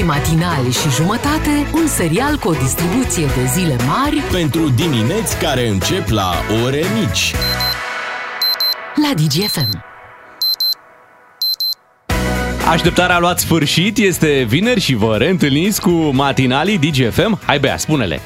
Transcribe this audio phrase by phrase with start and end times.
[0.00, 5.68] Doi matinali și jumătate, un serial cu o distribuție de zile mari Pentru dimineți care
[5.68, 6.30] încep la
[6.64, 7.34] ore mici.
[8.94, 9.84] la DGFM.
[12.68, 17.38] Așteptarea a luat sfârșit, este vineri și vă reîntâlniți cu matinalii DGFM.
[17.44, 18.20] Hai bea, spune-le!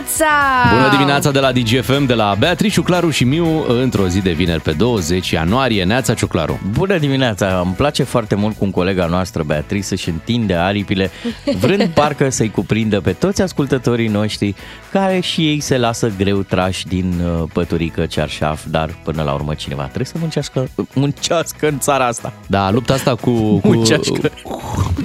[0.00, 0.70] Bună dimineața!
[0.72, 4.60] Bună dimineața de la DGFM, de la Beatrice, Claru și Miu, într-o zi de vineri
[4.60, 5.84] pe 20 ianuarie.
[5.84, 6.60] Neața Ciuclaru.
[6.72, 7.60] Bună dimineața!
[7.64, 11.10] Îmi place foarte mult cum colega noastră Beatrice își întinde aripile,
[11.58, 14.54] vrând parcă să-i cuprindă pe toți ascultătorii noștri,
[14.92, 19.54] care și ei se lasă greu trași din uh, păturică, cearșaf, dar până la urmă
[19.54, 22.32] cineva trebuie să muncească, muncească în țara asta.
[22.46, 24.30] Da, lupta asta cu, cu Muncească.
[24.42, 24.60] cu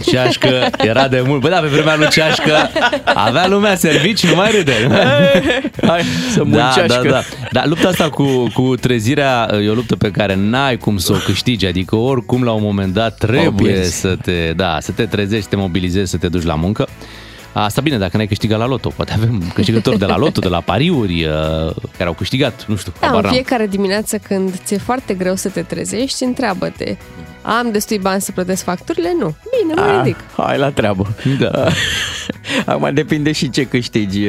[0.06, 1.42] ceașcă era de mult.
[1.42, 2.70] Bă, da, pe vremea lui ceașcă
[3.14, 4.85] avea lumea servici, nu mai râde.
[5.88, 7.02] Hai să Da, muncească.
[7.04, 7.22] da, da.
[7.52, 11.16] Dar lupta asta cu, cu trezirea e o luptă pe care n-ai cum să o
[11.26, 11.66] câștigi.
[11.66, 14.00] Adică oricum la un moment dat trebuie pierzi.
[14.00, 16.88] să te, da, să te trezești, să te mobilizezi, să te duci la muncă.
[17.54, 18.90] Asta bine, dacă n-ai câștigat la loto.
[18.96, 21.32] Poate avem câștigători de la loto, de la pariuri, uh,
[21.98, 23.34] care au câștigat, nu știu, Da, habar în n-am.
[23.34, 26.96] fiecare dimineață când ți-e foarte greu să te trezești, întreabă-te
[27.46, 29.10] am destui bani să plătesc facturile?
[29.20, 29.36] Nu.
[29.62, 30.20] Bine, mă Ah, ridic.
[30.38, 31.08] hai la treabă.
[31.40, 31.52] Da.
[32.74, 34.28] Acum depinde și ce câștigi.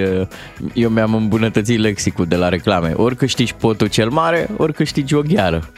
[0.73, 2.93] Eu mi-am îmbunătățit lexicul de la reclame.
[2.97, 5.69] Ori câștigi potul cel mare, ori câștigi o gheară.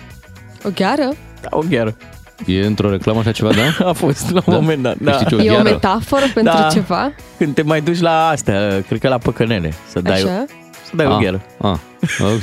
[0.64, 1.08] O gheară?
[1.40, 1.96] Da, o gheară.
[2.46, 3.86] E într-o reclamă așa ceva, da?
[3.88, 4.58] A fost la un Da?
[4.60, 4.96] moment dat.
[4.98, 5.10] Da.
[5.10, 5.62] Câștigi o E o gheară?
[5.70, 6.68] metaforă pentru Da.
[6.72, 7.12] ceva?
[7.38, 10.44] Când te mai duci la astea, cred că la păcănele, să dai, Așa?
[10.84, 11.40] să dai o Ah, gheară.
[11.62, 11.76] Ah,
[12.20, 12.42] ok.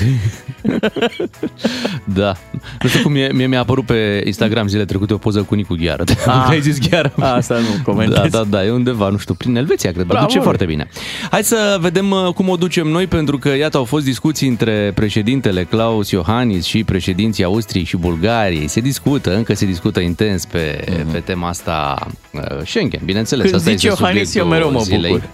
[2.20, 2.36] da.
[2.82, 5.76] Nu știu cum mie, mie mi-a apărut pe Instagram zile trecute o poză cu Nicu
[5.80, 6.04] Gheară.
[6.26, 6.46] Ah.
[6.50, 7.14] ai zis Gheară.
[7.20, 8.16] Asta nu comentez.
[8.16, 10.06] Da, da, da, e undeva, nu știu, prin Elveția, cred.
[10.06, 10.44] Bravo, duce mă.
[10.44, 10.88] foarte bine.
[11.32, 14.92] Hai să vedem uh, cum o ducem noi, pentru că, iată, au fost discuții între
[14.96, 18.68] președintele Klaus Iohannis și președinții Austriei și Bulgariei.
[18.68, 21.12] Se discută, încă se discută intens pe, mm-hmm.
[21.12, 23.44] pe tema asta uh, Schengen, bineînțeles.
[23.44, 25.12] Când asta zici este Iohannis, eu subiectul mereu mă zilei.
[25.12, 25.30] bucur.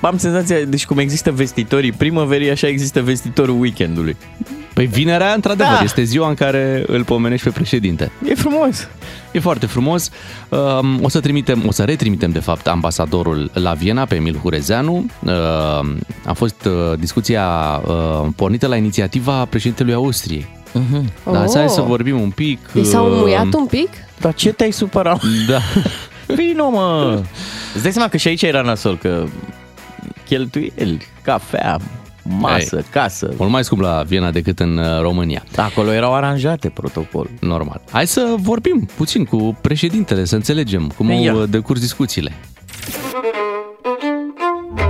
[0.00, 4.16] Am senzația, deci cum există vestitorii primăverii, așa există vestitorul weekendului.
[4.74, 5.84] Păi vinerea, într-adevăr, Da.
[5.84, 8.12] este ziua în care îl pomenești pe președinte.
[8.28, 8.88] E frumos.
[9.32, 10.10] E foarte frumos.
[10.48, 14.92] Um, O să trimitem, o să retrimitem de fapt ambasadorul la Viena pe Emil Hurezeanu.
[14.94, 17.46] Um, A fost uh, discuția
[17.86, 20.48] uh, pornită la inițiativa președintelui Austriei.
[20.70, 21.04] Uh-huh.
[21.32, 21.50] Da, Oh.
[21.54, 22.58] hai să vorbim un pic.
[22.72, 23.88] Deci s-au uh, muiat un pic?
[24.20, 25.20] Dar ce te-ai supărat?
[25.48, 25.58] Da.
[26.34, 27.20] Vino, mă!
[27.74, 29.24] Îți dai seama că și aici era nasol, că
[30.28, 31.78] cheltuieli, cafea,
[32.22, 32.84] masă, Ei.
[32.90, 33.30] casă.
[33.36, 35.44] Mult mai scump la Viena decât în uh, România.
[35.56, 37.28] Acolo erau aranjate protocol.
[37.40, 37.80] Normal.
[37.90, 41.32] Hai să vorbim puțin cu președintele, să înțelegem cum Ia.
[41.32, 42.32] au uh, decurs discuțiile.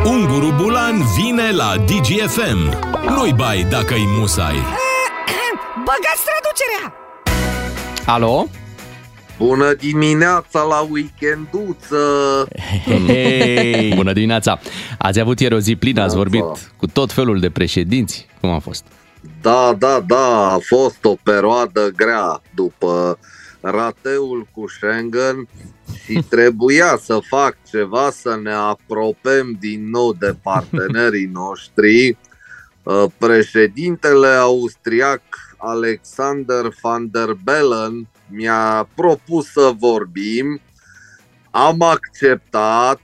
[0.04, 2.78] Unguru Bulan vine la DGFM.
[3.08, 4.54] Nu-i bai dacă-i musai.
[5.76, 6.94] Băgați traducerea!
[8.06, 8.46] Alo?
[9.40, 11.98] Bună dimineața la weekenduță!
[13.06, 13.92] Hei!
[13.94, 14.60] Bună dimineața!
[14.98, 18.26] Ați avut ieri o zi plină, ați vorbit cu tot felul de președinți.
[18.40, 18.84] Cum a fost?
[19.40, 23.18] Da, da, da, a fost o perioadă grea după
[23.60, 25.48] rateul cu Schengen
[26.04, 32.16] și trebuia să fac ceva să ne apropiem din nou de partenerii noștri.
[32.82, 35.22] Uh, Președintele austriac
[35.56, 40.60] Alexander van der Bellen mi-a propus să vorbim,
[41.50, 43.00] am acceptat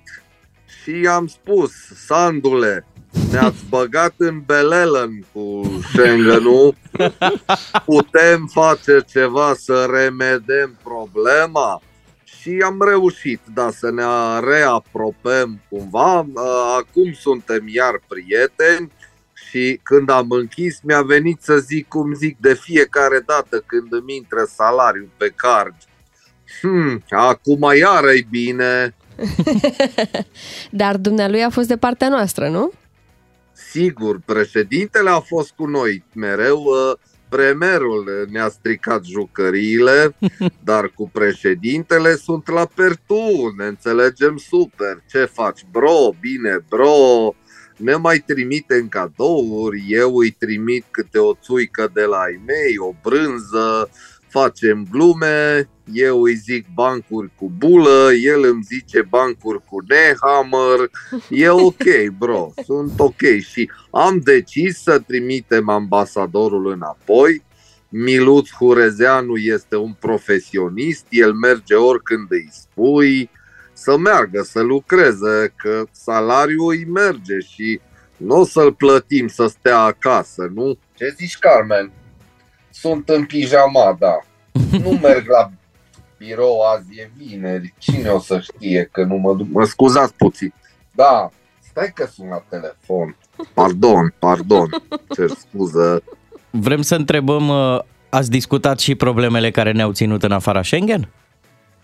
[0.82, 1.72] și am spus,
[2.06, 2.86] Sandule,
[3.30, 6.74] ne-ați băgat în Belelen cu Schengen-ul,
[7.84, 11.82] putem face ceva să remedem problema?
[12.24, 14.04] Și am reușit, da, să ne
[14.40, 16.18] reapropiem cumva.
[16.18, 18.90] Uh, Acum suntem iar prieteni
[19.56, 24.16] și când am închis mi-a venit să zic cum zic de fiecare dată când îmi
[24.16, 25.74] intră salariul pe card.
[26.60, 28.94] Hmm, acum iară e bine.
[30.70, 32.72] Dar dumnealui a fost de partea noastră, nu?
[33.52, 40.16] Sigur, președintele a fost cu noi mereu, uh, premierul ne-a stricat jucăriile,
[40.70, 45.02] dar cu președintele sunt la pertu, ne înțelegem super.
[45.10, 46.10] Ce faci, bro?
[46.20, 47.34] Bine, bro.
[47.76, 52.78] Ne mai trimite în cadouri, eu îi trimit câte o țuică de la ai mei,
[52.78, 53.90] o brânză,
[54.28, 60.90] facem glume, eu îi zic bancuri cu bulă, el îmi zice bancuri cu nehammer,
[61.30, 61.84] e ok,
[62.18, 63.22] bro, sunt ok.
[63.48, 67.44] Și am decis să trimitem ambasadorul înapoi.
[67.88, 73.30] Miluț Hurezeanu este un profesionist, el merge oricând îi spui
[73.76, 77.80] să meargă, să lucreze, că salariul îi merge și
[78.16, 80.78] nu o să-l plătim să stea acasă, nu?
[80.94, 81.90] Ce zici, Carmen?
[82.70, 84.18] Sunt în pijama, da.
[84.70, 85.50] Nu merg la
[86.18, 89.46] birou, azi e vineri, cine o să știe că nu mă duc?
[89.50, 90.52] Mă scuzați puțin.
[90.92, 91.30] Da,
[91.70, 93.16] stai că sunt la telefon.
[93.54, 94.68] Pardon, pardon,
[95.14, 96.02] cer scuză.
[96.50, 101.08] Vrem să întrebăm, uh, ați discutat și problemele care ne-au ținut în afara Schengen?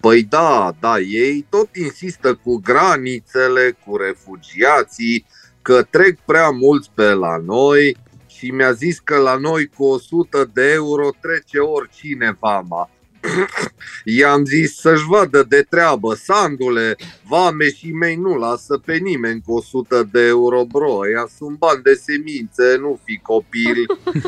[0.02, 5.26] Păi da, da, ei tot insistă cu granițele, cu refugiații,
[5.62, 7.96] că trec prea mulți pe la noi
[8.26, 12.90] și mi-a zis că la noi cu 100 de euro trece oricine vama.
[14.19, 16.96] I-am zis să-și vadă de treabă, sandule,
[17.28, 21.82] vame și mei nu lasă pe nimeni cu 100 de euro, bro, ea sunt bani
[21.82, 23.86] de semințe, nu fi copil.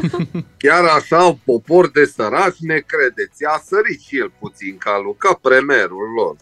[0.63, 6.13] Chiar așa, popor de săraci, ne credeți, a sărit și el puțin calul, ca premerul
[6.17, 6.37] lor.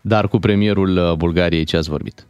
[0.00, 2.26] Dar cu premierul uh, Bulgariei ce ați vorbit?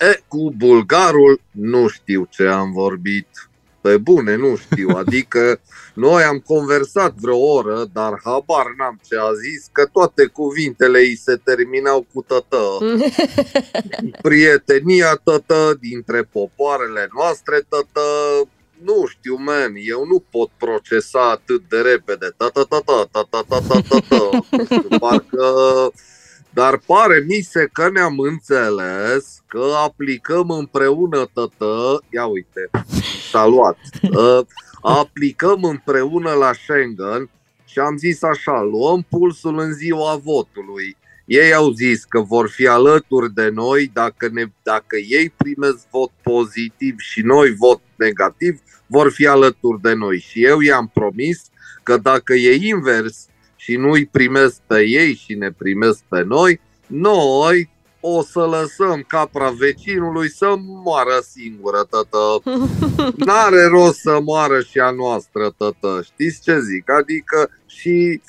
[0.00, 3.49] E, cu bulgarul nu știu ce am vorbit.
[3.80, 4.88] Pe bune, nu știu.
[4.96, 5.60] Adică
[5.94, 11.16] noi am conversat vreo oră, dar habar n-am ce a zis, că toate cuvintele îi
[11.16, 12.62] se terminau cu tătă.
[14.22, 18.00] Prietenia tătă dintre popoarele noastre tătă.
[18.84, 22.34] Nu știu, man, eu nu pot procesa atât de repede.
[22.36, 24.46] Tătă, tătă, tătă, tătă, tătă.
[24.98, 25.44] Parcă
[26.52, 32.70] dar pare mi se că ne-am înțeles că aplicăm împreună tătă, ia uite,
[33.30, 34.46] s-a luat, uh,
[34.82, 37.30] aplicăm împreună la Schengen
[37.64, 40.96] și am zis așa, luăm pulsul în ziua votului.
[41.24, 46.10] Ei au zis că vor fi alături de noi dacă, ne, dacă ei primesc vot
[46.22, 50.18] pozitiv și noi vot negativ, vor fi alături de noi.
[50.18, 51.42] Și eu i-am promis
[51.82, 53.26] că dacă e invers,
[53.60, 57.70] și nu-i primesc pe ei și ne primesc pe noi, noi
[58.00, 62.42] o să lăsăm capra vecinului să moară singură, tătă.
[63.26, 66.00] N-are rost să moară și a noastră, tătă.
[66.04, 66.90] Știți ce zic?
[66.90, 68.20] Adică și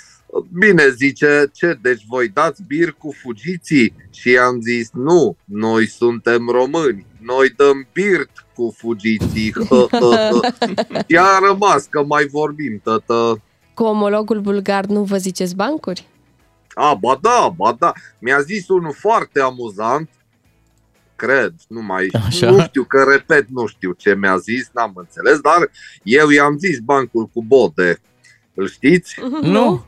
[0.54, 3.94] Bine, zice, ce, deci voi dați bir cu fugiții?
[4.14, 9.54] Și am zis, nu, noi suntem români, noi dăm birt cu fugiții.
[11.10, 13.42] și a rămas că mai vorbim, tătă.
[13.74, 16.08] Cu omologul bulgar nu vă ziceți bancuri?
[16.74, 17.94] A, ba da, ba da.
[18.20, 20.10] Mi-a zis unul foarte amuzant,
[21.16, 22.50] cred, nu mai Așa.
[22.50, 25.70] nu știu că repet, nu știu ce mi-a zis, n-am înțeles, dar
[26.04, 28.02] eu i-am zis bancul cu bode.
[28.54, 29.16] Îl știți?
[29.42, 29.86] Nu,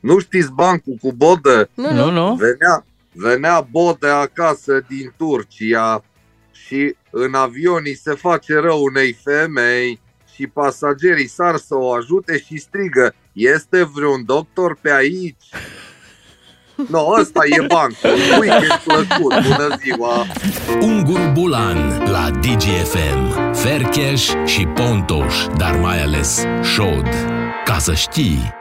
[0.00, 1.68] Nu știți bancul cu bode?
[1.74, 2.34] Nu, nu, nu.
[2.34, 6.04] Venea, venea bode acasă din Turcia
[6.52, 10.00] și în avion îi se face rău unei femei
[10.42, 15.44] și pasagerii sar să o ajute și strigă Este vreun doctor pe aici?
[16.88, 18.10] No, ăsta e bancul.
[18.40, 19.32] Weekend plăcut.
[19.42, 20.26] Bună ziua!
[20.80, 23.52] Ungur Bulan la DGFM.
[23.54, 27.08] Fercheș și Pontoș, dar mai ales Șod.
[27.64, 28.60] Ca să știi...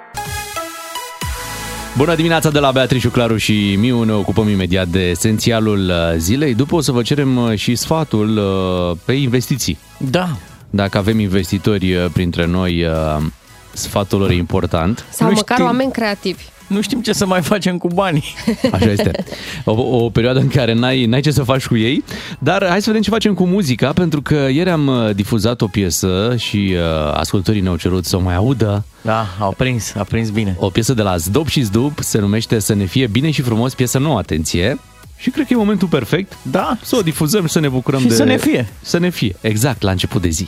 [1.97, 6.53] Bună dimineața de la Beatrice Claru și Miu, ne ocupăm imediat de esențialul uh, zilei.
[6.53, 9.77] După o să vă cerem uh, și sfatul uh, pe investiții.
[9.97, 10.37] Da,
[10.73, 13.17] Dacă avem investitori uh, printre noi, uh,
[13.73, 15.05] sfatul lor e important.
[15.11, 15.65] Sau Nu măcar știu.
[15.69, 16.43] oameni creativi.
[16.67, 18.23] nu știm ce să mai facem cu banii.
[18.71, 19.11] Așa este.
[19.65, 22.03] O, o perioadă în care n-ai, n-ai ce să faci cu ei.
[22.39, 25.67] Dar hai să vedem ce facem cu muzica, pentru că ieri am uh, difuzat o
[25.67, 28.85] piesă și uh, ascultătorii ne-au cerut să o mai audă.
[29.01, 30.55] Da, au prins, a prins bine.
[30.59, 33.73] O piesă de la Zdop și Zdup se numește Să ne fie bine și frumos,
[33.73, 34.79] piesă nouă, atenție.
[35.21, 38.07] Și cred că e momentul perfect Da, să o difuzăm și să ne bucurăm Și
[38.07, 38.13] de...
[38.13, 38.67] să ne fie.
[38.81, 40.47] Să ne fie, exact, la început de zi.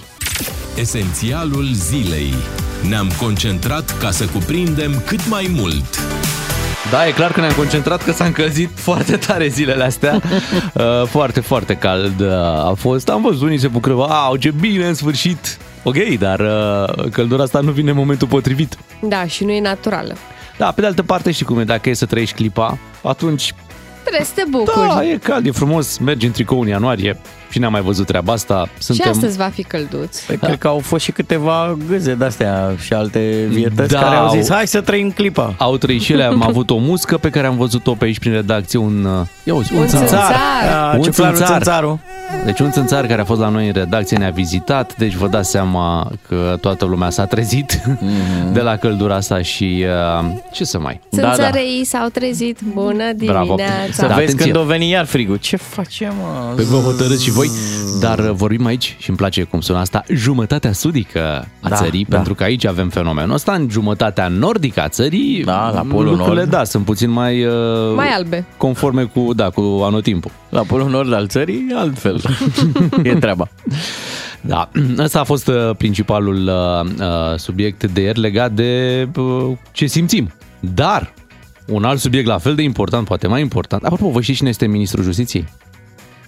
[0.78, 2.34] Esențialul zilei.
[2.90, 6.00] Ne-am concentrat ca să cuprindem cât mai mult.
[6.92, 10.22] Da, e clar că ne-am concentrat că s-a încălzit foarte tare zilele astea.
[10.74, 12.32] Uh, foarte, foarte cald uh,
[12.70, 13.10] a fost.
[13.10, 15.58] Am văzut unii se bucură, au ce bine în sfârșit.
[15.84, 18.78] Ok, dar uh, căldura asta nu vine în momentul potrivit.
[19.02, 20.16] Da, și nu e naturală.
[20.58, 23.54] Da, pe de altă parte știi cum e, dacă e să trăiești clipa, atunci,
[24.04, 24.88] Trebuie să te bucuri.
[24.88, 27.18] da, e cald, e frumos, mergi în tricou în ianuarie.
[27.54, 28.68] Cine a mai văzut treaba asta?
[28.78, 29.10] Și Suntem...
[29.12, 30.20] astăzi va fi călduț.
[30.20, 34.26] Păi, cred că au fost și câteva gâze de-astea și alte vietăți Da, care au
[34.28, 35.54] au- zis, hai să trăim clipa.
[35.58, 38.32] Au trăit și ele, am avut o muscă pe care am văzut-o pe aici prin
[38.32, 40.08] redacție, un, uh, ia uzi, un, Un țânțar.
[40.08, 40.34] țânțar.
[40.70, 41.56] Da, Un ciuflarul țânțar.
[41.62, 42.00] țânțarul.
[42.46, 45.50] Deci un țânțar care a fost la noi în redacție ne-a vizitat, deci vă dați
[45.50, 47.82] seama că toată lumea s-a trezit
[48.54, 49.86] de la căldura asta și
[50.22, 51.00] uh, ce să mai...
[51.10, 51.34] Da, da.
[51.34, 52.60] Țânțăreii s-au trezit.
[52.74, 53.44] Bună Bravo.
[53.46, 53.92] dimineața.
[53.92, 54.52] Să Da, vezi atenție.
[54.52, 55.36] când o veni iar frigul.
[55.36, 56.54] Ce facem, mă?
[56.56, 57.43] Pe vă hotărâți și voi,
[58.00, 62.06] dar uh, vorbim aici și îmi place cum sună asta, jumătatea sudică a Da, țării,
[62.10, 62.16] da.
[62.16, 66.36] pentru că aici avem fenomenul ăsta, în jumătatea nordică a țării, Da, la Polul lucrurile,
[66.40, 66.50] Nord.
[66.50, 67.46] da, sunt puțin mai...
[67.46, 67.52] Uh,
[67.96, 68.46] Mai albe.
[68.58, 70.32] Conforme cu, da, cu anotimpul.
[70.50, 72.22] La polul nord al țării, altfel.
[73.04, 73.48] e treaba.
[74.42, 79.86] Da, ăsta a fost uh, principalul uh, uh, subiect de ieri legat de uh, ce
[79.86, 80.32] simțim.
[80.60, 81.14] Dar
[81.68, 83.84] Un alt subiect la fel de important, poate mai important.
[83.84, 85.46] Apropo, vă știți cine este ministrul justiției?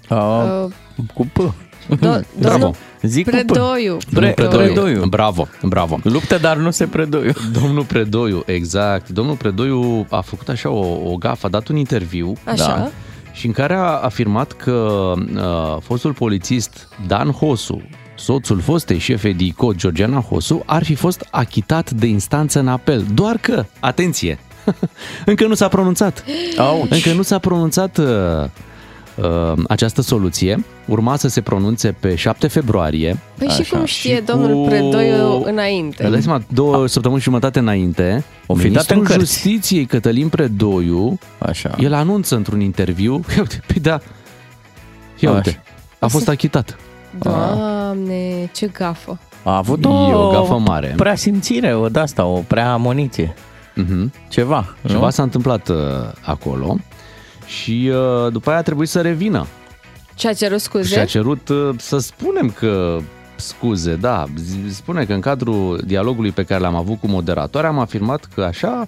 [0.10, 0.72] Uh, Uh,
[1.14, 1.38] cu P.
[1.38, 1.54] do,
[2.00, 2.24] Bravo.
[2.40, 3.34] domnul Zic cu P.
[3.34, 3.98] Predoiu.
[4.14, 5.06] Pre- Predoiu.
[5.06, 6.00] Bravo, bravo.
[6.04, 7.32] Luptă, dar nu se predoiu.
[7.62, 9.10] Domnul Predoiu, exact.
[9.10, 12.56] Domnul Predoiu a făcut așa o, o gafă, a dat un interviu Așa.
[12.66, 12.90] Da.
[13.32, 17.82] și în care a afirmat că uh, fostul polițist Dan Hosu,
[18.16, 23.06] soțul fostei șefe de ICOT, Georgiana Hosu, ar fi fost achitat de instanță în apel.
[23.14, 24.40] Doar că, atenție,
[25.26, 26.24] încă nu s-a pronunțat.
[26.58, 26.92] Auci.
[26.92, 28.50] Încă nu s-a pronunțat uh, uh,
[29.68, 30.66] această soluție.
[30.86, 33.20] Urma să se pronunțe pe 7 februarie.
[33.38, 33.76] Păi și Așa.
[33.78, 36.04] cum știe Și domnul cu- Predoiu înainte?
[36.04, 39.20] Îți dai seama, două săptămâni și jumătate înainte, O fi dat ministrul în cărți.
[39.20, 41.76] Justiției Cătălin Predoiu, Așa.
[41.80, 44.00] el anunță într-un interviu, ia uite, păi da,
[45.20, 45.32] ia Așa.
[45.36, 45.64] uite,
[46.00, 46.78] a fost achitat.
[47.20, 49.20] Doamne, ce gafă.
[49.44, 50.94] A avut E o, o gafă mare.
[50.98, 53.34] prea simțire, o de-asta, o prea amoniție.
[53.76, 54.14] Mhm.
[54.30, 54.90] Ceva, nu?
[54.90, 55.76] Ceva s-a întâmplat uh,
[56.22, 56.78] acolo
[57.46, 59.48] și uh, după aia a trebuit să revină.
[60.16, 60.94] Ce a cerut scuze?
[60.94, 63.00] Și a cerut uh, să spunem că
[63.36, 67.80] scuze, da, zi- spune că în cadrul dialogului pe care l-am avut cu moderatoarea am
[67.80, 68.88] afirmat că așa,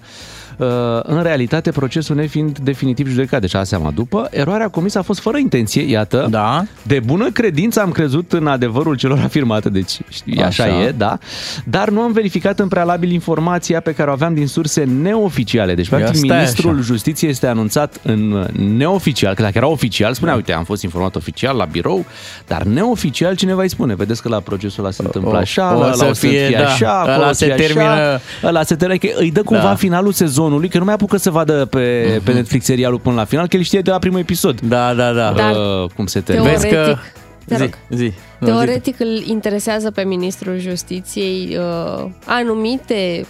[1.02, 5.36] în realitate, procesul nefiind definitiv judecat, deci a seama după, eroarea comisă a fost fără
[5.38, 6.64] intenție, iată, Da.
[6.82, 10.82] de bună credință am crezut în adevărul celor afirmate, deci știi, așa, Așa.
[10.82, 11.18] e, da,
[11.64, 15.74] dar nu am verificat în prealabil informația pe care o aveam din surse neoficiale.
[15.74, 16.82] Deci, practic, stai ministrul așa.
[16.82, 18.46] Justiției este anunțat în
[18.76, 22.04] neoficial, că dacă era oficial, spunea, uite, am fost informat oficial la birou,
[22.46, 25.80] dar neoficial cineva îi spune, vedeți că la procesul ăla se întâmplă o- așa, o
[25.80, 28.62] la să o să fie, fie da, așa, ăla acolo se se termină- Așa, ăla
[28.62, 29.74] se termină, că îi dă cumva Da.
[29.74, 33.46] finalul sezonului, că nu mai apucă să vadă pe, pe Netflix serialul până la final,
[33.48, 34.60] că el știe de la primul episod.
[34.60, 35.32] Da, da, da.
[35.32, 36.50] Dar Uh, cum se termină.
[36.50, 36.74] Vezi că...
[36.74, 36.98] Teoretic,
[37.46, 37.78] te Zi, rog.
[37.90, 38.12] zi.
[38.38, 38.52] Nu, zi.
[38.52, 43.26] Teoretic îl interesează pe ministrul justiției uh, anumite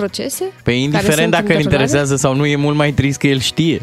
[0.00, 0.44] procese?
[0.44, 1.62] Pe care Păi, indiferent sunt dacă în îl derulare?
[1.82, 3.80] interesează sau nu, e mult mai trist că el știe.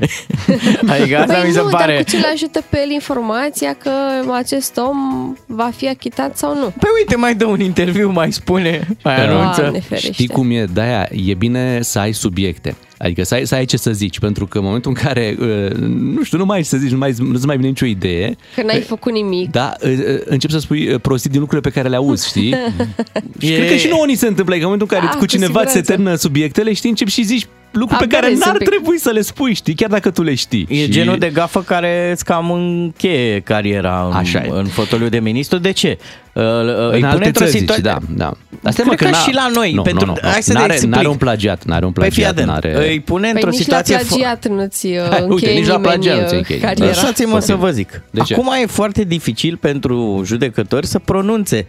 [0.93, 1.93] adică asta Păi mi se nu, pare...
[1.93, 3.91] dar cu ce le ajută pe el informația că
[4.33, 4.97] acest om
[5.45, 6.73] va fi achitat sau nu?
[6.79, 9.61] Păi uite, mai dă un interviu, mai spune, mai Doamne anunță.
[9.87, 10.11] ferește.
[10.11, 10.65] Știi cum e?
[10.65, 12.75] De-aia e bine să ai subiecte.
[12.97, 15.71] Adică să ai, să ai ce să zici, pentru că în momentul în care, uh,
[15.87, 18.35] nu știu, nu mai ai ce să zici, nu mai, nu-ți mai vine nicio idee,
[18.55, 19.51] Că n-ai făcut nimic.
[19.51, 22.55] da, uh, uh, începi să spui uh, prostii din lucrurile pe care le auzi, știi?
[23.41, 25.13] și E- cred că și nouă ni se întâmplă, că în momentul în care Ah,
[25.13, 25.91] cu cu cineva ți se siguranță.
[25.91, 28.69] termină subiectele, știi, începi și zici lucruri pe Abia care râzi un n-ar pic.
[28.69, 30.67] trebui să le spui, știi, chiar dacă tu le știi.
[30.69, 30.89] E și...
[30.91, 34.49] genul de gafă care îți cam încheie cariera în, Așa e.
[34.51, 35.57] în fotoliu de ministru.
[35.57, 35.97] De ce?
[36.33, 37.83] Uh, Îi În pune alte într-o țări, zici, situație...
[37.83, 38.31] da, da.
[38.63, 40.71] Asta Cred că n-a- și la noi, Nu, pentru- nu, nu, hai să ne n-are,
[40.73, 40.93] explic.
[40.93, 42.89] n-are un plagiat, n-are un Păi fii plagiat, atent, n-are...
[42.89, 43.95] îi pune Păi într-o nici situație...
[43.95, 46.37] la fo- plagiat nu-ți uh, Hai, uite, încheie nici la nimeni plagiat nu ți uh,
[46.39, 46.59] încheie.
[46.59, 46.85] cariera.
[46.87, 48.01] Lăsați-mă să vă zic.
[48.11, 48.33] De ce?
[48.33, 51.67] Acum e foarte dificil pentru judecători să pronunțe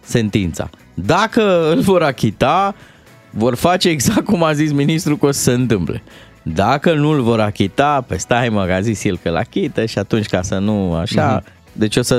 [0.00, 0.70] sentința.
[0.94, 2.74] Dacă îl vor achita,
[3.36, 6.02] vor face exact cum a zis ministrul că o să se întâmple.
[6.42, 9.84] Dacă nu îl vor achita, pe stai mă, că a zis el că l achită
[9.84, 12.16] și atunci ca să nu așa, deci o să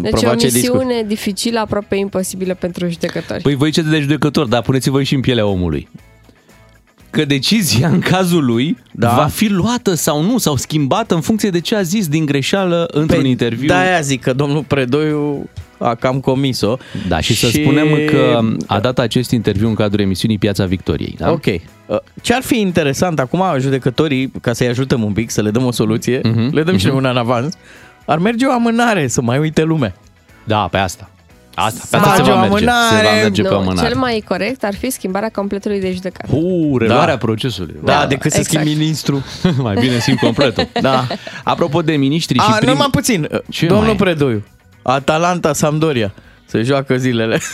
[0.00, 0.70] Deci e o provoace discuții.
[0.70, 3.42] misiune dificilă, aproape imposibilă pentru judecători.
[3.42, 5.88] Păi voi ce de judecător, dar puneți-vă și în pielea omului.
[7.10, 9.06] Că decizia în cazul lui Da.
[9.06, 9.14] da.
[9.14, 12.88] va fi luată sau nu, sau schimbată în funcție de ce a zis din greșeală
[12.92, 13.66] într-un Păi, interviu.
[13.66, 15.48] De-aia zic că domnul Predoiu
[15.78, 16.76] a cam comis-o.
[17.08, 21.14] Da, și, și să spunem că a dat acest interviu în cadrul emisiunii Piața Victoriei.
[21.18, 21.30] Da?
[21.30, 21.44] Ok.
[21.46, 25.64] Uh, Ce ar fi interesant acum, judecătorii, ca să-i ajutăm un pic, să le dăm
[25.64, 27.54] o soluție, Mhm, le dăm și noi una în avans,
[28.06, 29.94] ar merge o amânare să mai uite lumea.
[30.44, 31.10] Da, pe asta.
[31.60, 32.46] Asta, pe Sau- asta se va merge.
[32.46, 32.96] amânare.
[32.96, 33.88] Se va merge pe nu, amânare.
[33.88, 36.34] cel mai corect ar fi schimbarea completului de judecată.
[36.34, 37.16] Uh, reluarea Da.
[37.18, 37.76] procesului.
[37.84, 38.60] Da, decât să exact.
[38.64, 39.24] schimbi ministru.
[39.66, 40.68] mai bine simt completul.
[40.80, 41.06] Da.
[41.44, 42.68] Apropo de miniștri și A, prim...
[42.70, 43.28] numai puțin.
[43.50, 43.96] Ce Domnul mai e?
[43.96, 44.44] Predoiu,
[44.82, 46.14] Atalanta Sampdoria,
[46.46, 47.40] se joacă zilele.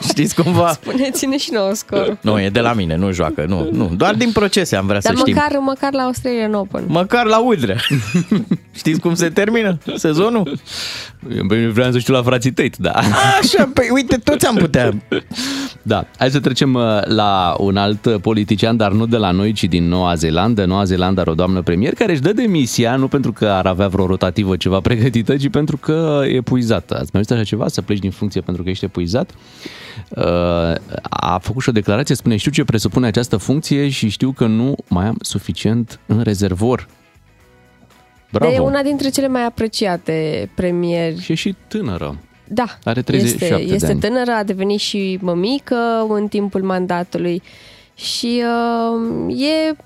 [0.08, 0.78] Știți cumva?
[0.82, 2.18] Puneți-ne și nouă scorul.
[2.20, 3.92] Nu, e de la mine, nu joacă, nu, nu.
[3.96, 5.34] Doar din procese am vrea Dar să știm.
[5.34, 6.84] măcar, măcar la Australian Open.
[6.86, 7.76] Măcar la Udrea.
[8.80, 10.58] Știți cum se termină sezonul?
[11.28, 12.90] Eu vreau să știu la frații Tate, da.
[13.40, 14.92] Așa, păi uite, toți am putea.
[15.82, 19.52] Da, hai să trecem uh, la un alt uh, politician, dar nu de la noi,
[19.52, 20.64] ci din Noua Zeelandă.
[20.64, 23.88] Noua Zeelandă are o doamnă premier care își dă demisia, nu pentru că ar avea
[23.88, 26.94] vreo rotativă ceva pregătită, ci pentru că e epuizată.
[26.94, 27.68] Ați mai văzut așa ceva?
[27.68, 29.30] Să pleci din funcție pentru că ești epuizat?
[30.08, 30.24] Uh,
[31.02, 34.74] A făcut și o declarație, spune, știu ce presupune această funcție și știu că nu
[34.88, 36.88] mai am suficient în rezervor.
[38.32, 38.52] Bravo!
[38.52, 41.20] De una dintre cele mai apreciate premieri.
[41.20, 42.16] Și e și tânără.
[42.48, 44.00] Da, Are 37 este, de este ani.
[44.00, 47.42] tânără, a devenit și mămică în timpul mandatului
[47.94, 48.42] și
[49.28, 49.76] uh, e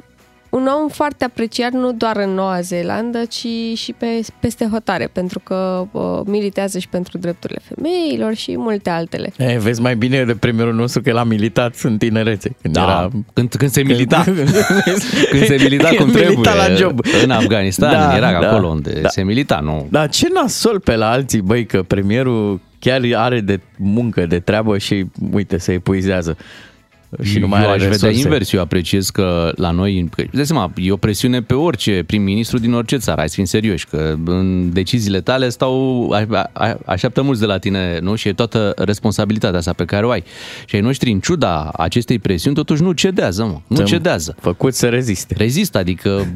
[0.50, 3.47] un om foarte apreciat nu doar în Noua Zeelandă, ci
[3.78, 4.07] și pe,
[4.40, 9.33] peste hotare, pentru că uh, militează și pentru drepturile femeilor și multe altele.
[9.37, 12.57] E, vezi mai bine de premierul nostru că el a militat în tinerețe.
[12.62, 13.09] Când Da, era...
[13.33, 14.25] când, când se milita.
[15.30, 16.69] când se milita cum Milita trebuie.
[16.69, 17.00] la job.
[17.23, 19.09] În Afganistan, Da, în Irak, da, acolo unde da.
[19.09, 19.87] se milita, nu.
[19.90, 24.78] Dar ce nasol pe la alții, băi, că premierul chiar are de muncă, de treabă
[24.78, 26.37] și, uite, se epuizează.
[27.23, 28.26] Și nu mai eu are aș vedea resurse.
[28.26, 28.52] invers.
[28.52, 32.59] Eu apreciez că la noi, că, îți dai seama, e o presiune pe orice prim-ministru
[32.59, 37.23] din orice țară, hai să fim serioși, că în deciziile tale stau, a, a, așteaptă
[37.23, 38.14] mulți de la tine, nu?
[38.14, 40.25] Și e toată responsabilitatea asta pe care o ai.
[40.67, 43.61] Și ai noștri, în ciuda acestei presiuni, totuși nu cedează, mă.
[43.67, 44.37] Nu Sunt cedează.
[44.40, 45.35] Făcut să reziste.
[45.38, 46.26] Rezistă, adică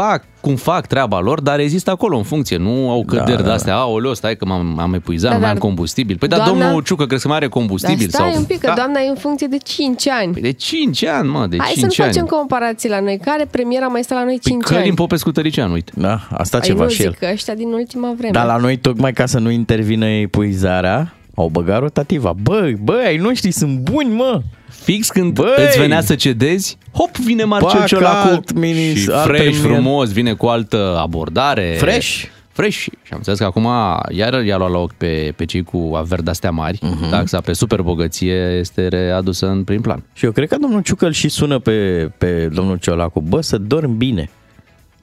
[0.00, 2.56] fac cum fac treaba lor, dar rezistă acolo în funcție.
[2.56, 3.42] Nu au căderi Da, da, da.
[3.42, 6.16] de astea, aoleu, stai că m-am, am epuizat, Da, nu mai dar am combustibil.
[6.18, 8.08] Păi da, doamna- domnul Ciucă, crezi că mai are combustibil?
[8.10, 8.40] Dar stai sau...
[8.40, 8.72] un pic, că da.
[8.74, 10.32] doamna e în funcție de 5 ani.
[10.32, 12.12] Păi de 5 ani, mă, de Hai să 5 nu ani.
[12.12, 13.18] facem comparații la noi.
[13.24, 14.94] Care premiera mai stă la noi Păi 5 Călin ani?
[14.94, 15.92] Popescu Tărician, uite.
[15.94, 17.10] Da, asta Ai ceva nu și el.
[17.10, 18.32] zic că ăștia din ultima vreme.
[18.32, 22.34] Dar la noi, tocmai ca să nu intervină epuizarea, au băgat rotativa.
[22.42, 24.42] Băi, băi, ai noștri sunt buni, mă!
[24.68, 25.64] Fix când Băi!
[25.68, 29.60] îți venea să cedezi, hop, vine Marcel Pac, Ciolacu alt mini- și alt fresh, premier.
[29.72, 31.74] frumos, vine cu altă abordare.
[31.78, 32.22] Fresh.
[32.52, 32.76] Fresh.
[32.78, 33.68] Și am înțeles că acum
[34.10, 36.78] iar i-a luat loc pe, pe cei cu averi de-astea mari.
[36.82, 37.10] Mhm.
[37.10, 40.04] Taxa pe superbogăție este readusă în prim plan.
[40.12, 43.20] Și eu cred că domnul Ciucă îl și sună pe, pe domnul Ciolacu.
[43.20, 44.30] Bă, să dormi bine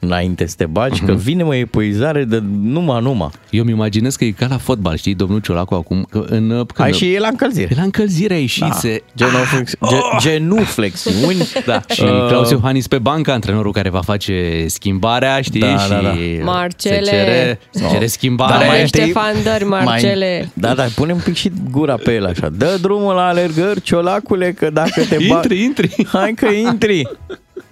[0.03, 1.05] înainte să te bagi, Mhm.
[1.05, 3.29] că vine o epuizare de numai, numai.
[3.49, 6.65] Eu îmi imaginez că e ca la fotbal, știi, domnul Ciolacu acum, că în, când,
[6.77, 7.73] Ai și el la încălzire.
[7.75, 8.71] la încălzire a ieșit, Da.
[8.71, 9.03] se...
[9.15, 9.97] Genuflex, ge,
[10.29, 11.47] genuflexiuni.
[11.65, 15.59] Da, și Uh, Claus Iohannis pe bancă, antrenorul care va face schimbarea, știi?
[15.59, 16.13] Da, și da, da.
[16.43, 17.03] Marcele.
[17.03, 18.51] Se cere, se cere schimbare.
[18.51, 20.37] Da, mai Mai întâi- Ștefan Dări, Marcele.
[20.39, 22.49] Mai, da, da, pune un pic și gura pe el așa.
[22.49, 25.35] Dă drumul la alergări, ciolacule, că dacă te ba...
[25.35, 26.07] Intri, intri.
[26.11, 27.07] Hai că intri.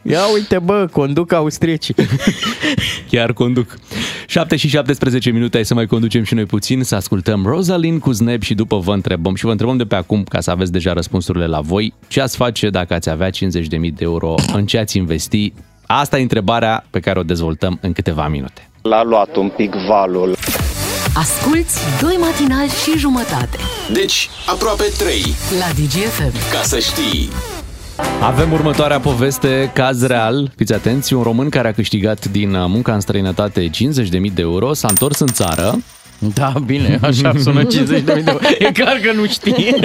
[0.02, 1.96] Ia uite, bă, conduc austriecii.
[3.12, 3.78] Chiar conduc.
[4.26, 8.12] 7 și 17 minute, hai să mai conducem și noi puțin, să ascultăm Rosalind cu
[8.12, 10.94] Snap și după vă întrebăm și vă întrebăm de pe acum, ca să aveți deja
[10.94, 13.34] răspunsurile la voi, ce ați face dacă ați avea 50.000
[13.70, 15.54] de euro, în ce ați investi?
[15.86, 18.70] Asta e întrebarea pe care o dezvoltăm în câteva minute.
[18.82, 20.36] L-a luat un pic valul.
[21.14, 23.58] Asculți doi matinali și jumătate
[23.94, 25.22] Deci, aproape 3.
[25.60, 26.52] la DGFM.
[26.52, 27.30] Ca să știi.
[28.22, 30.52] Avem următoarea poveste, caz real.
[30.56, 33.72] Fiți atenți, un român care a câștigat din uh, munca în străinătate 50.000
[34.34, 35.76] de euro, s-a întors în țară
[36.34, 38.44] Da, bine, așa sună 50 de mii de euro.
[38.60, 39.76] E clar că nu știi.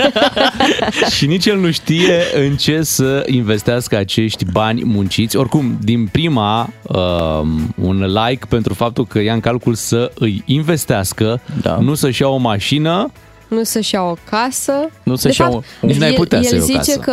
[1.16, 5.36] și nici el nu știe în ce să investească acești bani munciți.
[5.36, 7.40] Oricum, din prima, uh,
[7.74, 11.78] un like pentru faptul că ia în calcul să îi investească, Da.
[11.80, 13.12] nu să-și ia o mașină,
[13.48, 14.72] Nu să-și ia o casă.
[15.02, 16.76] Nu să-și de ia fapt, o- Nici n-ai el, putea el să iei o zice
[16.78, 16.98] casă.
[16.98, 17.12] că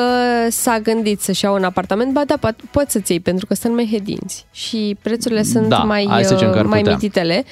[0.50, 3.74] s-a gândit să-și ia un apartament, ba da, po- poți să-ți iei, pentru că sunt
[3.76, 6.94] mai hedinți și prețurile sunt Da, mai, hai să zicem că ar uh, mai putea.
[6.96, 7.44] mititele.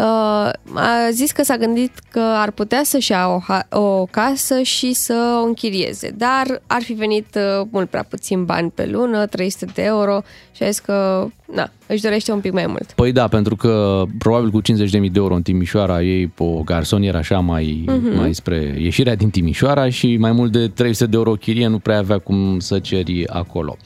[0.00, 4.62] Uh, a zis că s-a gândit că ar putea să-și ia o, ha- o casă
[4.62, 9.26] și să o închirieze, dar ar fi venit uh, mult prea puțin bani pe lună,
[9.26, 10.20] 300 de euro
[10.52, 12.92] și a zis că na, își dorește un pic mai mult.
[12.92, 17.38] Păi da, pentru că probabil cu 50.000 de euro în Timișoara ei o garsonieră așa
[17.38, 18.16] mai, Mhm.
[18.16, 21.98] mai spre ieșirea din Timișoara și mai mult de 300 de euro chirie nu prea
[21.98, 23.76] avea cum să ceri acolo.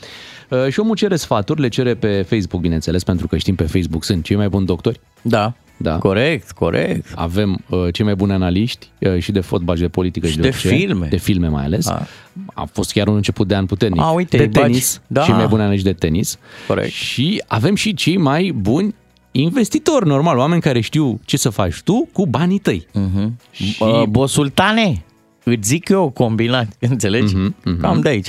[0.50, 4.04] Uh, Și omul cere sfaturi, le cere pe Facebook, bineînțeles, pentru că știm pe Facebook
[4.04, 5.00] sunt cei mai buni doctori.
[5.22, 5.98] Da, Da.
[5.98, 7.12] corect, corect.
[7.14, 10.38] Avem uh, cei mai buni analiști uh, și de fotbal și de politică și, Și
[10.38, 10.68] de, de orice.
[10.68, 11.06] filme.
[11.10, 11.86] De filme mai ales.
[11.86, 12.06] A.
[12.54, 14.00] A fost chiar un început de an puternic.
[14.00, 14.66] A, uite, de îi bagi.
[14.66, 15.00] tenis.
[15.06, 15.22] Da.
[15.22, 16.38] Cei mai buni analiști de tenis.
[16.66, 16.90] Corect.
[16.92, 18.94] Și avem și cei mai buni
[19.30, 22.86] investitori, normal, oameni care știu ce să faci tu cu banii tăi.
[22.90, 23.28] Uh-huh.
[23.50, 25.04] Și- Uh, bosultane,
[25.44, 27.34] îți zic eu combinat, înțelegi?
[27.36, 27.80] Mhm, mhm.
[27.80, 28.28] Cam de aici.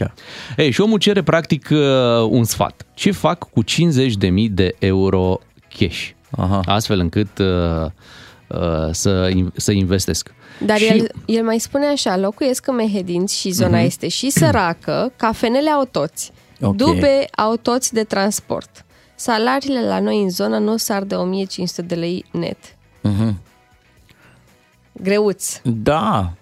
[0.57, 1.77] Ei, și omul cere practic uh,
[2.29, 2.85] un sfat.
[2.93, 5.39] Ce fac cu 50.000 de euro
[5.77, 6.09] cash?
[6.37, 6.61] Aha.
[6.65, 7.85] Astfel încât uh,
[8.47, 10.33] uh, să, in- să investesc.
[10.65, 13.85] Dar și, el, el mai spune așa, locuiesc în Mehedinți și zona Mhm.
[13.85, 16.75] este și săracă, cafenele au toți, Ok.
[16.75, 18.85] dube au toți de transport.
[19.15, 22.57] Salariile la noi în zonă nu sar de 1500 de lei net.
[23.03, 23.33] Uh-huh.
[24.91, 26.33] Greuți, Da,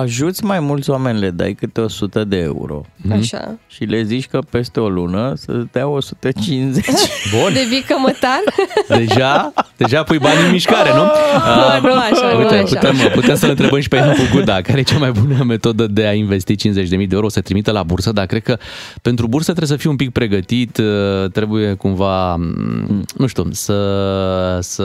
[0.00, 3.12] ajuți mai mulți oameni, le dai câte 100 de euro Mhm.
[3.12, 3.54] așa.
[3.66, 6.84] și le zici că peste o lună să dea 150.
[7.40, 8.40] Bun, Devii cămătar?
[8.88, 11.02] deja, deja pui bani în mișcare, nu?
[11.02, 12.64] Ah, nu așa, nu Uite, așa.
[12.64, 16.06] putem, putem să-l întrebăm și pe Ian Guda, care e cea mai bună metodă de
[16.06, 18.56] a investi 50.000 de euro, să trimită la bursă, dar cred că
[19.02, 24.58] pentru bursă trebuie să fii un pic pregătit, uh, trebuie cumva, mm, nu știu, să,
[24.60, 24.82] să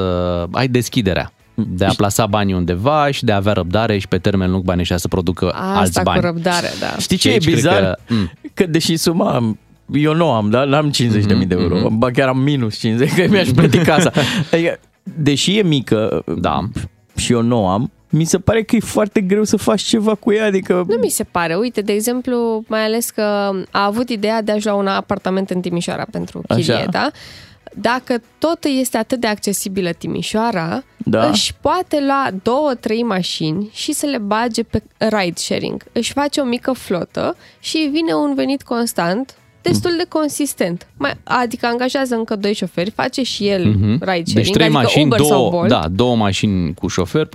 [0.52, 1.32] ai deschiderea
[1.70, 4.82] de a plasa banii undeva și de a avea răbdare și pe termen lung banii
[4.82, 6.20] ăștia să producă alți Asta bani.
[6.20, 6.96] cu răbdare, da.
[7.00, 7.82] Știi Și ce e aici cred bizar?
[7.82, 8.32] că- mm.
[8.54, 9.56] Că deși suma
[9.94, 10.64] eu nu am, da?
[10.64, 11.90] N-am 50.000 Mhm, de euro.
[11.90, 14.12] Ba chiar am minus 50, că mi-aș plăti casa.
[14.52, 16.60] Adică, deși e mică Da.
[17.16, 20.32] și eu nu am, mi se pare că e foarte greu să faci ceva cu
[20.32, 20.74] ea, adică...
[20.88, 21.56] Nu mi se pare.
[21.56, 23.22] Uite, de exemplu, mai ales că
[23.72, 26.86] a avut ideea de a-și lua un apartament în Timișoara pentru chirie, Așa.
[26.92, 27.10] da?
[27.74, 31.30] Dacă tot este atât de accesibilă Timișoara, Da.
[31.30, 35.84] își poate lua două, trei mașini și să le bage pe ride sharing.
[35.92, 40.88] Își face o mică flotă și îi vine un venit constant destul de consistent.
[40.98, 45.06] Mai, adică angajează încă doi șoferi, face și el ride sharing, Deci trei adică mașini,
[45.06, 45.68] Uber sau două, Bolt.
[45.70, 47.28] da, două mașini cu șofer.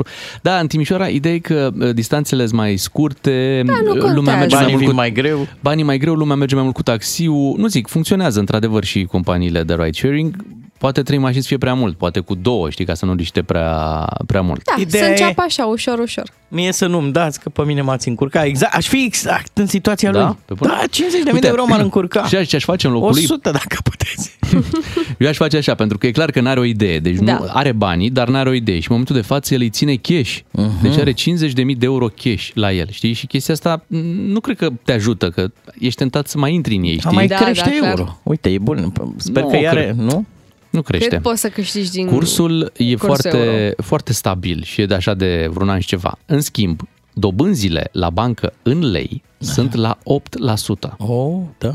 [0.42, 4.12] Da, în Timișoara, ideea e că uh, distanțele sunt mai scurte, Da, nu uh, lumea
[4.14, 4.38] contează.
[4.38, 5.46] merge mai Banii mult vin cu mai greu.
[5.60, 7.54] banii mai greu, lumea merge mai mult cu taxiul.
[7.58, 10.44] Nu zic, funcționează într-adevăr și companiile de ride sharing.
[10.78, 13.42] Poate trei mașini să fie prea mult, poate cu două, știi, ca să nu riște
[13.42, 14.64] prea, prea mult.
[14.64, 16.24] Da, Ideea să e- înceapă așa, ușor, ușor.
[16.48, 18.44] Mie să nu-mi dați, că pe mine m-ați încurcat.
[18.44, 20.24] Exact, aș fi exact în situația Da?
[20.26, 20.36] lui.
[20.44, 20.70] Pe bune?
[20.80, 22.24] Da, 50 de mii Uite, de euro m-ar încurca.
[22.28, 23.22] Și ce aș face în locul lui?
[23.22, 24.38] 100 dacă puteți.
[25.18, 26.98] Eu aș face așa, pentru că e clar că n-are o idee.
[26.98, 27.32] Deci Da.
[27.38, 28.74] nu are banii, dar n-are o idee.
[28.74, 30.38] Și în momentul de față el îi ține cash.
[30.50, 30.82] Mhm.
[30.82, 33.12] Deci are 50.000 de euro cash la el, știi?
[33.12, 33.96] Și chestia asta m,
[34.32, 35.46] nu cred că te ajută, că
[35.78, 37.14] ești tentat să mai intri în ei, A știi?
[37.14, 37.98] mai Da, crește da, clar.
[37.98, 38.18] euro.
[38.22, 38.92] Uite, e bun.
[39.16, 39.96] Sper Nu, că iar cred.
[39.96, 40.26] nu?
[40.70, 41.09] Nu crește.
[41.09, 43.83] Cât poți să câștigi din Cursul e cursul foarte, euro?
[43.83, 46.18] foarte stabil și e de așa de vreun an și ceva.
[46.26, 46.81] În schimb,
[47.12, 50.96] dobânzile la bancă în lei sunt la 8%.
[50.98, 51.72] Oh, da.
[51.72, 51.74] 8%.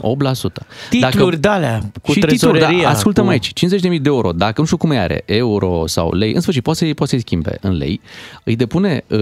[0.89, 2.82] Titluri de alea cu și titluri, trezoreria.
[2.82, 3.27] da, ascultă cu...
[3.27, 6.63] aici, 50.000 de euro, dacă nu știu cum e are, euro sau lei, în sfârșit,
[6.63, 8.01] poate să-i, poate să-i schimbe în lei,
[8.43, 9.19] îi depune, uh,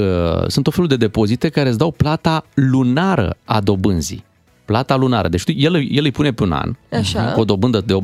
[0.48, 4.24] sunt o felul de depozite care îți dau plata lunară a dobânzii.
[4.70, 5.28] Plata lunară.
[5.28, 7.32] Deci tu, el, el îi pune pe un an Așa.
[7.32, 7.98] cu o dobândă de 8%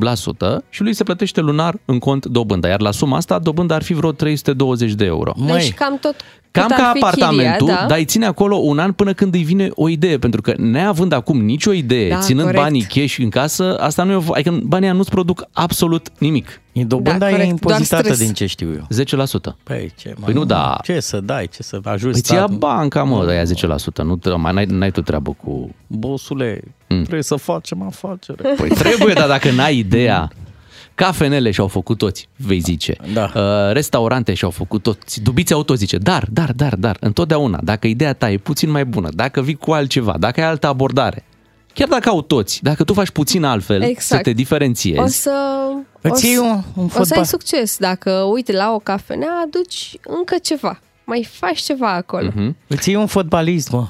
[0.70, 2.68] și lui se plătește lunar în cont dobânda.
[2.68, 5.34] Iar la suma asta, dobânda ar fi vreo 320 de euro.
[5.36, 6.16] Deci Măi, cam tot
[6.60, 7.88] Cam cât ca ar fi apartamentul, chiria, da?
[7.88, 11.12] dar îi ține acolo un an până când îi vine o idee, pentru că neavând
[11.14, 12.64] acum nicio idee, Da, ținând corect.
[12.64, 16.62] banii cash în casă, asta nu e, o- adică banii ăia nu-ți produc absolut nimic.
[16.72, 18.20] e dobânda Da, e corect, impozitată doar stres.
[18.28, 18.88] din ce știu eu.
[18.90, 19.56] 10%.
[19.64, 20.78] Păi, ce, mai Păi nu, da.
[20.84, 22.58] Ce să dai, ce să ajungi Îți ia statul?
[22.58, 24.04] banca, mă, de aia 10%.
[24.04, 25.70] Nu, te- mai n-ai, n-ai tu treabă cu...
[25.88, 27.02] Bosule, Mm.
[27.02, 28.54] trebuie să facem afacere.
[28.58, 30.30] Păi trebuie, dar dacă n-ai ideea...
[30.96, 32.96] Cafenele și-au făcut toți, vei zice.
[33.14, 33.32] Da.
[33.36, 35.22] Uh, restaurante și-au făcut toți.
[35.22, 39.10] Dubiți auto zice, dar, dar, dar, dar, întotdeauna, dacă ideea ta e puțin mai bună,
[39.14, 41.24] dacă vii cu altceva, dacă ai altă abordare,
[41.74, 44.02] chiar dacă au toți, dacă tu faci puțin altfel, Exact.
[44.06, 45.32] să te diferențiezi, O să,
[46.04, 47.24] o Îți iei să, un, un o să ai fotbal.
[47.24, 47.78] succes.
[47.78, 50.80] Dacă, uite, la o cafenea aduci încă ceva.
[51.04, 52.28] Mai faci ceva acolo.
[52.36, 52.56] Mhm.
[52.68, 53.88] Îți iei un fotbalist, mă.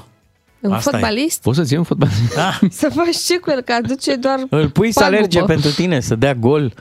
[0.60, 0.92] Un Asta e.
[0.92, 1.42] fotbalist?
[1.42, 2.08] poți să-ți iei un fotbal.
[2.34, 2.58] Da.
[2.70, 3.60] Să faci ce cu el?
[3.60, 5.16] Că aduce doar Îl pui să pagubă.
[5.16, 6.72] alerge pentru tine, să dea gol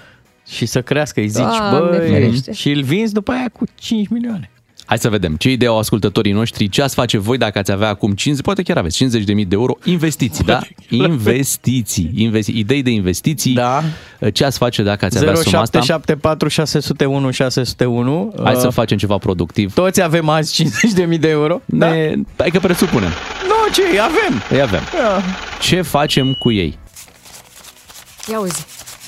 [0.47, 1.19] și să crească.
[1.19, 2.53] Îi zici, Doamne băi, ferește.
[2.53, 4.49] și îl vinzi după aia cu 5 milioane.
[4.87, 7.87] Hai să vedem ce idee au ascultătorii noștri, ce ați face voi dacă ați avea
[7.87, 10.59] acum 50, poate chiar aveți 50.000 de euro, investiții, da?
[10.89, 13.53] Investiții, investi- idei de investiții.
[13.53, 13.83] Da.
[14.33, 15.79] Ce ați face dacă ați avea suma asta?
[15.79, 18.33] 0774 601 601.
[18.43, 19.73] Hai Uh, să facem ceva productiv.
[19.73, 21.61] Toți avem azi 50.000 de euro.
[21.65, 21.89] Da?
[21.89, 23.09] Ne, hai că presupunem.
[23.47, 24.41] Nu, ce, avem.
[24.49, 24.81] Îi avem.
[25.01, 25.21] Da.
[25.61, 26.77] Ce facem cu ei?
[28.31, 28.65] Ia uzi.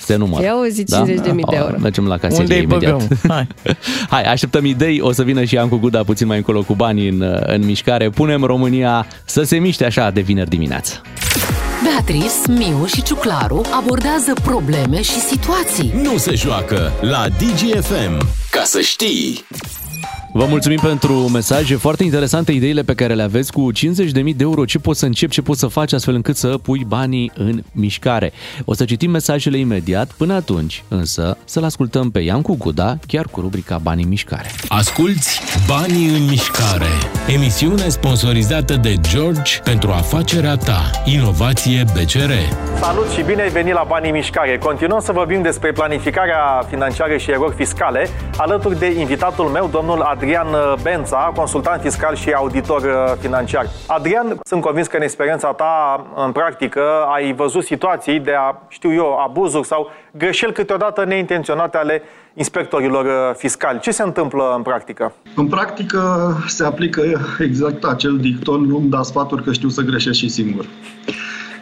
[0.07, 0.41] Se număr.
[0.41, 0.85] Ia uzi 50.000
[1.25, 1.75] de euro.
[1.79, 2.91] Mergem la Unde casierie îi imediat.
[2.93, 3.17] băgăm?
[3.27, 3.47] Hai.
[4.09, 4.99] Hai, așteptăm idei.
[5.01, 8.09] O să vină și Ancu Guda puțin mai încolo cu banii în, în mișcare.
[8.09, 11.01] Punem România să se miște așa de vineri dimineață.
[11.83, 15.93] Beatrice, Miu și Ciuclaru abordează probleme și situații.
[16.03, 18.27] Nu se joacă la DGFM.
[18.51, 19.45] Ca să știi.
[20.37, 24.65] Vă mulțumim pentru mesaje foarte interesante, ideile pe care le aveți cu 50.000 de euro,
[24.65, 28.31] ce poți să începi, ce poți să faci astfel încât să pui banii în mișcare.
[28.65, 33.41] O să citim mesajele imediat, până atunci însă să-l ascultăm pe Iancu Guda, chiar cu
[33.41, 34.51] rubrica Banii în mișcare.
[34.67, 36.91] Asculți Banii în mișcare.
[37.27, 40.91] Emisiune sponsorizată de George pentru afacerea ta.
[41.05, 42.31] Inovație BCR.
[42.79, 44.57] Salut și bine ai venit la Banii Mișcare.
[44.57, 50.25] Continuăm să vorbim despre planificarea financiară și erori fiscale alături de invitatul meu, domnul Adrian
[50.81, 53.65] Bența, consultant fiscal și auditor uh, financiar.
[53.87, 56.81] Adrian, sunt convins că în experiența ta în practică
[57.13, 62.01] ai văzut situații de, a, știu eu, abuzuri sau greșeli câteodată neintenționate ale
[62.33, 63.79] inspectorilor uh, fiscali.
[63.79, 65.13] Ce se întâmplă în practică?
[65.35, 67.01] În practică se aplică
[67.39, 70.65] exact acel dicton, nu-mi da sfaturi că știu să greșesc și singur.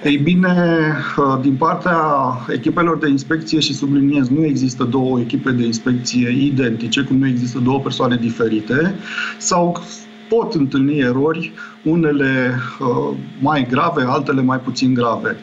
[0.05, 0.93] Ei bine,
[1.41, 1.97] din partea
[2.49, 7.59] echipelor de inspecție și subliniez, nu există două echipe de inspecție identice, cum nu există
[7.59, 8.95] două persoane diferite,
[9.37, 9.83] sau
[10.29, 11.51] pot întâlni erori,
[11.83, 15.37] unele uh, mai grave, altele mai puțin grave.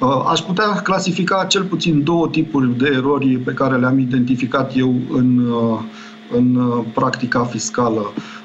[0.00, 4.94] Uh, aș putea clasifica cel puțin două tipuri de erori pe care le-am identificat eu
[5.10, 5.78] în, uh,
[6.36, 8.00] în uh, practica fiscală.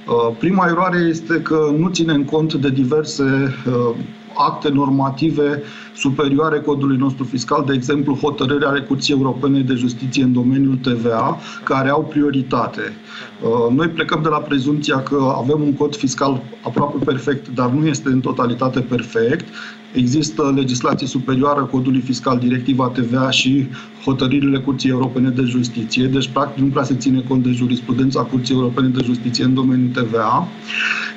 [0.08, 3.24] Uh, Prima eroare este că nu ținem cont de diverse
[3.68, 3.96] uh,
[4.38, 5.62] acte normative
[5.96, 11.40] superioare codului nostru fiscal, de exemplu hotărârea ale Curții Europene de Justiție în domeniul TVA,
[11.64, 12.82] care au prioritate.
[13.44, 17.88] Uh, noi plecăm de la prezumția că avem un cod fiscal aproape perfect, dar nu
[17.88, 19.46] este în totalitate perfect.
[19.94, 23.68] Există legislație superioară codului fiscal, directiva TVA și
[24.06, 28.56] hotărârile Curții Europene de Justiție, deci practic nu prea se ține cont de jurisprudența Curții
[28.56, 30.48] Europene de Justiție în domeniul TVA.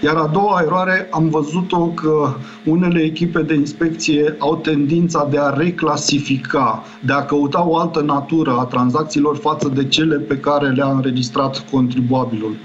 [0.03, 5.51] Iar a doua eroare am văzut-o că unele echipe de inspecție au tendința de a
[5.51, 10.91] reclasifica, de a căuta o altă natură a tranzacțiilor față de cele pe care le-a
[10.91, 12.57] înregistrat contribuabilul.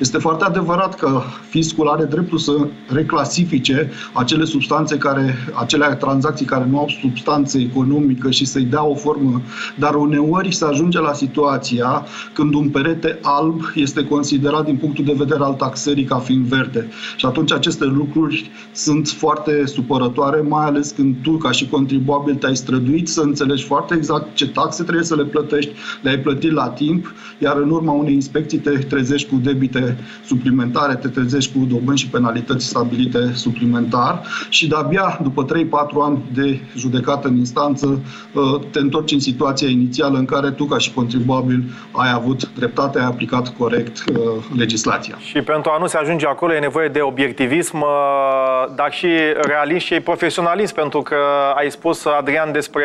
[0.00, 2.52] Este foarte adevărat că fiscul are dreptul să
[2.88, 8.94] reclasifice acele substanțe care, acele tranzacții care nu au substanță economică și să-i dea o
[8.94, 9.40] formă
[9.78, 15.14] dar uneori se ajunge la situația când un perete alb este considerat din punctul de
[15.16, 16.88] vedere al taxării ca fiind verde.
[17.16, 22.56] Și atunci aceste lucruri sunt foarte supărătoare, mai ales când tu, ca și contribuabil, te-ai
[22.56, 27.12] străduit să înțelegi foarte exact ce taxe trebuie să le plătești, le-ai plătit la timp,
[27.38, 32.08] iar în urma unei inspecții te trezești cu debite suplimentare, te trezești cu dobândi și
[32.08, 35.48] penalități stabilite suplimentar și de-abia după 3-4
[36.02, 38.00] ani de judecată în instanță
[38.32, 42.54] uh, te întorci în situația situația inițială în care tu, ca și contribuabil, ai avut
[42.54, 44.16] dreptate, ai aplicat corect uh,
[44.56, 45.16] legislația.
[45.18, 49.08] Și pentru a nu se ajunge acolo e nevoie de obiectivism, uh, dar și
[49.42, 51.16] realism și profesionalism, pentru că
[51.54, 52.84] ai spus, Adrian, despre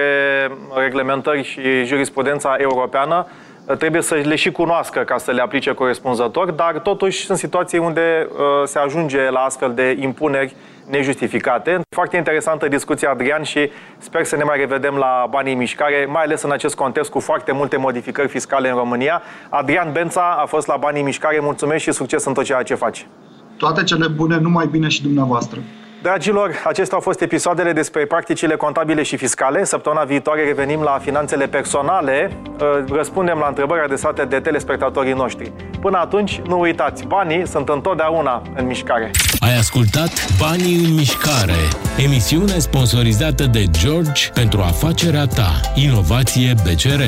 [0.76, 3.28] reglementări și jurisprudența europeană,
[3.78, 8.28] trebuie să le și cunoască ca să le aplice corespunzător, dar totuși sunt situații unde
[8.30, 10.56] uh, se ajunge la astfel de impuneri
[10.90, 11.80] nejustificate.
[11.90, 16.24] Foarte interesantă discuția, Adrian, și sper să ne mai revedem la banii în mișcare, mai
[16.24, 19.22] ales în acest context cu foarte multe modificări fiscale în România.
[19.50, 21.40] Adrian Bența a fost la banii în mișcare.
[21.40, 23.08] Mulțumesc și succes în tot ceea ce faci.
[23.58, 25.60] Toate cele bune, numai bine și dumneavoastră.
[26.02, 29.64] Dragilor, acestea au fost episoadele despre practicile contabile și fiscale.
[29.64, 35.52] Săptămâna viitoare revenim la finanțele personale, uh, răspundem la întrebări adresate de telespectatorii noștri.
[35.82, 39.12] Până atunci, nu uitați, banii sunt întotdeauna în mișcare.
[39.40, 41.62] Ai ascultat Banii în mișcare,
[41.98, 45.60] emisiune sponsorizată de George pentru afacerea ta.
[45.76, 47.02] Inovație BCR.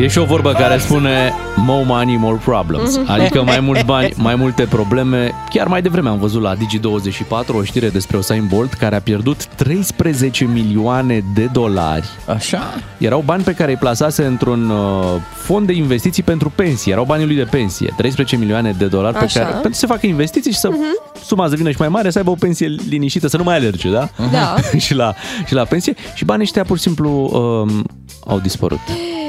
[0.00, 2.96] E și o vorbă care spune more money, more problems.
[2.96, 3.10] Mhm.
[3.10, 5.32] Adică mai mulți bani, mai multe probleme.
[5.48, 9.46] Chiar mai devreme am văzut la Digi24 o știre despre Usain Bolt care a pierdut
[9.46, 12.08] 13 milioane de dolari.
[12.26, 12.62] Așa?
[12.98, 16.92] Erau bani pe care îi plasase într-un uh, fond de investiții pentru pensie.
[16.92, 17.94] Erau banii lui de pensie.
[17.96, 19.40] 13 milioane de dolari pe Așa.
[19.40, 21.22] care, pentru să facă investiții și să uh-huh.
[21.24, 23.90] suma să vină și mai mare, să aibă o pensie liniștită, să nu mai alerge,
[23.90, 24.08] da?
[24.32, 24.54] Da.
[24.84, 25.14] și, la,
[25.46, 25.94] și la pensie.
[26.14, 27.84] Și banii ăștia pur și simplu um,
[28.26, 28.80] au dispărut.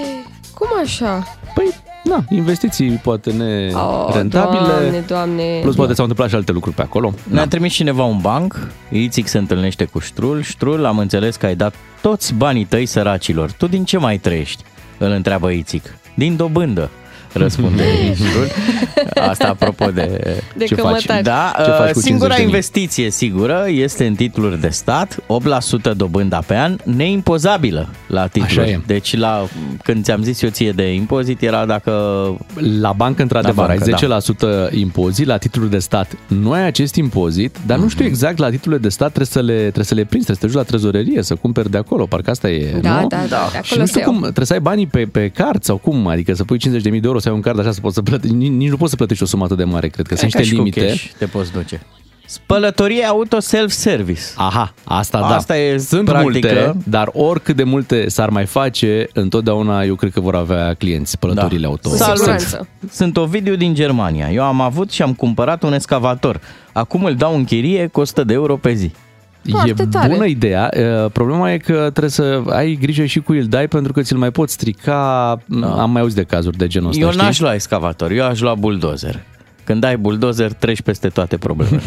[0.61, 1.23] Cum așa?
[1.53, 1.69] Păi,
[2.03, 4.61] na, investiții poate Oh, nerentabile.
[4.61, 5.59] Doamne, doamne.
[5.61, 7.13] Plus poate s-au întâmplat și alte lucruri pe acolo.
[7.23, 11.55] Ne-a trimis cineva un banc, Ițic se întâlnește cu Ștrul, Ștrul, am înțeles că ai
[11.55, 13.51] dat toți banii tăi săracilor.
[13.51, 14.63] Tu din ce mai trăiești?
[14.97, 15.95] Îl întreabă Ițic.
[16.15, 16.89] Din dobândă,
[17.33, 17.83] răspunde
[18.15, 18.47] Ștrul.
[19.29, 20.37] Asta apropo de...
[20.57, 20.85] De Ce faci?
[20.85, 21.23] cămătari.
[21.23, 22.41] Da, Ce faci uh, cu singura 50.000?
[22.41, 25.15] investiție sigură este în titluri de stat,
[25.91, 28.59] 8% dobânda pe an, neimpozabilă la titluri.
[28.59, 28.79] Așa e.
[28.85, 29.47] Deci la,
[29.83, 31.91] când ți-am zis eu ție de impozit era dacă...
[32.81, 34.55] La bancă, într-adevăr, La bancă, da.
[34.55, 37.91] ai 10% impozit, la titluri de stat nu ai acest impozit, dar nu Mhm.
[37.93, 40.41] știu exact, la titlurile de stat trebuie să le, trebuie să le prinzi, trebuie să
[40.41, 43.07] te duci la trezorerie, să cumperi de acolo, parcă asta e, Da, nu?
[43.07, 44.11] da, da, de Și acolo nu se știu iau.
[44.11, 46.99] cum, trebuie să ai banii pe, pe card sau cum, adică să pui 50.000 de
[47.03, 48.95] euro, să ai un card așa, să poți să plătești, nici, nici nu poți să
[48.95, 50.85] plătești o sumă atât de mare, cred că sunt ca și niște cu limite.
[50.91, 51.81] cash te poți duce.
[52.25, 54.21] Spălătorie auto self-service.
[54.35, 55.25] Aha, asta da.
[55.35, 56.47] Asta e Sunt practică.
[56.47, 61.11] multe, dar oricât de multe s-ar mai face, întotdeauna eu cred că vor avea clienți
[61.11, 61.89] spălătorile auto.
[61.89, 62.17] Cu Salut!
[62.17, 62.67] siguranță.
[62.91, 64.31] Sunt Ovidiu din Germania.
[64.31, 66.41] Eu am avut și am cumpărat un escavator.
[66.71, 68.91] Acum îl dau în chirie cu 100 de euro pe zi.
[69.49, 70.13] Foarte e tare.
[70.13, 70.69] bună ideea.
[70.77, 74.17] Uh, Problema e că trebuie să ai grijă și cu el dai pentru că ți-l
[74.17, 75.39] mai poți strica.
[75.45, 75.81] Da.
[75.81, 77.23] Am mai auzit de cazuri de genul ăsta, Eu știi?
[77.23, 79.23] n-aș lua escavator, eu aș lua buldozer.
[79.63, 81.81] Când ai buldozer, treci peste toate problemele.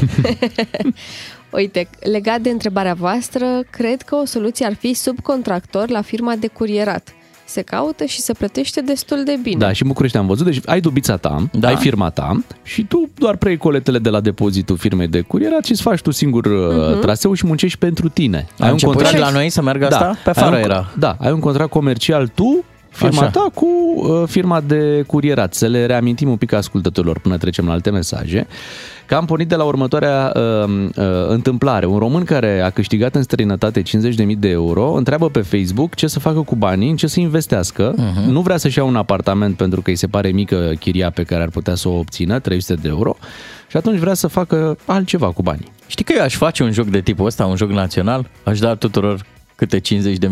[1.51, 6.47] Uite, legat de întrebarea voastră, cred că o soluție ar fi subcontractor la firma de
[6.47, 7.15] curierat.
[7.45, 9.59] Se caută și se plătește destul de bine.
[9.59, 10.47] Da, și în București am văzut.
[10.47, 11.69] Deci ai dubița ta, Da.
[11.69, 15.71] ai firma ta și tu doar preiei coletele de la depozitul firmei de curierat și
[15.71, 17.01] îți faci tu singur uh-huh.
[17.01, 18.47] traseul și muncești pentru tine.
[18.59, 20.19] A început și la noi să meargă asta?
[20.25, 20.93] Pe afară ai un, era.
[20.99, 23.31] Da, ai un contract comercial tu, firma Așa.
[23.31, 25.55] ta cu uh, firma de curierat.
[25.55, 28.47] Să le reamintim un pic ascultătorilor până trecem la alte mesaje.
[29.07, 31.87] Că am pornit de la următoarea uh, uh, întâmplare.
[31.87, 36.19] Un român care a câștigat în străinătate 50.000 de euro întreabă pe Facebook ce să
[36.19, 37.95] facă cu banii, în ce să investească.
[37.95, 38.25] Uh-huh.
[38.27, 41.43] Nu vrea să-și ia un apartament pentru că îi se pare mică chiria pe care
[41.43, 43.17] ar putea să o obțină, 300 de euro.
[43.69, 45.73] și atunci vrea să facă altceva cu banii.
[45.87, 48.27] Știi că eu aș face un joc de tipul ăsta, un joc național?
[48.45, 49.25] Aș da tuturor
[49.67, 49.81] câte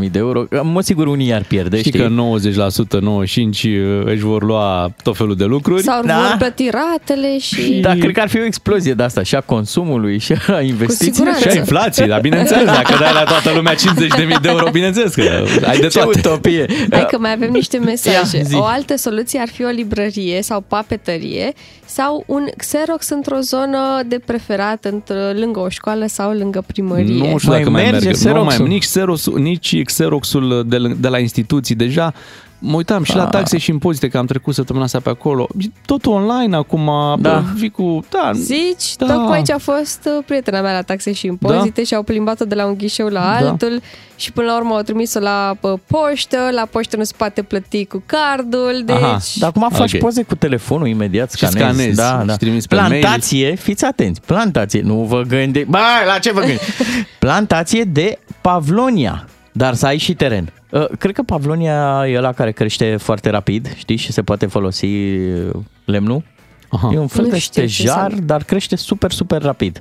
[0.05, 0.45] 50.000 de euro.
[0.63, 2.03] Mă sigur unii i-ar pierde, Știi, știi?
[2.03, 5.83] că 90%, 95% își vor lua tot felul de lucruri.
[5.83, 6.15] Sau Da.
[6.17, 7.73] vor plăti ratele și...
[7.81, 11.13] Da, cred că ar fi o explozie de asta și a consumului și a investiției.
[11.13, 11.49] siguranță.
[11.49, 15.45] Și a inflației, dar bineînțeles, dacă dai la toată lumea 50.000 de euro, bineînțeles că
[15.67, 16.19] ai de Ce toate.
[16.19, 16.67] utopie!
[16.91, 18.37] Hai că mai avem niște mesaje.
[18.37, 18.55] Ia, zi.
[18.55, 21.53] o altă soluție ar fi o librărie sau papetărie
[21.87, 27.31] sau un Xerox într-o zonă de preferat într- lângă o școală sau lângă primărie.
[27.31, 28.29] Nu știu Mai dacă mai merge merge.
[28.29, 28.67] Nu mai, Xerox-ul?
[28.67, 31.75] nici, Xerox, nici Xeroxul de, l- de la instituții.
[31.75, 32.15] Deja
[32.65, 33.29] mă uitam și la Ah.
[33.31, 35.49] taxe și impozite, că am trecut săptămâna asta pe acolo.
[35.59, 36.91] E Totul online acum.
[37.21, 37.43] Da.
[37.55, 38.05] Vii cu...
[38.11, 39.07] Da, Zici, Da.
[39.07, 39.13] da.
[39.15, 41.83] tocmai aici a fost uh, prietena mea la taxe și impozite da.
[41.83, 43.49] și au plimbat-o de la un ghișeu la Da.
[43.49, 43.81] altul
[44.17, 47.85] și până la urmă au trimis-o la uh, poștă, la poștă nu se poate plăti
[47.85, 48.97] cu cardul, deci...
[48.97, 49.19] Aha.
[49.39, 50.01] Dar acum faci Ok.
[50.01, 51.59] poze cu telefonul imediat, Și scanezi.
[51.79, 52.33] scanezi da, da.
[52.33, 56.65] și trimiți pe Plantație, fiți atenți, plantație, nu vă gândiți, bă, la ce vă gândiți?
[57.19, 60.53] plantație de pavlonia, dar să ai și teren.
[60.73, 64.85] Uh, Cred că pavlonia e ăla care crește foarte rapid, știi, și se poate folosi
[64.87, 65.51] uh,
[65.85, 66.23] lemnul.
[66.69, 66.91] Aha.
[66.95, 68.25] E un fel Nu de știu ce stejar, înseamnă.
[68.27, 69.81] dar crește super, super rapid.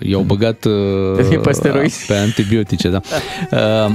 [0.00, 0.72] I-au băgat uh,
[1.32, 2.06] E pe steroizi.
[2.06, 3.00] pe antibiotice, da.
[3.50, 3.94] Uh,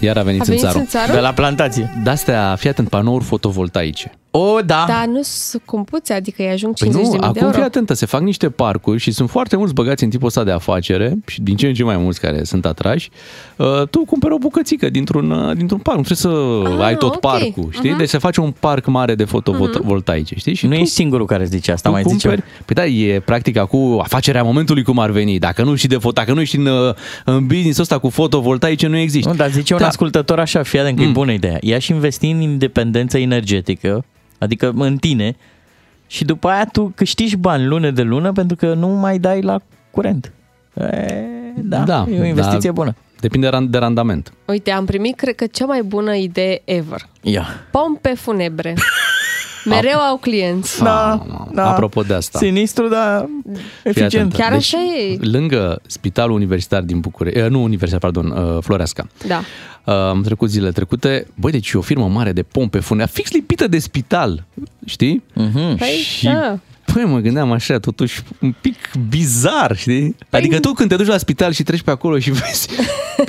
[0.00, 0.78] iar a venit, A venit în țară.
[0.78, 1.12] în țară?
[1.12, 1.90] De la plantație.
[2.02, 4.12] De-astea, fii atent, panouri fotovoltaice.
[4.38, 4.84] O, da.
[4.88, 7.52] Dar nu sunt cumpuți, adică îi ajung Păi 50.000 nu, de acum euro.
[7.52, 10.50] fii atentă, se fac niște parcuri și sunt foarte mulți băgați în tipul ăsta de
[10.50, 13.10] afacere și din ce în ce mai mulți care sunt atrași.
[13.56, 16.34] Uh, tu cumperi o bucățică dintr-un, uh, dintr-un parc, nu trebuie
[16.72, 17.20] să Ah, ai tot ok.
[17.20, 17.88] parcul, știi?
[17.90, 17.98] Mhm.
[17.98, 20.54] Deci se face un parc mare de fotovoltaice, știi?
[20.54, 22.28] Și nu tu, ești singurul care zice asta, tu mai zice.
[22.28, 22.46] cumperi.
[22.64, 25.38] Păi da, e practica cu afacerea momentului cum ar veni.
[25.38, 26.94] Dacă nu știi de foto, dacă nu ești în, uh,
[27.24, 29.28] în business ăsta cu fotovoltaice, nu există.
[29.28, 29.86] Nu, dar zice un Da.
[29.86, 31.12] ascultător așa, fii atent că e Mm.
[31.12, 31.58] bună ideea.
[31.60, 34.04] Ia și investi în independență energetică,
[34.38, 35.36] adică în tine,
[36.06, 39.58] și după aia tu câștigi bani lună de lună pentru că nu mai dai la
[39.90, 40.32] curent.
[40.74, 41.14] E,
[41.56, 42.74] da, Da, e o investiție da.
[42.74, 42.94] bună.
[43.20, 44.32] Depinde ran- de randament.
[44.46, 47.00] Uite, am primit, cred că, cea mai bună idee ever.
[47.22, 47.46] Ia.
[47.70, 48.74] Pompe funebre.
[49.68, 50.82] Mereu au clienți.
[50.82, 51.70] Da, da.
[51.70, 52.38] Apropo de asta.
[52.38, 54.14] Sinistru, dar Fii eficient.
[54.14, 54.36] atentă.
[54.36, 55.18] Chiar Deci, așa e.
[55.20, 59.06] Lângă Spitalul Universitar din București, eh, nu Universitar, pardon, uh, Floreasca.
[59.26, 59.40] Da.
[59.84, 63.30] Uh, Am trecut zilele trecute, băi, deci e o firmă mare de pompe funebre, fix
[63.32, 64.44] lipită de spital,
[64.84, 65.22] știi?
[65.34, 65.76] Mhm.
[65.76, 66.58] Păi, Și, da.
[66.92, 68.76] păi, mă gândeam așa, totuși, un pic
[69.08, 70.16] bizar, știi?
[70.30, 72.68] Adică tu când te duci la spital și treci pe acolo și vezi,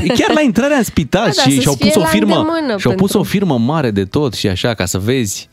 [0.04, 2.06] e chiar la intrarea în spital Da, da, și să-ți și-au fie pus o la
[2.06, 5.50] firmă, îndemână și-au pus pentru- o firmă mare de tot și așa, ca să vezi.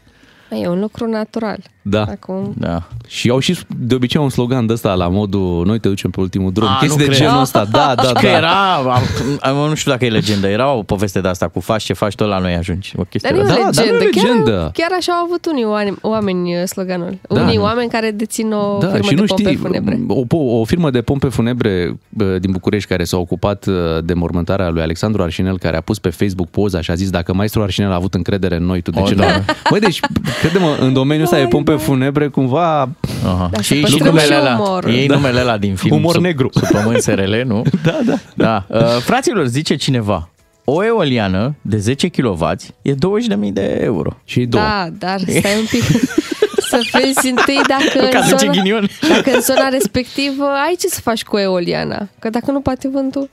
[0.56, 1.60] E un lucru natural.
[1.86, 2.02] Da.
[2.02, 2.82] Acum, Da.
[3.06, 6.20] Și au și de obicei un slogan de ăsta la modul noi te ducem pe
[6.20, 6.68] ultimul drum.
[6.68, 7.16] A, Chestii nu de cred.
[7.26, 7.64] genul ăsta.
[7.64, 8.20] Da, da, Și da.
[8.20, 8.88] că era, am,
[9.40, 12.14] am, nu știu dacă e legendă, era o poveste de asta cu faci ce faci,
[12.14, 12.92] tot la noi ajungi.
[12.96, 14.28] O chestie dar nu e de o Da, dar nu e legendă.
[14.28, 14.50] legendă.
[14.50, 17.18] Chiar, chiar așa au avut unii oameni, oameni uh, sloganul.
[17.28, 17.40] Da.
[17.40, 20.00] Unii oameni care dețin o Da, firmă și de nu pompe știi, funebre.
[20.08, 24.14] o, po- o firmă de pompe funebre bă, din București care s-a ocupat uh, de
[24.14, 27.62] mormântarea lui Alexandru Arșinel, care a pus pe Facebook poza și a zis dacă maestru
[27.62, 29.20] Arșinel a avut încredere în noi, tu de O, ce nu?
[29.20, 29.44] da.
[29.70, 30.00] Băi, deci,
[30.40, 32.88] crede-mă, în domeniul ăsta de pompe funebre, cumva,
[33.24, 33.48] Aha.
[33.52, 34.90] Dar și să și păstrăm numele și ăla, umorul.
[34.94, 35.14] ei Da.
[35.14, 35.96] numele ăla din film.
[35.96, 36.48] Umor sub, negru.
[36.52, 37.62] Sub pământ SRL, nu?
[37.82, 38.14] da, da.
[38.34, 38.64] Da.
[38.78, 40.28] Uh, fraților, zice cineva,
[40.64, 42.48] o eoliană de 10 kW
[42.82, 42.96] e 20.000
[43.52, 44.16] de euro.
[44.24, 44.64] Și două.
[44.64, 45.82] Da, dar stai un pic
[46.70, 48.88] să vezi întâi dacă Ca în, duce zona, ghinion.
[49.08, 52.08] dacă în zona respectivă ai ce să faci cu eoliana.
[52.18, 53.30] Că dacă nu poate vântul,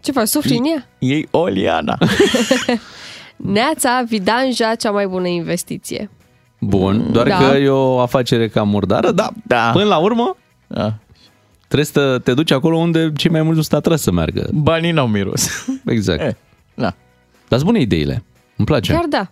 [0.00, 0.26] ce faci?
[0.28, 0.86] Sufli în ea?
[0.98, 1.98] Ei Oliana.
[3.36, 6.10] Neața, Vidanja, cea mai bună investiție.
[6.60, 7.36] Bun, doar Da.
[7.36, 9.70] că e o afacere cam murdară, dar Da.
[9.72, 10.94] până la urmă Da.
[11.66, 14.48] trebuie să te duci acolo unde cei mai mulți nu stă să meargă.
[14.52, 15.66] Banii n-au miros.
[15.86, 16.20] Exact.
[16.26, 16.34] Eh,
[16.74, 16.94] da.
[17.48, 18.22] Dar bune ideile.
[18.56, 18.92] Îmi place.
[18.92, 19.30] Chiar da.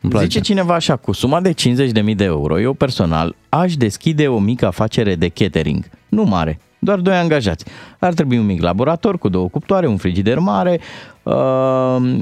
[0.00, 0.26] Îmi place.
[0.26, 4.66] Zice cineva așa, cu suma de 50.000 de euro, eu personal aș deschide o mică
[4.66, 5.84] afacere de catering.
[6.08, 7.64] Nu mare, doar doi angajați.
[7.98, 10.80] Ar trebui un mic laborator cu două cuptoare, un frigider mare,
[11.22, 11.34] uh,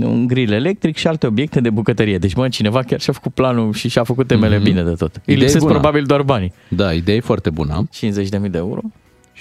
[0.03, 2.19] un grill electric și alte obiecte de bucătărie.
[2.19, 4.65] Deci, mă, cineva chiar și-a făcut planul și și-a făcut temele Mhm.
[4.65, 5.15] bine de tot.
[5.15, 5.73] Îi Idee lipsesc bună.
[5.73, 6.53] probabil doar banii.
[6.69, 7.89] Da, ideea e foarte bună.
[7.91, 8.81] 50.000 de euro?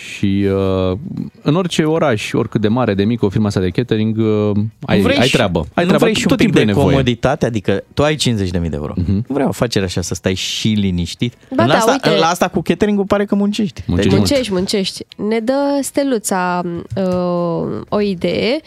[0.02, 0.48] Și
[0.92, 0.98] uh,
[1.42, 4.52] în orice oraș, oricât de mare, de mic, o firmă asta de catering, uh,
[4.86, 5.60] ai, Nu vrei ai și- treabă.
[5.60, 6.90] Ai nu treabă vrei și un tot pic timpul de e nevoie.
[6.96, 7.46] comoditate?
[7.46, 8.94] Adică tu ai 50.000 de euro.
[8.96, 9.12] Mhm.
[9.12, 11.34] Nu vrei o afacere așa să stai și liniștit?
[11.56, 12.20] Ba în da, asta, uite.
[12.20, 13.84] La asta cu catering-ul pare că muncești.
[13.88, 14.28] Muncești mult.
[14.30, 15.06] Muncești, muncești.
[15.28, 16.62] Ne dă Steluța
[16.96, 18.60] uh, o idee.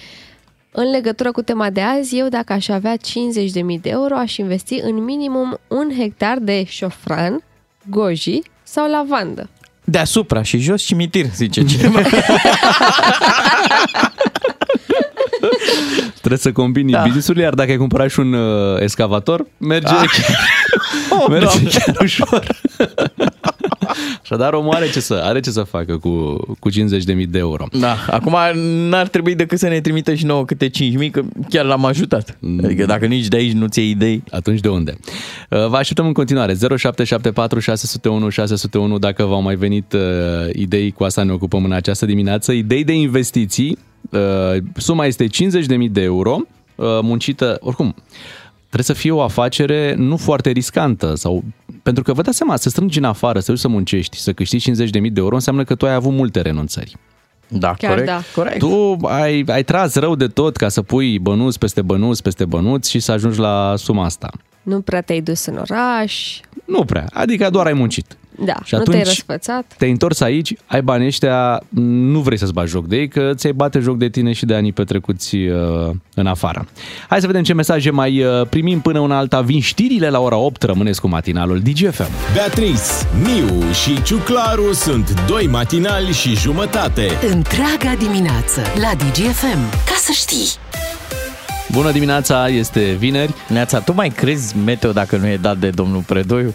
[0.77, 4.81] În legătură cu tema de azi, eu dacă aș avea 50.000 de euro, aș investi
[4.83, 7.43] în minimum un hectar de șofran,
[7.91, 9.49] goji sau lavandă.
[9.85, 12.01] Deasupra și jos cimitir, zice cineva.
[16.19, 16.99] Trebuie să combini Da.
[16.99, 17.05] da.
[17.05, 19.95] business iar dacă ai cumpărat și un uh, escavator, merge, Ah.
[19.95, 20.37] chiar,
[21.11, 21.69] Oh, merge Doamne.
[21.71, 22.47] chiar ușor.
[24.23, 26.77] Așadar, omul are ce să, are ce să facă cu, cu 50.000
[27.29, 27.67] de euro.
[27.73, 28.37] Da, acum
[28.89, 32.39] n-ar trebui decât să ne trimită și nouă câte 5.000, că chiar l-am ajutat.
[32.65, 34.23] Adică dacă nici de aici nu ți idei...
[34.31, 34.97] Atunci de unde?
[35.51, 36.53] Uh, Vă așteptăm în continuare.
[36.53, 40.01] 0774 601 601 dacă v-au mai venit uh,
[40.53, 42.53] idei, cu asta ne ocupăm în această dimineață.
[42.53, 43.79] Idei de investiții.
[44.11, 44.21] Uh,
[44.77, 45.31] suma este 50.000
[45.91, 46.39] de euro,
[46.75, 47.95] uh, muncită, oricum,
[48.75, 51.45] trebuie să fie o afacere nu foarte riscantă sau
[51.83, 54.71] pentru că vă dați seama, să strângi în afară, să duci să muncești, să câștigi
[54.71, 56.97] 50.000 de euro, înseamnă că tu ai avut multe renunțări.
[57.49, 58.21] Da, Chiar corect, da.
[58.35, 58.59] corect.
[58.59, 62.91] Tu ai, ai tras rău de tot ca să pui bănuți peste bănuți peste bănuți
[62.91, 64.31] și să ajungi la suma asta.
[64.63, 66.41] Nu prea te-ai dus în oraș.
[66.65, 68.17] Nu prea, adică doar ai muncit.
[68.39, 69.75] Da, Și nu te-ai atunci- răsfățat.
[69.79, 73.53] Te-ai întors aici, ai banii ăștia, nu vrei să-ți bagi joc de ei, că ți-ai
[73.53, 76.67] bate joc de tine și de anii petrecuți uh, în afară.
[77.09, 79.41] Hai să vedem ce mesaje mai uh, primim până una alta.
[79.41, 82.11] Vin știrile la ora 8, rămâneți cu matinalul DGFM.
[82.35, 82.81] Beatrice,
[83.23, 87.09] Miu și Ciuclaru sunt doi matinali și jumătate.
[87.33, 89.71] Întreaga dimineață la DGFM.
[89.71, 90.49] Ca să știi!
[91.73, 93.35] Bună dimineața, este vineri.
[93.49, 96.55] Neața, tu mai crezi meteo dacă nu e dat de domnul Predoiu?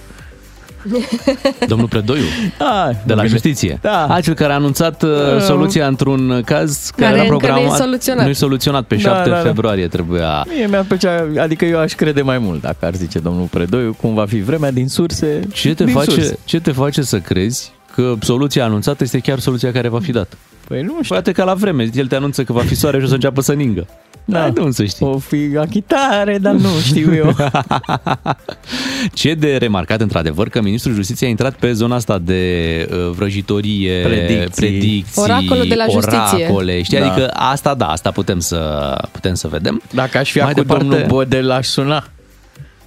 [1.67, 2.23] Domnul Predoiu,
[2.57, 3.27] Da, de la bine.
[3.33, 3.79] justiție.
[3.81, 4.05] Da.
[4.07, 5.09] Acel care a anunțat uh,
[5.41, 7.77] soluția într-un caz care, Care era încă nu e programat.
[7.79, 8.23] soluționat.
[8.23, 8.83] Nu e soluționat.
[8.83, 9.41] Pe Da, 7 da, da.
[9.41, 13.45] februarie trebuia Mie mi-ar plăcea, adică eu aș crede mai mult dacă ar zice domnul
[13.45, 15.39] Predoiu cum va fi vremea din surse.
[15.53, 16.39] Ce te, din face, surse.
[16.45, 20.37] ce te face să crezi că soluția anunțată este chiar soluția care va fi dată?
[20.67, 21.15] Păi nu știu.
[21.15, 23.41] Poate ca la vreme, el te anunță că va fi soare și o să înceapă
[23.41, 23.87] să ningă.
[24.25, 24.43] Da.
[24.43, 25.05] Ai de unde să știi.
[25.05, 27.35] O fi achitare, dar nu știu eu.
[29.13, 32.43] Ce de remarcat, într-adevăr, că Ministrul Justiției a intrat pe zona asta de
[32.91, 34.49] uh, vrăjitorie, Predicții.
[34.55, 36.43] predicții Oracolul de la justiție.
[36.45, 36.99] oracole, știi?
[36.99, 37.11] Da.
[37.11, 39.81] Adică asta, da, asta putem să, putem să vedem.
[39.93, 42.07] Dacă aș fi Mai acum departe- domnul Bodel, l-aș suna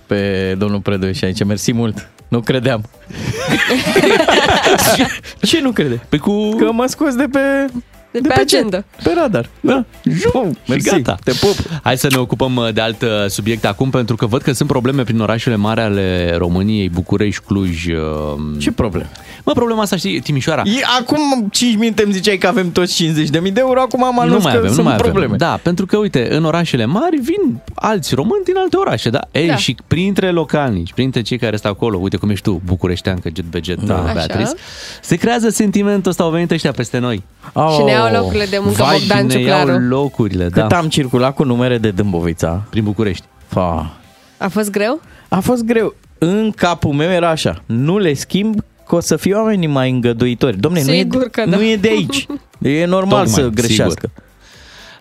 [0.06, 1.44] pe domnul Predoiu și aici.
[1.44, 2.08] Mersi mult.
[2.32, 2.84] Nu credeam.
[5.48, 6.00] Ce nu crede?
[6.08, 6.48] Pe cu...
[6.48, 7.38] Că mă scos de pe...
[8.12, 8.40] De pe ce?
[8.56, 8.84] agenda.
[9.02, 9.48] Pe radar.
[9.60, 9.84] Da.
[10.02, 10.88] Jum, și mersi.
[10.88, 11.18] gata.
[11.24, 11.54] Te pup.
[11.82, 14.68] Hai să ne ocupăm uh, de alt uh, subiect acum, pentru că văd că sunt
[14.68, 17.86] probleme prin orașele mari ale României, București, Cluj.
[17.86, 17.94] uh,
[18.58, 19.06] Ce problem?
[19.44, 20.62] Mă, problema asta, știi, Timișoara.
[20.64, 24.20] E, acum 5 minute îmi ziceai că avem toți 50.000 de euro, acum am nu
[24.20, 25.24] anunț mai că avem, nu sunt mai probleme.
[25.26, 25.36] avem.
[25.36, 29.20] Da, pentru că, uite, în orașele mari vin alți români din alte orașe, da?
[29.32, 29.56] Ei, Da.
[29.56, 33.44] și printre localnici, printre cei care stau acolo, uite cum ești tu, bucureștean, că jet
[33.44, 34.02] be jet, da.
[34.02, 34.12] Așa.
[34.12, 34.50] Beatrice,
[35.02, 37.22] se creează sentimentul ăsta, au venit ăștia peste noi.
[37.52, 37.74] Oh.
[37.78, 39.82] Și ne iau locurile de muncă Vai, Bogdan ne iau Ciuclaru.
[39.88, 43.24] locurile, Cât da, am circulat cu numere de Dâmbovița, prin București.
[43.46, 43.96] fa,
[44.38, 45.00] A fost greu?
[45.28, 45.94] a fost greu.
[46.18, 50.56] În capul meu era așa, nu le schimb că o să fie oamenii mai îngăduitori.
[50.56, 51.56] Domne, nu e, Sigur că da.
[51.56, 52.26] nu e de aici.
[52.62, 54.10] E normal Tocmai, să greșească.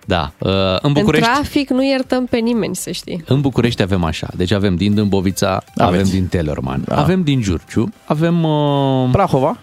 [0.06, 1.28] Da, uh, în București...
[1.28, 3.24] În trafic nu iertăm pe nimeni, să știi.
[3.28, 5.82] În București avem așa, deci avem din Dâmbovița, Aveți.
[6.00, 6.96] avem din Tellerman, Da.
[6.96, 8.44] avem din Giurgiu, avem...
[8.44, 9.58] Uh, Prahova?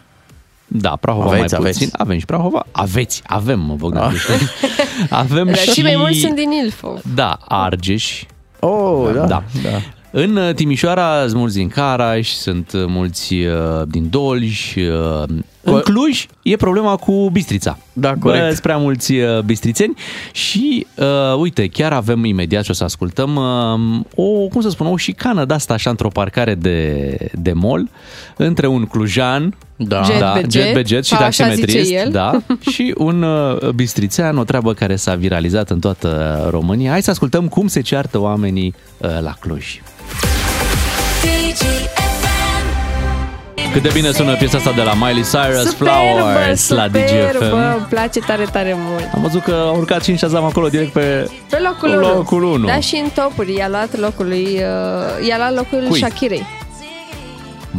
[0.68, 1.78] Da, Prahova Aveți, mai aveți.
[1.78, 4.08] puțin, avem și Prahova, aveți, avem, mă, Bogdan, Ah.
[4.10, 4.48] Criștin.
[5.10, 5.70] avem Dar și...
[5.72, 7.00] cei mai mulți sunt din Ilfov.
[7.14, 8.22] Da, Argeș,
[8.60, 9.26] Oh, da.
[9.26, 9.42] Da.
[9.62, 9.70] da.
[10.10, 14.74] În uh, Timișoara sunt mulți din Caraș, sunt uh, mulți uh, din Dolj.
[15.68, 17.78] Uh, În Cluj e problema cu Bistrița.
[17.92, 18.42] Da, corect.
[18.42, 19.94] Bă, sunt prea mulți uh, bistrițeni
[20.32, 21.06] și uh,
[21.38, 25.44] uite, chiar avem imediat și o să ascultăm uh, o, cum să spun, o șicană
[25.44, 27.88] de asta așa într-o parcare de, de mall
[28.36, 30.02] între un clujan Da.
[30.02, 32.10] Jet da, be jet, jet, be jet și așa taximetrist, zice el.
[32.10, 32.38] da,
[32.72, 36.90] și un uh, bistrițean, o treabă care s-a viralizat în toată România.
[36.90, 39.80] Hai să ascultăm cum se ceartă oamenii uh, la Cluj.
[43.72, 47.42] Cât de bine sună piesa asta de la Miley Cyrus, Flowers, la DGFM.
[47.76, 49.08] Îmi place tare, tare mult.
[49.14, 51.30] Am văzut că a urcat și în Shazam acolo direct pe...
[51.50, 52.14] Pe locul Pe 1.
[52.14, 52.66] locul unu.
[52.66, 53.54] Da, și în topuri.
[53.54, 55.98] I-a luat locul lui, uh, i-a luat locul Cui?
[55.98, 56.46] Shakirei.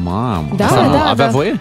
[0.04, 1.32] Mamă, Da, asta nu- da, avea da.
[1.32, 1.60] voie?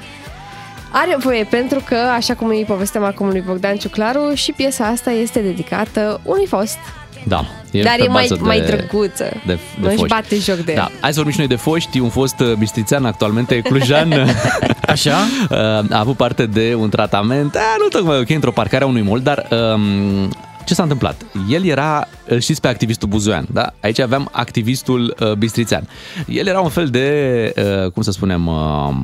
[0.92, 5.10] Are voie pentru că, așa cum îi povesteam acum lui Bogdan Ciuclaru, și piesa asta
[5.10, 6.78] este dedicată unui fost.
[7.24, 7.44] Da.
[7.82, 9.24] Dar pe e mai, bază de- mai drăguță.
[9.24, 10.14] De, de Nu își foști.
[10.14, 10.90] bate joc de Da, el.
[11.00, 11.98] hai să vorbim și noi de foști.
[11.98, 14.12] Un fost uh, bistrițean, actualmente clujan.
[14.86, 15.16] Așa?
[15.50, 19.02] Uh, a avut parte de un tratament, a, nu tocmai ok, într-o parcare a unui
[19.02, 20.28] mall, dar um,
[20.68, 21.26] ce s-a întâmplat?
[21.48, 23.72] El era, îl știți pe activistul Buzoian, da?
[23.80, 25.88] Aici aveam activistul uh, Bistrițean.
[26.26, 28.94] El era un fel de, uh, cum să spunem, uh,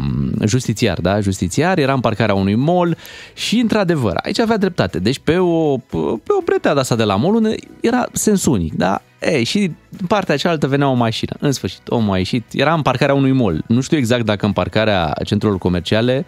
[0.46, 1.20] justițiar, da?
[1.20, 2.96] Justițiar, era în parcarea unui mall
[3.34, 4.98] și, într-adevăr, aici avea dreptate.
[4.98, 8.74] Deci pe o, pe o pretea de asta de la mall unde era sens unic,
[8.74, 9.02] da?
[9.20, 9.58] Ei, și
[10.00, 11.32] în partea cealaltă venea o mașină.
[11.38, 12.44] În sfârșit, omul a ieșit.
[12.52, 13.64] Era în parcarea unui mall.
[13.66, 16.26] Nu știu exact dacă în parcarea centrelor comerciale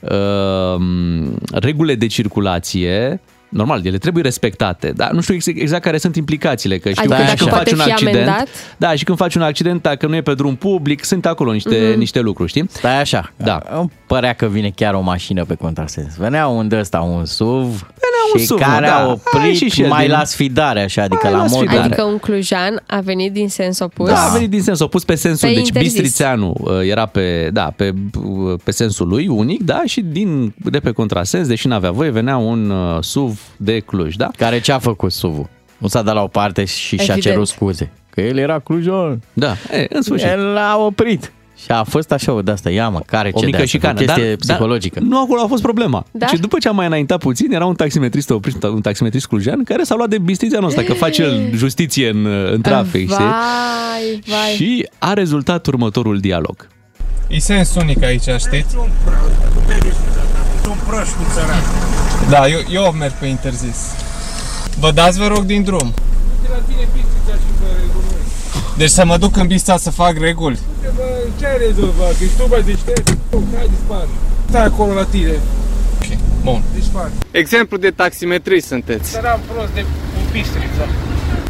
[0.00, 0.84] uh,
[1.52, 3.20] regulile de circulație
[3.54, 7.14] normal, ele trebuie respectate, dar nu știu exact, exact care sunt implicațiile, că știu Adică
[7.16, 8.48] că și dacă când poate faci un fi accident, amendat?
[8.76, 11.86] da, și când faci un accident, dacă nu e pe drum public, sunt acolo niște,
[11.90, 11.98] Mhm.
[11.98, 12.64] niște lucruri, știi?
[12.68, 13.62] Stai așa, Da.
[13.78, 16.16] îmi părea că vine chiar o mașină pe contrasens.
[16.16, 17.86] Venea un de ăsta, un SUV,
[18.34, 18.94] un și SUV, care da.
[18.94, 21.44] a Ai oprit și și el mai din- la sfidare, așa, adică Mai la la
[21.44, 21.52] mod...
[21.56, 21.78] sfidare.
[21.78, 24.08] Adică un clujan a venit din sens opus.
[24.08, 25.92] Da, a venit din sens opus pe sensul, Pe deci interzis.
[25.92, 27.92] Bistrițeanu uh, era pe, da, pe,
[28.24, 32.36] uh, pe sensul lui unic, da, și din, de pe contrasens, deși n-avea voie, venea
[32.36, 34.30] un uh, SUV de Cluj, da?
[34.36, 35.48] Care ce a făcut SUV-ul?
[35.78, 37.22] Nu s-a dat la o parte și și-a Evident.
[37.22, 37.90] cerut scuze.
[38.10, 39.22] Că el era clujon.
[39.32, 40.28] Da, e, în sfârșit.
[40.28, 41.32] El l-a oprit.
[41.56, 43.88] Și a fost așa o de-asta, ia mă, care o ce mică de și asta,
[43.88, 44.00] cană.
[44.00, 44.98] o chestie dar, psihologică.
[45.00, 46.04] Dar nu acolo a fost problema.
[46.10, 46.26] Da?
[46.26, 49.82] Și după ce am mai înaintat puțin, era un taximetrist oprit, un taximetrist clujean, care
[49.82, 53.24] s-a luat de Bistrițeanul ăsta, că face el justiție în, în trafic, știi?
[53.24, 54.54] Vai, vai.
[54.56, 56.68] Și a rezultat următorul dialog.
[57.28, 58.76] E sens unic aici, știți?
[60.68, 61.62] Un proști cu țăran.
[62.30, 63.78] Da, eu, eu merg pe interzis.
[64.78, 65.94] Vă dați, vă rog, din drum.
[68.76, 70.58] Deci să mă duc în Bistrița să fac reguli?
[71.38, 72.10] Ce ai rezolvat?
[72.10, 73.16] Ești tu mai deștept?
[73.56, 74.06] Hai dispar.
[74.48, 75.30] Stai acolo la tine.
[75.30, 76.62] Ok, bun.
[76.74, 77.10] Dispar.
[77.30, 79.10] Exemplu de taximetrist sunteți.
[79.10, 79.80] Săram prost de
[80.18, 80.88] un pistriță.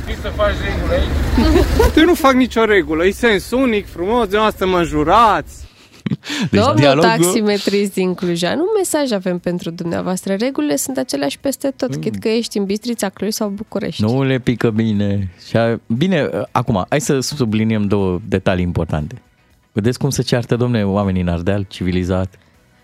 [0.03, 1.97] Știi să faci reguli aici?
[1.97, 5.55] Eu nu fac nicio regulă, e sens unic, frumos, de noastră mă jurați.
[6.51, 10.35] Deci Domnul dialogul- taximetrist din Clujan, un mesaj avem pentru dumneavoastră.
[10.35, 12.01] Regulile sunt aceleași peste tot, Mm.
[12.01, 14.03] chit că ești în Bistrița, Cluj sau București.
[14.03, 15.31] Nu le pică bine.
[15.49, 19.23] Și a, bine, acum, hai să subliniem două detalii importante.
[19.73, 22.35] Vedeți cum se ceartă, domne, oamenii în Ardeal, civilizat.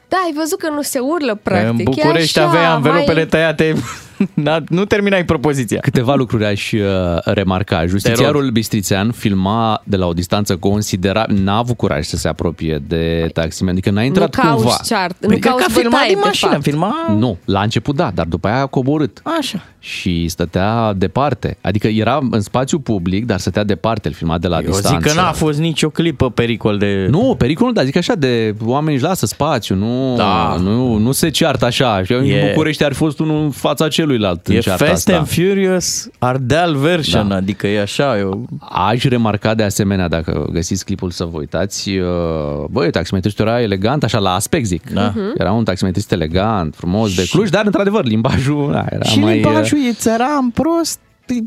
[0.08, 1.70] Da, ai văzut că nu se urlă, practic.
[1.70, 3.26] în E București așa, avea învelopele mai...
[3.26, 4.09] tăiate, Na-
[4.68, 5.78] nu terminai propoziția.
[5.80, 6.80] Câteva lucruri aș uh,
[7.24, 7.86] remarca.
[7.86, 13.30] Justițiarul Bistrițean filma de la o distanță considerabilă, n-a avut curaj să se apropie de
[13.32, 14.56] taximen, adică n-a intrat nu cumva.
[14.68, 16.62] cauți ceart, nu Păi cred cauți că a filmat bătaie, din de mașină, fapt.
[16.62, 16.94] filma...
[17.18, 19.20] Nu, la început da, dar după aia a coborât.
[19.38, 19.64] Așa.
[19.78, 21.56] Și stătea departe.
[21.60, 24.98] Adică era în spațiu public, dar stătea departe, îl filma de la Eu distanță.
[25.08, 27.06] zic că n-a fost nicio clipă pericol de...
[27.10, 30.56] Nu, pericolul, dar zic așa, de oameni își lasă spațiu, nu, Da.
[30.60, 32.02] nu, nu se ceartă așa.
[32.04, 34.96] Și E- în București ar fi fost unul în fața celuilalt în E cearta Fast
[35.08, 35.16] asta.
[35.16, 37.34] and Furious Ardeal version, Da.
[37.34, 38.44] adică e așa, eu...
[38.70, 44.02] Aș remarca de asemenea, dacă găsiți clipul să vă uitați, uh, băi, taximetristul era elegant,
[44.04, 44.90] așa la aspect zic.
[44.92, 45.12] Da.
[45.14, 45.34] Mhm.
[45.38, 49.32] Era un taximetrist elegant, frumos, de Cluj, dar într-adevăr limbajul da, era și mai...
[49.40, 50.98] limbajul e țăran prost,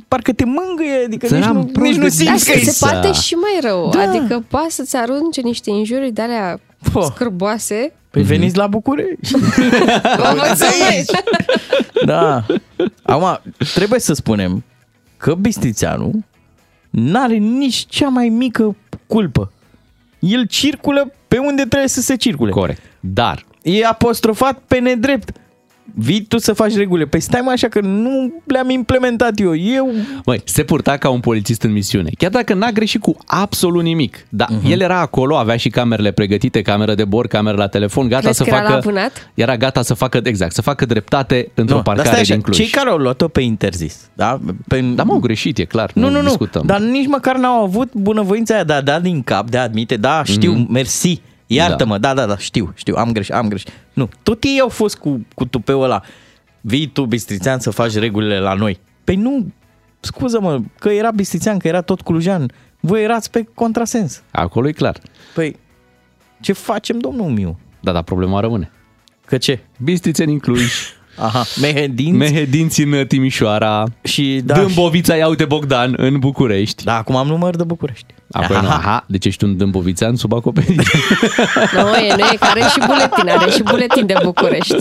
[0.07, 2.63] parcă te mângâie, adică nici Țăran nu, prost nici nu de simți Asta că e...
[2.63, 3.89] se poate și mai rău.
[3.93, 3.99] Da.
[4.01, 6.59] Adică poate să-ți arunce niște injurii de alea
[6.91, 7.01] Po.
[7.01, 7.93] scârboase.
[8.13, 9.31] Păi veniți la București.
[10.17, 11.11] Vă mulțumesc!
[12.05, 12.45] Da.
[13.03, 13.39] Acum,
[13.73, 14.63] trebuie să spunem
[15.17, 16.23] că Bistrițeanu
[16.89, 18.75] n-are nici cea mai mică
[19.07, 19.51] culpă.
[20.19, 22.51] El circulă pe unde trebuie să se circule.
[22.51, 22.81] Corect.
[22.99, 25.37] Dar E apostrofat pe nedrept.
[25.95, 27.05] Vii tu să faci regulile.
[27.07, 29.55] Păi stai mă așa că nu le-am implementat eu.
[29.55, 29.89] Eu...
[30.25, 32.09] Măi, se purta ca un polițist în misiune.
[32.17, 34.25] Chiar dacă n-a greșit cu absolut nimic.
[34.29, 34.59] Dar Mhm.
[34.67, 34.71] uh-huh.
[34.71, 38.37] el era acolo, avea și camerele pregătite, cameră de bord, cameră la telefon, gata Crezi
[38.37, 38.73] să că era facă...
[38.73, 39.29] la vânat?
[39.33, 42.41] Era gata să facă, exact, să facă dreptate într-o Nu, dar parcare stai așa, din
[42.41, 42.55] Cluj.
[42.57, 44.39] Cei care au luat-o pe interzis, da?
[44.67, 44.79] Pe...
[44.95, 45.91] Da, mă, au greșit, e clar.
[45.93, 46.63] Nu, nu, nu, discutăm.
[46.65, 49.95] dar nici măcar n-au avut bunăvoința aia de a da din cap, de a admite,
[49.95, 50.63] da, știu, Mhm.
[50.65, 50.69] mm-hmm.
[50.71, 51.21] mersi,
[51.55, 52.13] iartă-mă, da.
[52.13, 53.69] da, da, știu, știu, am greșit, am greșit.
[53.93, 56.01] Nu, tot ei au fost cu, cu tupeul ăla.
[56.61, 58.79] Vii tu, Bistrițean, să faci regulile la noi.
[59.03, 59.51] Păi nu,
[59.99, 62.51] scuză-mă, că era Bistrițean, că era tot clujan.
[62.79, 64.23] Voi erați pe contrasens.
[64.31, 64.97] Acolo e clar.
[65.33, 65.59] Păi,
[66.41, 67.59] ce facem, domnul Miu?
[67.79, 68.71] Da, dar problema rămâne.
[69.25, 69.59] Că ce?
[69.77, 70.71] Bistrițeni în Cluj,
[71.17, 72.17] Aha, mehedinți.
[72.17, 76.83] Mehedinți în Timișoara, și da, Dâmbovița, ia uite Bogdan, în București.
[76.83, 78.12] Da, acum am număr de București.
[78.33, 80.83] Apoi nu, aha, deci ești un dâmbovițean sub acoperire.
[81.73, 84.75] Nu, e, nu e, care are și buletin, are și buletin de București.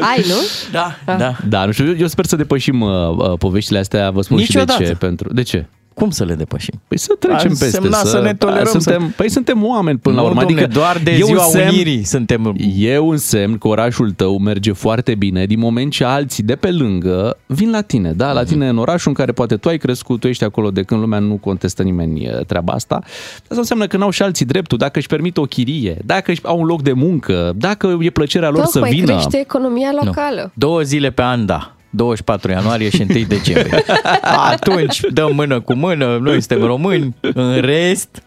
[0.00, 0.34] Ai, nu?
[0.72, 1.32] Da, da.
[1.48, 4.42] Da, nu știu, eu- eu sper să depășim uh, uh, poveștile astea, vă spun și
[4.42, 4.82] Niciodată.
[4.82, 4.94] de ce.
[4.94, 5.66] Pentru, de ce?
[5.98, 6.80] Cum să le depășim?
[6.88, 7.64] Păi să trecem Ar peste.
[7.64, 10.40] însemna să ne tolerăm, Suntem, să- Păi suntem oameni până Nu, la urmă.
[10.42, 12.54] domne, adică doar de e un ziua semn- Unirii suntem...
[12.76, 16.70] E un semn că orașul tău merge foarte bine din moment ce alții de pe
[16.70, 18.12] lângă vin la tine.
[18.12, 18.34] Da, Mhm.
[18.34, 21.00] la tine în orașul în care poate tu ai crescut, tu ești acolo de când
[21.00, 23.00] lumea nu contestă nimeni e, treaba asta.
[23.42, 26.58] Asta înseamnă că n-au și alții dreptul, dacă își permit o chirie, dacă își au
[26.60, 29.06] un loc de muncă, dacă e plăcerea lor Tocmai să vină.
[29.12, 30.50] crește economia locală.
[30.54, 31.72] Două zile pe an, da.
[31.90, 33.84] 24 ianuarie și 1 decembrie.
[34.50, 37.14] Atunci dăm mână cu mână, noi suntem români.
[37.20, 38.22] În rest,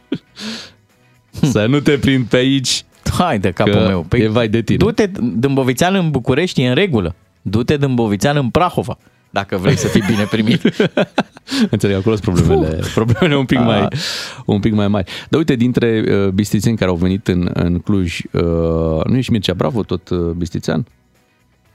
[1.42, 2.84] Să nu te prind pe aici.
[3.18, 4.06] hai de capul Că meu.
[4.08, 4.78] Păi e vai de tine.
[4.78, 7.16] Du-te Dâmbovițean în București e în regulă.
[7.42, 8.98] Du-te Dâmbovițean în Prahova,
[9.30, 10.62] dacă vrei să fii bine primit.
[11.72, 13.66] Înțeleg, acolo sunt problemele, problemele un pic, Ah.
[13.66, 13.88] mai,
[14.46, 15.12] un pic mai mari.
[15.30, 18.42] Dar uite, dintre uh, bistrițeni care au venit în, în Cluj, uh,
[19.06, 20.86] nu e și Mircea Bravo, tot uh, bistrițean?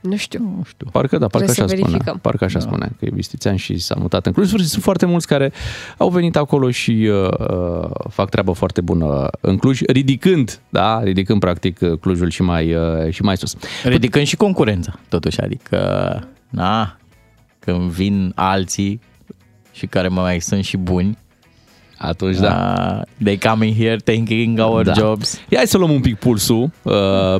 [0.00, 0.40] Nu știu.
[0.56, 0.86] Nu știu.
[0.92, 1.86] Parcă da, parcă Trebuie așa să spunea.
[1.86, 2.18] verificăm.
[2.18, 2.64] Parcă așa da.
[2.64, 4.48] spunea, că e Bistițean și s-a mutat în Cluj.
[4.48, 5.52] Sunt foarte mulți care
[5.96, 11.40] au venit acolo și uh, uh, fac treabă foarte bună în Cluj, ridicând, da, ridicând
[11.40, 13.56] practic Clujul și mai, uh, și mai sus.
[13.84, 15.78] Ridicând și concurența, totuși, adică,
[16.48, 16.96] na,
[17.58, 19.00] când vin alții
[19.72, 21.18] și care mai sunt și buni,
[21.98, 22.74] atunci da.
[22.98, 24.92] Uh, they coming here taking our Da.
[24.92, 25.34] jobs.
[25.48, 26.92] Ia hai să luăm un pic pulsul uh,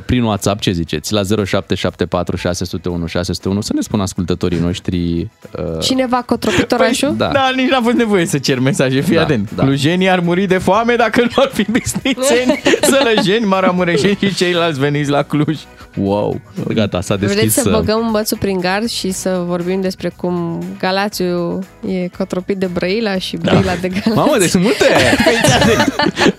[0.05, 1.13] prin WhatsApp, ce ziceți?
[1.13, 7.13] La 0774 601 601 să ne spună ascultătorii noștri uh, Cineva a cotropit orașul?
[7.17, 7.27] Da.
[7.33, 9.51] Da, nici n-a fost nevoie să cer mesaje, fii Da, atent.
[9.55, 9.63] da.
[9.63, 15.09] Clujenii ar muri de foame dacă nu ar fi bistrițeni, sălăjeni, maramureșeni și ceilalți veniți
[15.09, 15.57] la Cluj.
[16.01, 16.41] Wow.
[16.73, 17.39] Gata, s-a deschis.
[17.39, 22.57] Vreți să uh, băgăm bățul prin gard și să vorbim despre cum Galațiu e cotropit
[22.57, 24.13] de Brăila și Brăila de Galațiu?
[24.13, 24.85] Mamă, deci sunt multe!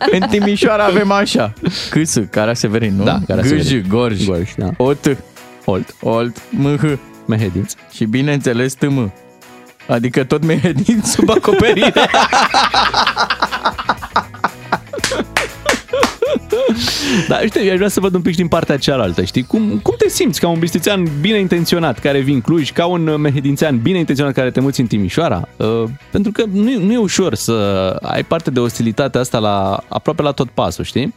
[0.20, 1.52] În Timișoara avem așa.
[1.90, 3.04] Câsă, Cara Severin, nu?
[3.04, 3.84] Da, Cara Gâj, Severin.
[3.88, 4.68] Gorj, Gorj, da.
[4.76, 5.16] Ot,
[5.64, 6.92] Olt, Olt, Mh.
[7.26, 7.72] Mehedinț.
[7.92, 9.12] Și bineînțeles Tm.
[9.88, 11.92] Adică tot Mehedin sub acoperire.
[17.28, 19.42] Da, uite, eu aș vrea să văd un pic și din partea cealaltă, știi?
[19.44, 23.20] Cum, cum te simți ca un bistițean bine intenționat care vin în Cluj, ca un
[23.20, 25.48] mehedințean bine intenționat care te muți în Timișoara?
[25.56, 27.52] Uh, pentru că nu, e- nu e ușor să
[28.02, 31.14] ai parte de ostilitatea asta la aproape la tot pasul, știi?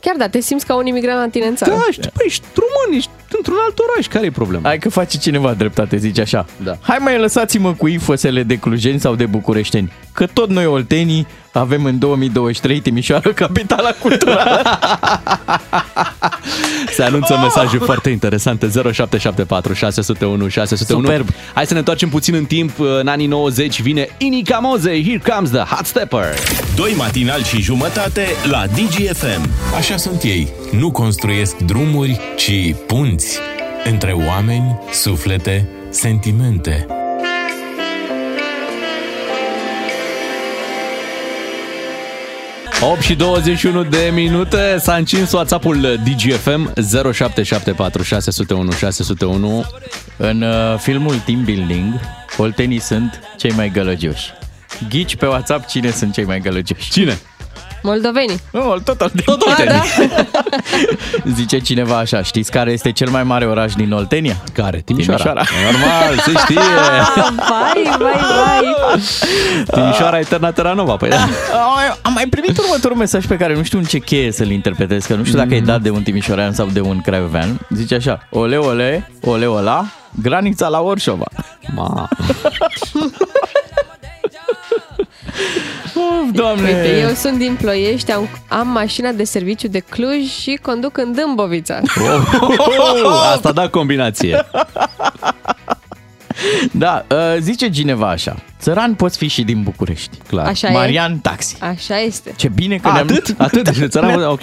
[0.00, 1.70] Chiar da, te simți ca un imigrant la tine în țară.
[1.70, 4.68] Da, știi, păi, ești român, ești într-un alt oraș, care e problema?
[4.68, 6.46] Hai că face cineva dreptate, zice așa.
[6.64, 6.76] Da.
[6.80, 9.92] Hai mai lăsați-mă cu ifosele de clujeni sau de bucureșteni.
[10.18, 14.62] Că tot noi oltenii avem în 2023 Timișoara capitala culturală.
[16.96, 21.28] Se anunță mesaje foarte interesante 0774 601 601 Superb.
[21.54, 25.50] Hai să ne întoarcem puțin în timp În anii 90 vine Inica Moze Here comes
[25.50, 26.34] the Hot Stepper
[26.76, 29.50] Doi matinali și jumătate la DGFM.
[29.76, 30.48] Așa sunt ei.
[30.70, 33.38] Nu construiesc drumuri, ci punți
[33.84, 36.97] între oameni, suflete, sentimente.
[42.80, 46.72] Opt și 21 de minute S-a încins WhatsApp-ul DGFM
[47.12, 49.64] 0774 601 601
[50.16, 52.00] În uh, filmul Team Building,
[52.36, 54.32] oltenii sunt cei mai gălăgioși.
[54.88, 56.90] Ghici pe WhatsApp cine sunt cei mai gălăgioși.
[56.90, 57.18] Cine?
[57.82, 58.40] Moldoveni.
[58.50, 59.82] Nu, tot, tot, tot Ah, da?
[61.34, 64.36] Zice cineva așa, știți care este cel mai mare oraș din Oltenia?
[64.52, 64.82] Care?
[64.84, 65.44] Timișoara, Timișoara.
[65.70, 69.00] Normal, se știe Ah, vai, vai, vai.
[69.70, 71.28] Timișoara Eterna Terranova Păi da Am-
[72.02, 75.14] Am mai primit următorul mesaj pe care nu știu în ce cheie să-l interpretez, că
[75.14, 77.60] nu știu dacă e dat de un timișorean sau de un craiovean.
[77.70, 79.86] Zice așa, ole, ole, ole, ola,
[80.22, 81.26] granița la Orșova.
[81.74, 82.08] Ma.
[86.22, 86.62] Uf, doamne!
[86.62, 91.12] Uite, eu sunt din Ploiești, am, am mașina de serviciu de Cluj și conduc în
[91.12, 91.80] Dâmbovița.
[93.04, 94.46] Oh, Asta da combinație
[96.72, 100.16] Da, uh, zice cineva așa, țăran poți fi și din București.
[100.28, 100.72] Clar Așa e?
[100.72, 101.56] Marian Taxi.
[101.60, 102.32] Așa este.
[102.36, 103.06] Ce bine că A, ne-am...
[103.10, 103.34] Atât?
[103.46, 103.78] Atât?
[103.78, 104.40] Deci țăran, ok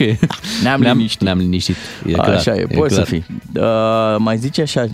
[0.64, 1.22] Ne-am liniștit.
[1.22, 3.08] Ne-am liniștit e clar, Așa e, e poți să clar.
[3.08, 3.26] fii.
[3.56, 4.86] Uh, mai zice așa,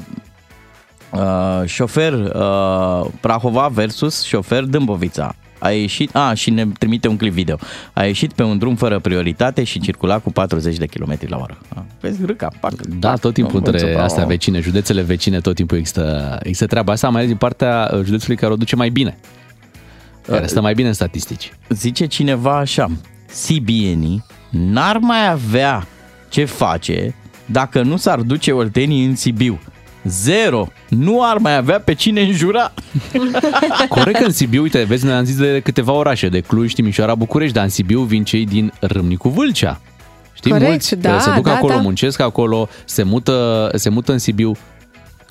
[1.11, 5.35] uh, șofer uh, Prahova versus șofer Dâmbovița.
[5.63, 7.57] A ieșit, a, și ne trimite un clip video.
[7.93, 11.57] A ieșit pe un drum fără prioritate și circula cu 40 de km la oră.
[11.75, 12.73] A, Vezi, râca, pac.
[12.81, 16.91] Da, tot timpul Învăță între pe- astea vecine, județele vecine, tot timpul există, există treaba
[16.91, 19.17] asta, mai ales din partea uh, județului care o duce mai bine.
[20.27, 21.51] Care stă mai bine în statistici.
[21.69, 22.91] Zice cineva așa,
[23.25, 25.87] sibienii n-ar mai avea
[26.29, 29.59] ce face dacă nu s-ar duce oltenii în Sibiu.
[30.03, 30.67] Zero.
[30.89, 32.73] Nu ar mai avea pe cine înjura.
[33.89, 37.15] Corect că în Sibiu, uite, vezi, noi am zis de câteva orașe, de Cluj, Timișoara,
[37.15, 39.81] București, dar în Sibiu vin cei din Râmnicu Vâlcea.
[40.33, 41.79] Știi, Corect, mulți da, se duc da, acolo, da.
[41.79, 44.57] muncesc acolo, se mută, se mută în Sibiu.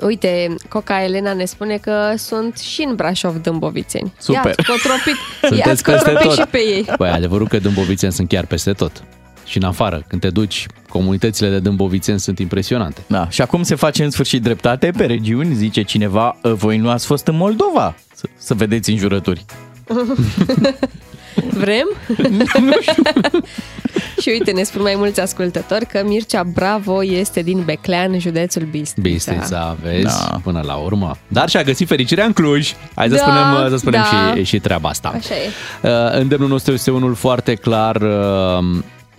[0.01, 4.13] Uite, Coca Elena ne spune că sunt și în Brașov dâmbovițeni.
[4.19, 4.45] Super.
[4.45, 6.39] Ia-ți cotropit, Sunteți ia-ți peste cotropit tot.
[6.39, 6.89] și pe ei.
[6.97, 9.05] Păi, adevărul că dâmbovițeni sunt chiar peste tot.
[9.51, 13.01] Și în afară, când te duci, comunitățile de dâmbovițeni sunt impresionante.
[13.07, 16.91] Da, și acum se face în sfârșit dreptate pe regiuni, zice cineva, "Ă, voi nu
[16.91, 19.45] ați fost în Moldova să, să vedeți înjurături.
[21.63, 21.87] Vrem?
[24.21, 29.09] și uite, ne spun mai mulți ascultători că Mircea Bravo este din Beclean, județul Bistrița.
[29.09, 30.27] Bistrița, vezi, Da.
[30.31, 30.41] da.
[30.43, 31.17] până la urmă.
[31.29, 32.73] Dar și-a găsit fericirea în Cluj.
[32.95, 34.35] Hai să Da, spunem, să spunem da.
[34.37, 35.09] și, și treaba asta.
[35.17, 35.49] Așa e.
[36.13, 38.03] Uh, Îndemnul nostru este unul foarte clar.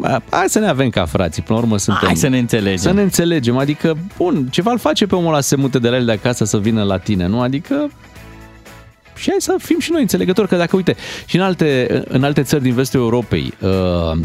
[0.01, 2.07] Uh, Hai să ne avem ca frații, până la urmă suntem...
[2.07, 2.77] Hai să ne înțelegem.
[2.77, 5.89] Să ne înțelegem, adică, bun, ceva îl face pe omul ăla să se mute de
[5.89, 7.41] la el de acasă să vină la tine, nu?
[7.41, 7.89] Adică
[9.15, 10.95] și hai să fim și noi înțelegători, că dacă, uite,
[11.25, 13.69] și în alte, în alte țări din vestul Europei uh,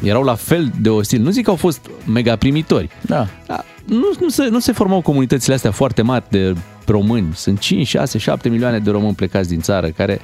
[0.03, 3.27] erau la fel de ostil, nu zic că au fost mega primitori, Da.
[3.47, 6.55] dar nu, nu, se, nu se formau comunitățile astea foarte mari de
[6.87, 7.29] români.
[7.35, 10.21] Sunt 5, 6, 7 milioane de români plecați din țară care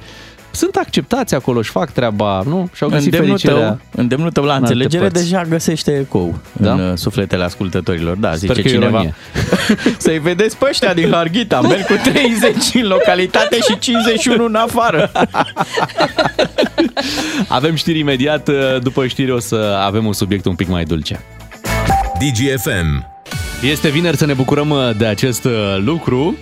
[0.55, 2.69] sunt acceptați acolo, își fac treaba, nu?
[2.73, 3.67] Și-au găsit Îndemnul fericirea.
[3.67, 5.23] tău, îndemnul tău la în alte înțelegere părți.
[5.23, 6.71] deja găsește ecou Da?
[6.73, 8.15] în uh, sufletele ascultătorilor.
[8.17, 8.89] Da, Sper zice că e cineva.
[8.89, 9.13] ironie.
[9.97, 15.11] Să-i vedeți pe ăștia din Harghita, merg cu 30 în localitate și 51 în afară.
[17.47, 18.49] Avem știri imediat,
[18.81, 21.19] după știri o să avem un subiect un pic mai dulce.
[22.19, 23.11] DGFM.
[23.71, 26.35] Este vineri să ne bucurăm uh, de acest uh, lucru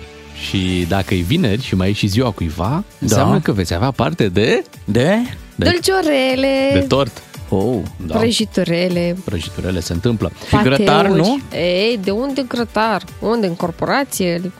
[0.48, 4.28] și dacă e vineri și mai e și ziua cuiva, înseamnă că veți avea parte
[4.28, 4.64] de...
[4.84, 5.16] De?
[5.54, 7.22] De, Dulciorele, de tort.
[7.48, 7.76] Oh,
[8.06, 8.16] da.
[8.16, 10.32] prăjiturele, Prăjiturele se întâmplă.
[10.50, 11.42] pateuri.
[11.54, 13.02] Ei, de unde grătar?
[13.20, 13.46] Unde?
[13.46, 14.52] În corporație?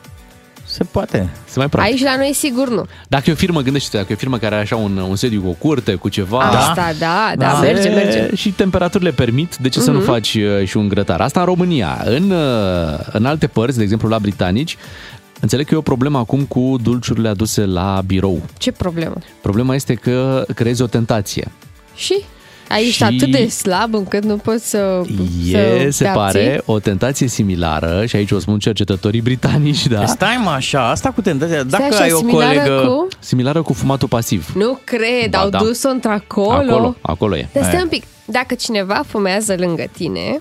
[0.65, 1.29] Se poate.
[1.45, 1.93] Se mai practic.
[1.93, 2.85] Aici la noi sigur nu.
[3.09, 5.41] Dacă e o firmă, gândește dacă e o firmă care are așa un, un sediu
[5.41, 6.39] cu o curte, cu ceva...
[6.39, 8.35] Asta, da, da, merge, Se- merge.
[8.37, 10.07] Și temperaturile permit, de ce să nu Mhm.
[10.07, 11.21] faci uh, și un grătar?
[11.21, 12.03] Asta în România.
[12.05, 14.77] În, uh, în alte părți, de exemplu la britanici,
[15.43, 18.43] înțeleg că e o problemă acum cu dulciurile aduse la birou.
[18.59, 19.15] Ce problemă?
[19.41, 21.51] Problema este că creezi o tentație.
[21.97, 22.15] Și?
[22.69, 25.01] Ai ești Și- atât de slab încât nu poți să,
[25.53, 26.63] E, să se te pare, abții?
[26.67, 30.07] o tentație similară, și aici o spun cercetătorii britanici, da.
[30.07, 31.63] Stai mă așa, asta cu tentația.
[31.63, 32.87] Dacă Stai așa, ai o similară colegă...
[32.87, 33.09] cu?
[33.19, 34.53] Similară cu fumatul pasiv.
[34.55, 35.59] Nu cred, Ba au da.
[35.59, 36.51] dus-o într-acolo.
[36.53, 37.49] Acolo, acolo e.
[37.53, 37.83] Dar stai E.
[37.83, 40.41] un pic, dacă cineva fumează lângă tine,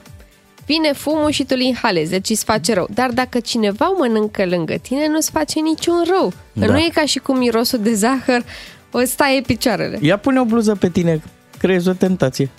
[0.66, 2.88] vine fumul și tu îl inhalezi, deci îți face rău.
[2.94, 6.34] Dar dacă cineva mănâncă lângă tine, nu-ți face niciun rău.
[6.54, 6.66] Da.
[6.66, 8.44] Nu e ca și cu mirosul de zahăr,
[8.92, 9.98] o stai picioarele.
[10.02, 11.22] Ia pune o bluză pe tine,
[11.58, 12.50] creezi o tentație.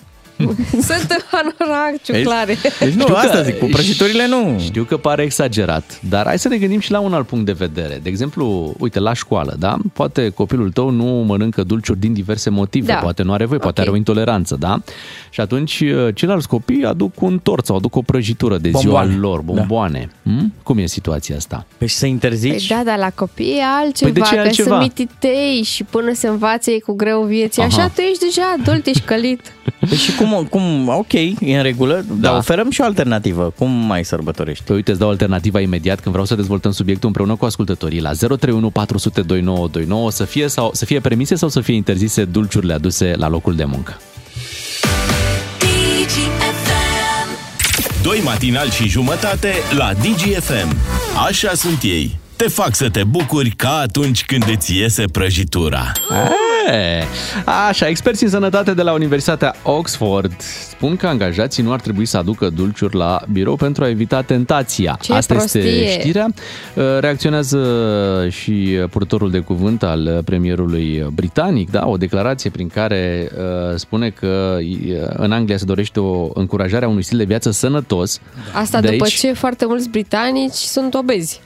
[0.89, 2.57] Sunt în anorac, ciuclare.
[2.81, 4.57] Deci nu, Știu asta că- zic, cu prăjiturile nu.
[4.61, 7.53] Știu că pare exagerat, dar hai să ne gândim și la un alt punct de
[7.53, 8.01] vedere.
[8.03, 9.77] De exemplu, uite, la școală, da?
[9.93, 12.99] Poate copilul tău nu mănâncă dulciuri din diverse motive, Da.
[12.99, 13.87] poate nu are voie, poate Ok.
[13.87, 14.83] are o intoleranță, da?
[15.31, 19.11] Și atunci uh, ceilalți copii aduc un tort sau aduc o prăjitură de Bomboane.
[19.11, 20.09] ziua lor, bomboane.
[20.23, 20.53] Hmm?
[20.63, 21.67] Cum e situația asta?
[21.79, 22.67] Păi și să interzici?
[22.67, 24.69] Păi da, dar la copii e altceva, Păi de ce e că altceva?
[24.69, 27.63] sunt mititei și până se învață ei cu greu vieții.
[27.63, 27.77] Aha.
[27.77, 29.53] Așa tu ești deja adult, ești călit.
[29.89, 32.15] Păi și cum, cum, ok, e în regulă, da.
[32.15, 33.53] dar oferăm și o alternativă.
[33.59, 34.65] Cum mai sărbătorești?
[34.65, 38.13] Păi uite, îți dau alternativa imediat când vreau să dezvoltăm subiectul împreună cu ascultătorii la
[38.13, 43.15] 031 400 2929 să fie, sau, să fie permise sau să fie interzise dulciurile aduse
[43.17, 43.97] la locul de muncă.
[48.03, 50.77] Doi matinali și jumătate la DGFM.
[51.27, 52.17] Așa sunt ei.
[52.37, 55.93] Te fac să te bucuri ca atunci când îți iese prăjitura.
[56.69, 57.03] E,
[57.69, 62.17] Așa, experții în sănătate de la Universitatea Oxford spun că angajații nu ar trebui să
[62.17, 64.99] aducă dulciuri la birou pentru a evita tentația.
[65.01, 65.61] Ce Asta prostie!
[65.61, 66.27] este știrea.
[66.75, 67.59] Uh, Reacționează
[68.31, 68.53] și
[68.91, 74.95] purtătorul de cuvânt al premierului britanic, da, o declarație prin care uh, spune că uh,
[75.17, 78.21] în Anglia se dorește o încurajare a unui stil de viață sănătos.
[78.53, 81.41] Asta De după aici- ce foarte mulți britanici sunt obezi.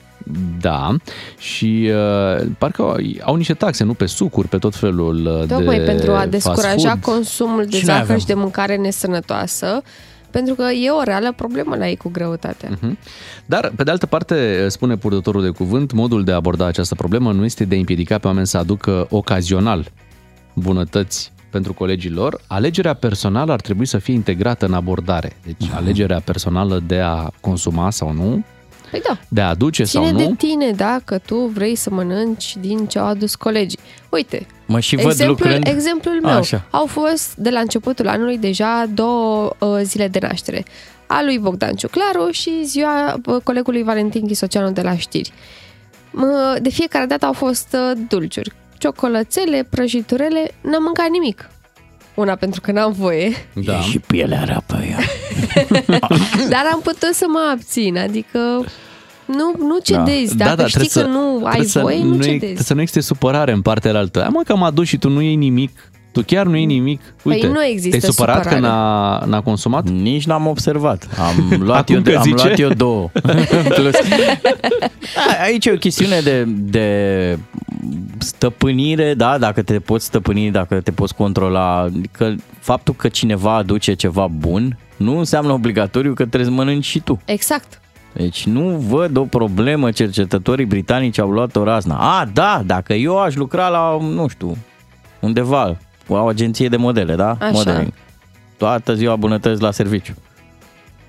[0.61, 0.97] Da,
[1.39, 1.91] și
[2.39, 5.85] uh, parcă au, au niște taxe, nu pe sucuri, pe tot felul uh, Tocmai de
[5.85, 7.01] pentru a fast descuraja food.
[7.03, 8.19] consumul de Și noi zahăr avem.
[8.19, 9.83] și de mâncare nesănătoasă,
[10.31, 12.69] pentru că e o reală problemă la ei cu greutate.
[12.81, 12.99] Mhm.
[13.47, 17.33] Dar, pe de altă parte, spune purtătorul de cuvânt, modul de a aborda această problemă
[17.33, 19.85] nu este de a împiedica pe oameni să aducă ocazional
[20.55, 22.41] bunătăți pentru colegii lor.
[22.47, 25.37] Alegerea personală ar trebui să fie integrată în abordare.
[25.45, 28.45] Deci, alegerea personală de a consuma sau nu,
[28.91, 29.19] Păi da.
[29.29, 30.35] de a aduce Ține sau de nu.
[30.35, 33.79] tine dacă tu vrei să mănânci din ce au adus colegii.
[34.09, 35.67] Uite, Mă și văd exemplul, lucrând...
[35.67, 36.37] exemplul meu.
[36.37, 36.65] Așa.
[36.71, 40.65] Au fost de la începutul anului deja două uh, zile de naștere.
[41.07, 45.33] A lui Bogdan Ciuclaru și ziua uh, colegului Valentin Chisoceanu de la știri.
[46.11, 48.53] Mă, De fiecare dată au fost uh, dulciuri.
[48.79, 51.51] Ciocolățele, prăjiturele, n-am mâncat nimic.
[52.15, 53.81] Una pentru că n-am voie, Da.
[53.81, 54.99] Și pielea rea pe ea.
[56.53, 58.39] dar am putut să mă abțin, adică
[59.25, 60.37] nu, nu cedezi.
[60.37, 62.39] Dacă știi că trebuie nu ai trebuie să voie, nu nu e- cedezi.
[62.39, 64.21] Trebuie să nu existe supărare în partea altă.
[64.21, 65.91] Hai mă că am adus și tu nu iei nimic.
[66.17, 67.01] Tu chiar nu iei nimic.
[67.23, 68.61] Uite, Păi nu există te-ai supărat supărare.
[68.61, 69.89] că n-a, n-a consumat?
[69.89, 71.09] Nici n-am observat.
[71.19, 72.45] Am luat, Acum eu, că am zice?
[72.45, 73.11] luat eu două.
[73.23, 73.95] În Plus.
[75.17, 77.39] A, Aici e o chestiune de, de
[78.19, 81.87] stăpânire, da, dacă te poți stăpâni, dacă te poți controla.
[82.13, 87.01] Că faptul că cineva aduce ceva bun nu înseamnă obligatoriu că trebuie să mănânci și
[87.01, 87.21] tu.
[87.25, 87.81] Exact.
[88.13, 92.19] Deci nu văd o problemă, cercetătorii britanici au luat o razna.
[92.21, 94.57] A, da, dacă eu aș lucra la, nu știu,
[95.21, 95.77] undeva, la
[96.09, 97.31] o agenție de modele, da?
[97.31, 97.51] Așa.
[97.51, 97.93] Modeling.
[98.57, 100.15] Toată ziua bunătăți la serviciu.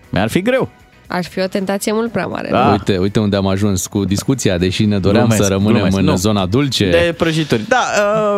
[0.09, 0.69] Mi-ar fi greu.
[1.07, 2.49] Ar fi o tentație mult prea mare.
[2.51, 2.69] Da.
[2.71, 6.05] Uite, uite unde am ajuns cu discuția, deși ne doream Glumesc, să rămânem glumesc, în
[6.05, 6.15] nu.
[6.15, 6.89] zona dulce.
[6.89, 7.67] De prăjituri.
[7.67, 7.83] Da,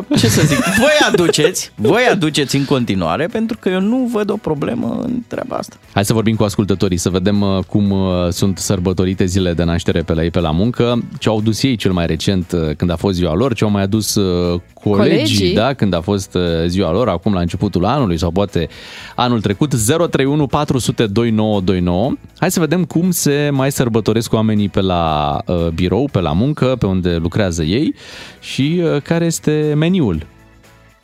[0.09, 4.29] uh, ce să zic, voi aduceți, voi aduceți în continuare, pentru că eu nu văd
[4.29, 5.75] o problemă în treaba asta.
[5.93, 7.99] Hai să vorbim cu ascultătorii, să vedem uh, cum uh,
[8.29, 11.75] sunt sărbătorite zilele de naștere pe la ei pe la muncă, ce au dus ei
[11.75, 15.15] cel mai recent uh, când a fost ziua lor, ce au mai adus uh, colegii,
[15.15, 15.53] Colegii.
[15.53, 18.67] da, când a fost uh, ziua lor, acum la începutul anului sau poate
[19.15, 22.11] anul trecut, 031 400 2929.
[22.39, 26.75] Hai să vedem cum se mai sărbătoresc oamenii pe la uh, birou, pe la muncă,
[26.79, 27.95] pe unde lucrează ei
[28.39, 30.25] și uh, care este meniul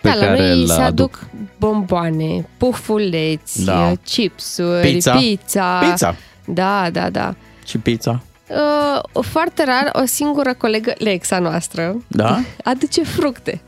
[0.01, 0.87] pe da, la care noi îl se aduc.
[0.87, 1.29] aduc
[1.59, 3.91] bomboane, pufuleți, Da.
[4.05, 5.15] chipsuri, Pizza.
[5.17, 5.79] pizza.
[5.89, 6.15] Pizza.
[6.45, 7.35] Da, da, da.
[7.65, 8.21] Și pizza.
[8.49, 12.39] Uh, foarte rar, o singură colegă, Lexa noastră, Da?
[12.63, 13.61] aduce fructe.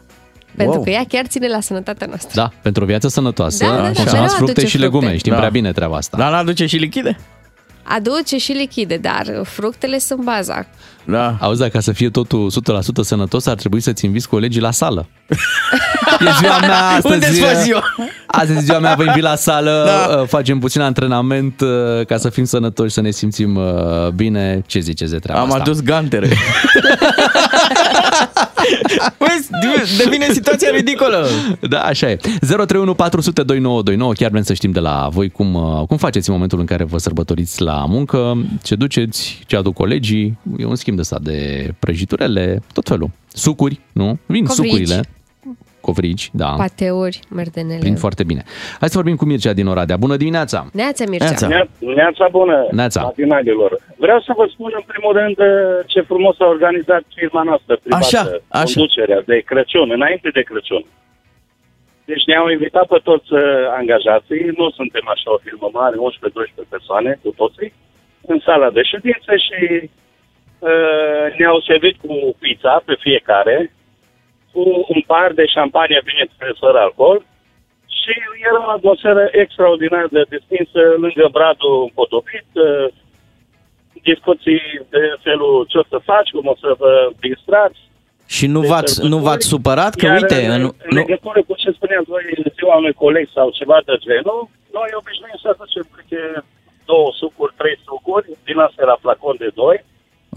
[0.56, 0.84] Pentru Wow.
[0.84, 2.32] că ea chiar ține la sănătatea noastră.
[2.42, 5.18] Da, pentru o viață sănătoasă, Da, da, da, consumați mereu fructe aduce și legume, fructe.
[5.18, 5.38] știm Da.
[5.38, 6.18] prea bine treaba asta.
[6.18, 7.18] Dar n-aduce și lichide?
[7.90, 10.66] Aduce și lichide, dar fructele sunt baza.
[11.06, 11.36] Da.
[11.40, 15.08] Auzi, dar ca să fie totul 100% sănătos, ar trebui să-ți inviți colegii la sală.
[16.20, 17.14] E ziua mea astăzi.
[17.14, 17.84] Unde-ți faci ziua?
[18.28, 20.18] Azi e ziua mea, vă invit la sală, Da.
[20.22, 24.64] uh, facem puțin antrenament uh, ca să fim sănătoși, să ne simțim uh, bine.
[24.66, 25.60] Ce ziceți de treaba Am asta?
[25.62, 26.30] adus gantere.
[29.24, 29.49] Vezi,
[30.03, 31.28] devine situația ridicolă.
[31.70, 32.15] Da, așa e.
[32.39, 34.13] 031 400 2929.
[34.13, 36.84] Chiar vrem să știm de la voi cum, uh, cum faceți în momentul în care
[36.84, 40.38] vă sărbătoriți la muncă, ce duceți, ce aduc colegii.
[40.57, 43.09] E un schimb de ăsta de prăjiturele, tot felul.
[43.34, 44.20] Sucuri, nu?
[44.26, 44.70] Vin Covrigi.
[44.70, 45.09] sucurile.
[45.82, 46.50] Covrigi, da.
[46.58, 47.80] Pateuri, merdenele.
[47.80, 48.44] Prind foarte bine.
[48.80, 49.98] Hai să vorbim cu Mircea din Oradea.
[49.98, 50.60] Bună dimineața!
[50.74, 51.26] Neața, Mircea.
[51.26, 51.48] Neața.
[51.54, 53.02] Nea- Neața bună, Neața.
[53.02, 53.72] matinalilor.
[53.98, 55.50] Vreau să vă spun în primul rând eh,
[55.86, 58.64] ce frumos a organizat firma noastră privată, Așa, așa.
[58.64, 60.84] conducerea de Crăciun, înainte de Crăciun.
[62.10, 63.44] Deci ne-au invitat pe toți eh,
[63.80, 67.70] angajații, nu suntem așa o firmă mare, 11-12 persoane cu toții,
[68.32, 69.60] în sala de ședințe și
[70.60, 73.56] uh, ne-au servit cu pizza pe fiecare,
[74.58, 77.18] cu un par de șampanie, bineînțeles, fără alcool,
[77.99, 78.14] și
[78.49, 82.88] era o atmosferă extraordinar de distinsă lângă bradul împodobit, uh,
[84.10, 84.62] discuții
[84.93, 86.93] de felul ce o să faci, cum o să vă
[87.26, 87.80] distrați.
[88.36, 89.26] Și nu de v-ați, nu sărbători.
[89.28, 89.93] v-ați supărat?
[89.99, 92.95] Că Iar uite, în, în, în nu, legătură cu ce spuneați voi în ziua unui
[93.03, 94.41] coleg sau ceva de genul,
[94.78, 96.22] noi obișnuim să aducem câte
[96.91, 99.78] două sucuri, trei sucuri, din astea la flacon de doi,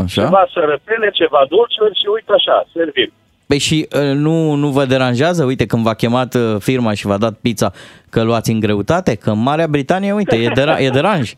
[0.03, 0.23] așa?
[0.23, 3.11] ceva sărăpele, ceva dulciuri și uite așa, servim.
[3.51, 7.17] Păi și uh, nu, nu vă deranjează, uite, când v-a chemat uh, firma și v-a
[7.17, 7.73] dat pizza,
[8.11, 9.15] că luați în greutate?
[9.15, 11.33] Că în Marea Britanie, uite, e, dera- e deranj.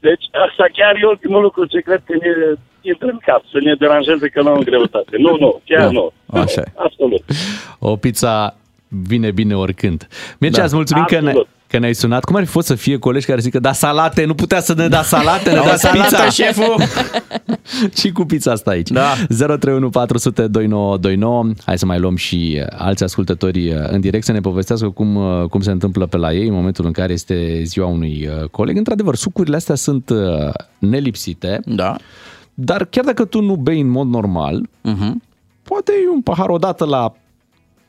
[0.00, 3.74] Deci asta chiar e ultimul lucru ce cred că ne intră în cap, să ne
[3.74, 5.16] deranjeze că nu am greutate.
[5.18, 6.12] Nu, nu, chiar Da, nu.
[6.26, 6.72] așa e.
[6.74, 7.22] Absolut.
[7.78, 8.56] O pizza
[8.88, 10.08] vine bine oricând.
[10.38, 10.64] Mircea, Da.
[10.64, 11.48] îți mulțumim că, ne, Absolut.
[11.70, 12.24] Că ne-ai sunat.
[12.24, 14.88] Cum ar fi fost să fie colegi care zică, da salate, nu putea să ne
[14.88, 16.28] da salate, ne O dați salată, pizza.
[16.30, 16.74] șeful!
[18.00, 18.88] și cu pizza asta aici.
[18.90, 19.12] Da.
[19.28, 21.46] 031 400 2929.
[21.64, 25.16] Hai să mai luăm și uh, alți ascultători uh, în direct să ne povestească cum,
[25.16, 28.48] uh, cum se întâmplă pe la ei în momentul în care este ziua unui uh,
[28.48, 28.76] coleg.
[28.76, 30.18] Într-adevăr, sucurile astea sunt uh,
[30.78, 31.96] nelipsite, Da.
[32.54, 35.12] dar chiar dacă tu nu bei în mod normal, Uh-huh.
[35.62, 37.12] poate e un pahar odată la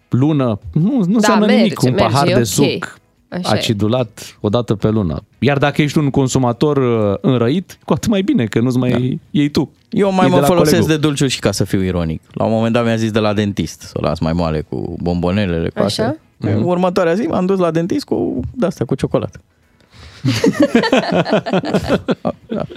[0.10, 0.60] lună.
[0.74, 1.82] Nu, nu Da, înseamnă merge, nimic.
[1.82, 2.46] Un merge, pahar e de ok.
[2.46, 3.00] suc
[3.32, 3.58] Așa e.
[3.58, 5.24] acidulat odată pe lună.
[5.40, 8.98] Iar dacă ești un consumator uh, înrăit, cu atât mai bine, că nu-ți mai da.
[9.32, 9.72] iei tu.
[9.90, 10.96] Eu mai Iei mă la folosesc colegul.
[10.96, 12.22] de dulciuri și ca să fiu ironic.
[12.34, 14.96] La un moment dat mi-a zis de la dentist să o las mai moale cu
[15.02, 15.70] bombonelele.
[15.70, 15.86] Cu Așa?
[15.86, 16.18] astea.
[16.38, 16.66] Mhm.
[16.66, 19.40] Următoarea zi m-am dus la dentist cu de-astea, cu ciocolată.
[22.48, 22.62] Da.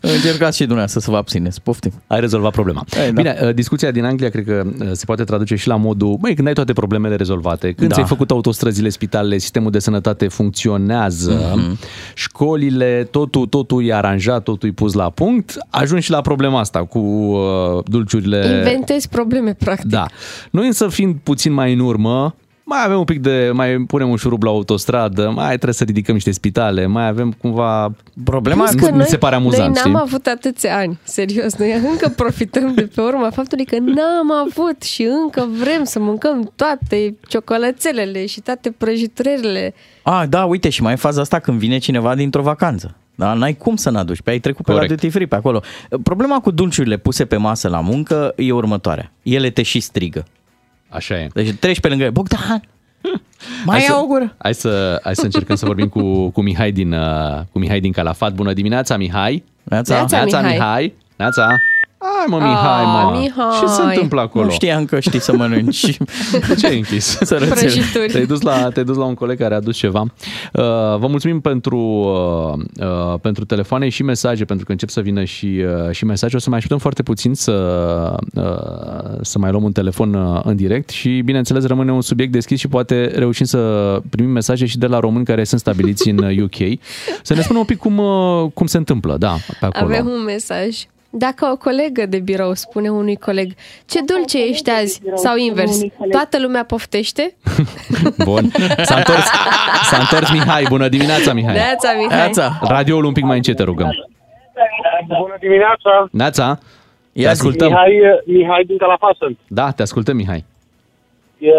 [0.00, 1.62] Încercați și dumneavoastră să vă abțineți.
[1.62, 1.92] Poftim.
[2.06, 2.84] Ai rezolvat problema.
[2.96, 3.20] Ei, da.
[3.22, 6.34] Bine, uh, discuția din Anglia cred că uh, se poate traduce și la modul, băi,
[6.34, 7.94] când ai toate problemele rezolvate, când Da.
[7.94, 11.78] ți-ai făcut autostrăzile, spitalele, sistemul de sănătate funcționează, Mhm.
[12.14, 16.84] școlile, totul, totul e aranjat, totul e pus la punct, ajungi și la problema asta
[16.84, 18.46] cu uh, dulciurile.
[18.56, 19.90] Inventezi probleme, practic.
[19.90, 20.06] Da.
[20.50, 22.34] Noi însă fiind puțin mai în urmă,
[22.68, 26.14] mai avem un pic de, mai punem un șurub la autostradă, mai trebuie să ridicăm
[26.14, 27.92] niște spitale, mai avem cumva...
[28.24, 30.06] Problema Plus mi, că mi noi, se pare amuzant, Noi n-am știi?
[30.06, 31.54] avut atâția ani, serios.
[31.54, 36.52] Noi încă profităm de pe urma faptului că n-am avut și încă vrem să mâncăm
[36.56, 39.74] toate ciocolățelele și toate prăjiturările.
[40.02, 42.94] A, da, uite, și mai e faza asta când vine cineva dintr-o vacanță.
[43.14, 44.90] Da, n-ai cum să n-aduci, pe ai trecut pe Corect.
[44.90, 45.62] la duty free pe acolo.
[46.02, 49.12] Problema cu dulciurile puse pe masă la muncă e următoarea.
[49.22, 50.24] Ele te și strigă.
[50.88, 51.28] Așa e.
[51.34, 52.12] Deci treci pe lângă ele.
[52.12, 52.62] Bogdan,
[53.64, 54.34] mai Hai ia să- o gură.
[54.38, 57.92] Hai să, hai să încercăm să vorbim cu, cu Mihai din uh, cu Mihai din
[57.92, 58.32] Calafat.
[58.32, 59.44] Bună dimineața, Mihai.
[59.62, 59.94] Neața.
[59.94, 60.52] Neața, Neața, Mihai.
[60.56, 60.94] Mihai.
[61.16, 61.60] Neața.
[62.00, 63.18] Hai mă, Mihai, Ah, mă.
[63.20, 63.58] Mihai.
[63.60, 64.44] Ce se întâmplă acolo?
[64.44, 65.96] Nu știam că știi să mănânci.
[66.58, 67.04] Ce ai închis?
[67.22, 67.48] Sărățel.
[67.56, 68.10] Prăjituri.
[68.12, 70.00] Te-ai dus, la, te-ai dus la un coleg care a adus ceva.
[70.00, 70.08] Uh,
[70.98, 75.64] vă mulțumim pentru, uh, uh, pentru telefoane și mesaje, pentru că încep să vină și,
[75.86, 76.36] uh, și mesaje.
[76.36, 77.52] O să mai așteptăm foarte puțin să,
[78.34, 82.58] uh, să mai luăm un telefon uh, în direct și, bineînțeles, rămâne un subiect deschis
[82.58, 83.58] și poate reușim să
[84.10, 86.78] primim mesaje și de la români care sunt stabiliți în uh, UK.
[87.22, 89.84] Să ne spună un pic cum, uh, cum se întâmplă, da, pe acolo.
[89.84, 90.76] Avem un mesaj.
[91.10, 93.52] Dacă o colegă de birou spune unui coleg
[93.86, 95.78] ce dulce ești azi sau invers,
[96.10, 97.34] toată lumea poftește?
[98.24, 98.50] Bun.
[98.82, 99.24] S-a întors,
[99.90, 100.64] s-a întors Mihai.
[100.68, 101.54] Bună dimineața, Mihai.
[101.54, 102.16] Neața, Mihai.
[102.16, 102.58] Neața.
[102.62, 103.90] Radioul un pic mai încet, te rugăm.
[105.06, 106.08] Bună dimineața!
[106.10, 107.34] Neața, te Ia zi.
[107.34, 107.68] ascultăm.
[107.68, 109.38] Mihai, Mihai din Calafat sunt.
[109.46, 110.44] Da, te ascultăm, Mihai.
[111.38, 111.50] E-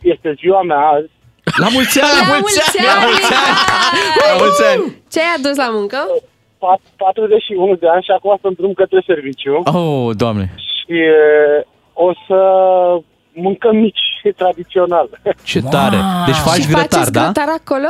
[0.00, 1.10] Este ziua mea azi.
[1.56, 2.28] La mulți ani!
[2.30, 2.86] La mulți ani!
[2.86, 3.56] La mulți ani!
[4.30, 5.02] La mulți ani!
[5.12, 5.98] Ce ai adus la muncă?
[6.66, 10.54] Pat- 41 de ani și acum sunt drum către serviciu Oh, doamne.
[10.56, 12.38] și e, o să
[13.32, 14.00] mâncăm mici
[14.36, 15.08] tradițional.
[15.50, 15.96] Ce tare!
[16.26, 17.22] Deci faci și grătar, faceți da?
[17.22, 17.88] grătar acolo?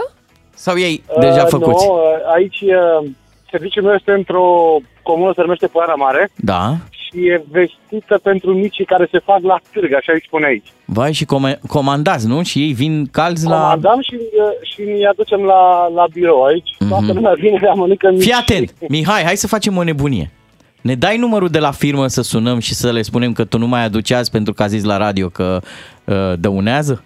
[0.54, 1.86] Sau ei deja Uh, făcuți?
[1.86, 3.10] Nu, uh, aici uh,
[3.50, 6.74] serviciul meu este într-o comună, se numește Poiana Mare Da.
[7.14, 10.66] Și e vestită pentru micii care se fac la târg, așa îi spune aici.
[10.84, 12.42] Vai și com- comandați, nu?
[12.42, 13.60] Și ei vin calzi la...
[13.60, 16.70] Comandam și, uh, și ne aducem la, la birou aici.
[16.88, 18.16] Toată lumea vine la mănâncă mici.
[18.16, 18.24] Mhm.
[18.24, 18.74] Fii atent!
[18.88, 20.30] Mihai, hai să facem o nebunie.
[20.80, 23.66] Ne dai numărul de la firmă să sunăm și să le spunem că tu nu
[23.66, 25.60] mai aduci azi pentru că a zis la radio că
[26.04, 27.02] uh, dăunează?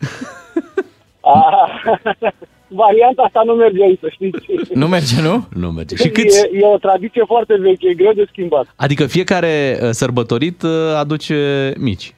[2.70, 4.38] Ah, Varianta asta nu merge aici, să știți.
[4.74, 5.44] Nu merge, nu?
[5.54, 5.96] Nu merge.
[5.96, 6.38] Și câți?
[6.38, 8.66] E, e o tradiție foarte veche, e greu de schimbat.
[8.76, 12.14] Adică fiecare uh, sărbătorit uh, aduce mici.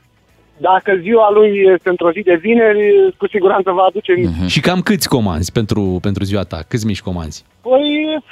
[0.57, 4.28] Dacă ziua lui este într-o zi de vineri, cu siguranță va aduce mici.
[4.38, 4.46] Mhm.
[4.46, 6.62] Și cam câți comanzi pentru, pentru ziua ta?
[6.68, 7.44] Câți mici comanzi?
[7.61, 8.22] Păi,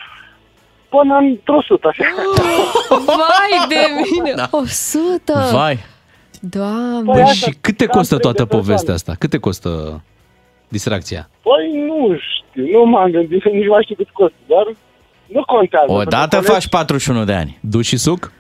[0.89, 2.05] până într-o sută, așa.
[3.07, 3.77] Vai de
[4.11, 4.33] mine!
[4.37, 4.49] Da.
[4.51, 5.33] 100!
[5.53, 5.79] Vai!
[6.41, 7.03] Doamne!
[7.13, 8.65] Băi, asta, și cât te cam costă 30 toată de persoane.
[8.65, 9.15] povestea asta?
[9.19, 10.03] Cât te costă
[10.69, 11.29] distracția?
[11.43, 14.65] Păi, nu știu, nu m-am gândit, nici nu mai știu cât costă, dar
[15.27, 15.93] nu contează.
[15.93, 17.59] Odată Pentru faci 41 de ani.
[17.61, 18.33] Duci și suc?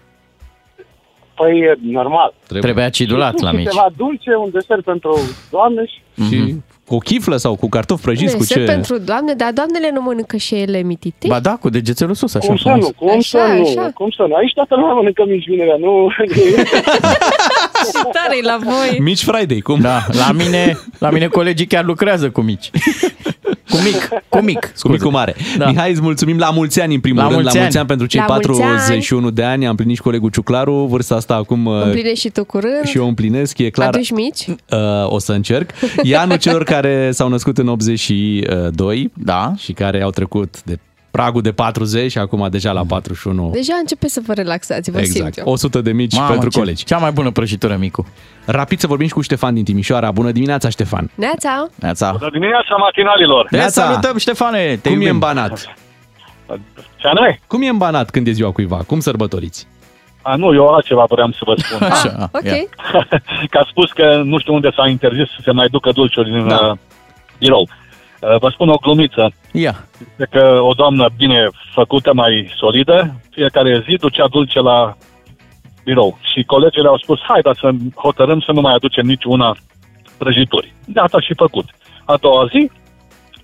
[1.34, 2.34] Păi, e normal.
[2.60, 3.64] Trebuie acidulat la mici.
[3.66, 5.18] Câteva dulce, un desert pentru
[5.50, 6.00] doamne și...
[6.28, 6.54] Și
[6.86, 8.32] cu o chiflă sau cu cartofi prăjiți?
[8.32, 8.72] Cu Desert ce?
[8.72, 11.30] pentru doamne, dar doamnele nu mănâncă și ele mititei?
[11.30, 12.84] Ba da, cu degețelul sus, așa Cum să frumos.
[12.84, 13.90] nu, cum Așa, să nu, așa.
[13.94, 14.34] cum să nu.
[14.34, 16.08] Aici toată lumea mănâncă mici vinerea, nu...
[17.96, 18.98] Și tare la voi!
[19.00, 19.80] Mici Friday, cum?
[19.80, 22.70] Da, la mine, la mine colegii chiar lucrează cu mici.
[23.70, 24.58] Cu mic, cu mic.
[24.60, 24.92] Cu scuze.
[24.94, 25.34] micul mare.
[25.58, 25.66] Da.
[25.66, 27.40] Mihai, îți mulțumim la mulți ani în primul La rând.
[27.40, 27.88] mulți la mulți ani.
[27.90, 28.70] ani pentru cei La mulți ani.
[28.76, 29.64] 41 de ani.
[29.64, 30.74] Am împlinit și colegul Ciuclaru.
[30.90, 32.84] Vârsta asta acum uh, Împlinești și tu curând?
[32.84, 33.58] și eu o împlinesc.
[33.58, 33.88] E clar.
[33.88, 34.46] Aduci mici?
[34.48, 34.56] Uh,
[35.04, 35.70] o să încerc.
[36.02, 39.52] E anul celor care s-au născut în 82 Da.
[39.56, 40.78] și care au trecut de
[41.18, 43.50] pragul de 40 și acum deja la 41.
[43.52, 45.36] Deja începe să vă relaxați, vă simt Exact.
[45.38, 45.52] eu.
[45.52, 46.84] 100 de mici Mamă, pentru ce- colegi.
[46.84, 48.06] Cea mai bună prăjitură, Micu.
[48.46, 50.10] Rapid să vorbim și cu Ștefan din Timișoara.
[50.10, 51.10] Bună dimineața, Ștefan!
[51.14, 51.66] Neața!
[51.74, 52.10] Neața.
[52.18, 53.46] Bună dimineața, matinalilor!
[53.50, 53.82] Te Neața.
[53.82, 54.78] salutăm, Ștefane!
[54.82, 55.08] Te Cum e iubim.
[55.10, 55.74] în Banat?
[56.96, 57.40] Ce anume?
[57.46, 58.76] Cum e în Banat când e ziua cuiva?
[58.86, 59.66] Cum sărbătoriți?
[60.22, 61.86] A, nu, eu altceva vreau să vă spun.
[61.92, 62.44] Așa, Ok.
[62.44, 62.54] ia.
[63.50, 66.48] Că a spus că nu știu unde s-a interzis să se mai ducă dulciuri din
[66.48, 66.56] Da.
[66.56, 66.74] da.
[67.38, 67.68] birou.
[68.20, 69.32] Uh, Vă spun o glumiță.
[69.52, 69.74] Ia.
[70.00, 74.96] Este că o doamnă bine făcută, mai solidă, fiecare zi ducea dulce la
[75.84, 76.18] birou.
[76.32, 79.56] Și colegele au spus, hai, dar să hotărâm să nu mai aducem niciuna
[80.18, 80.74] prăjituri.
[80.86, 81.64] De asta și făcut.
[82.04, 82.70] A doua zi,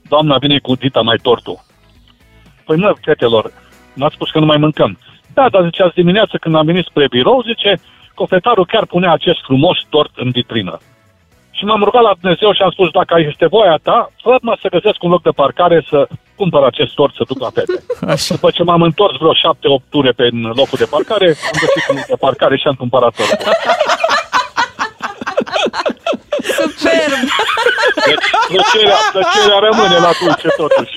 [0.09, 1.59] doamna vine cu dita mai tortul.
[2.65, 3.53] Păi mă, fetelor,
[3.95, 4.99] n-ați spus că nu mai mâncăm.
[5.35, 7.81] Da, dar zice, azi dimineață când am venit spre birou, zice,
[8.15, 10.79] cofetarul chiar punea acest frumos tort în vitrină.
[11.57, 15.03] Și m-am rugat la Dumnezeu și am spus, dacă este voia ta, fă-mă să găsesc
[15.03, 17.77] un loc de parcare să cumpăr acest tort să duc la fete.
[18.13, 18.35] Așa.
[18.35, 22.07] După ce m-am întors vreo șapte-opt ture pe locul de parcare, am găsit un loc
[22.15, 23.41] de parcare și am cumpărat tort.
[26.61, 27.29] Superb!
[28.07, 30.97] Deci plăcerea, plăcerea rămâne la dulce totuși.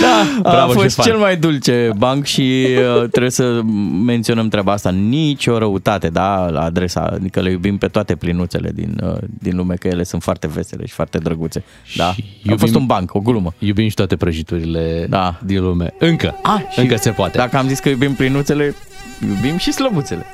[0.00, 1.04] Da, Bravo, a fost Ștefan.
[1.04, 3.60] cel mai dulce banc și uh, trebuie să
[4.04, 4.90] menționăm treaba asta.
[4.90, 9.56] Nici o răutate, da, la adresa, adică le iubim pe toate plinuțele din, uh, din
[9.56, 11.64] lume, că ele sunt foarte vesele și foarte drăguțe.
[11.96, 13.54] Da, Și a fost iubim- un banc, o glumă.
[13.58, 15.34] Iubim și toate prăjiturile Da.
[15.44, 15.94] din lume.
[15.98, 16.38] Încă.
[16.42, 17.38] Ah, și Încă se poate.
[17.38, 18.74] Dacă am zis că iubim plinuțele,
[19.28, 20.26] iubim și slăbuțele.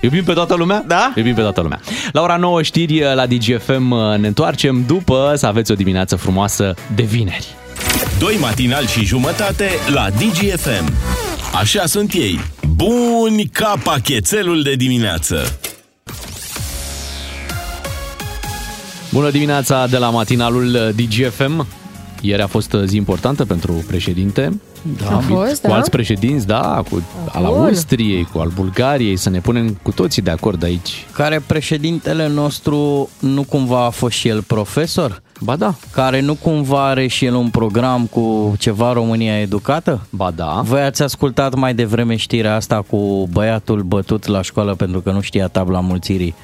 [0.00, 0.84] Iubim pe toată lumea?
[0.86, 1.12] Da.
[1.16, 1.80] Iubim pe toată lumea.
[2.12, 7.02] La ora 9 știri la DGFM ne întoarcem după să aveți o dimineață frumoasă de
[7.02, 7.46] vineri.
[8.18, 10.92] Doi matinali și jumătate la DGFM.
[11.54, 12.40] Așa sunt ei.
[12.74, 15.58] Buni ca pachetelul de dimineață.
[19.12, 21.66] Bună dimineața de la matinalul DGFM.
[22.20, 24.60] Ieri a fost zi importantă pentru președinte.
[25.10, 25.74] A fost, cu da?
[25.74, 27.02] alți președinți, da, cu
[27.32, 27.64] al Bun.
[27.64, 31.06] Austriei, cu al Bulgariei, să ne punem cu toții de acord aici.
[31.12, 35.22] Care președintele nostru nu cumva a fost și el profesor?
[35.40, 35.74] Ba da.
[35.92, 40.06] Care nu cumva are și el un program cu ceva România educată?
[40.10, 40.60] Ba da.
[40.64, 45.20] Voi ați ascultat mai devreme știrea asta cu băiatul bătut la școală pentru că nu
[45.20, 46.34] știa tabla mulțirii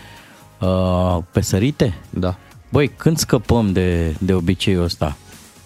[0.61, 1.95] uh, pe sărite?
[2.11, 2.35] Da.
[2.69, 5.17] Băi, când scăpăm de, de obiceiul ăsta?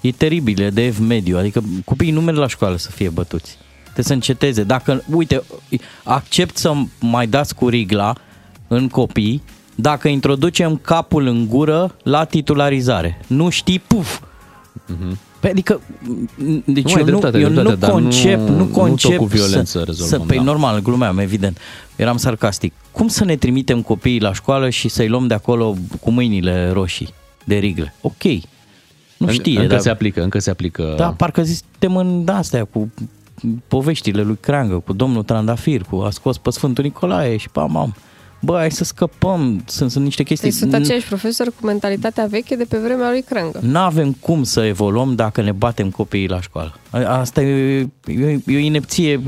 [0.01, 3.57] E teribil, e de ev mediu, adică copiii nu merg la școală să fie bătuți.
[3.83, 4.63] Trebuie să înceteze.
[4.63, 5.43] Dacă, uite,
[6.05, 8.15] accept să mai dați cu rigla
[8.69, 9.43] în copii
[9.75, 13.21] dacă introducem capul în gură la titularizare.
[13.27, 14.21] Nu știi, puf!
[15.41, 15.81] Păi, adică,
[16.65, 18.73] deci Nu, ai eu, dreptate, nu, eu dreptate, nu dar concep, nu- nu, nu tot
[18.73, 20.43] concep cu violență să, rezolvăm, să, Păi da.
[20.43, 21.59] normal, glumeam, evident.
[21.97, 22.73] Eram sarcastic.
[22.91, 27.09] Cum să ne trimitem copiii la școală și să-i luăm de acolo cu mâinile roșii
[27.45, 27.95] de rigle?
[28.01, 28.23] Ok.
[29.21, 29.81] Nu În- știe, încă dar...
[29.81, 30.95] se aplică, încă se aplică.
[30.97, 32.93] Da, parcă suntem în astea cu
[33.69, 37.95] poveștile lui Creangă, cu domnul Trandafir, cu a scos pe Sfântul Nicolae și pa mam.
[38.43, 40.49] Bă, hai să scăpăm, sunt, sunt niște chestii...
[40.51, 43.59] Deci sunt aceiași profesori cu mentalitatea veche de pe vremea lui Crangă.
[43.63, 46.75] Nu avem cum să evoluăm dacă ne batem copiii la școală.
[46.91, 49.21] A- Asta e, e, e o inepție.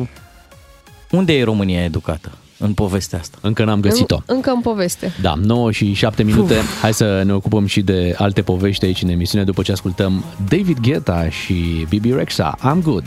[1.11, 2.33] Unde e România educată
[2.63, 3.39] în povestea asta?
[3.41, 4.15] Încă n-am găsit-o.
[4.15, 5.13] În, încă în poveste.
[5.21, 6.55] Da, 9 și 7 minute.
[6.81, 10.79] Hai să ne ocupăm și de alte povești aici în emisiune după ce ascultăm David
[10.81, 12.57] Guetta și Bibi Rexa.
[12.59, 13.05] I'm good.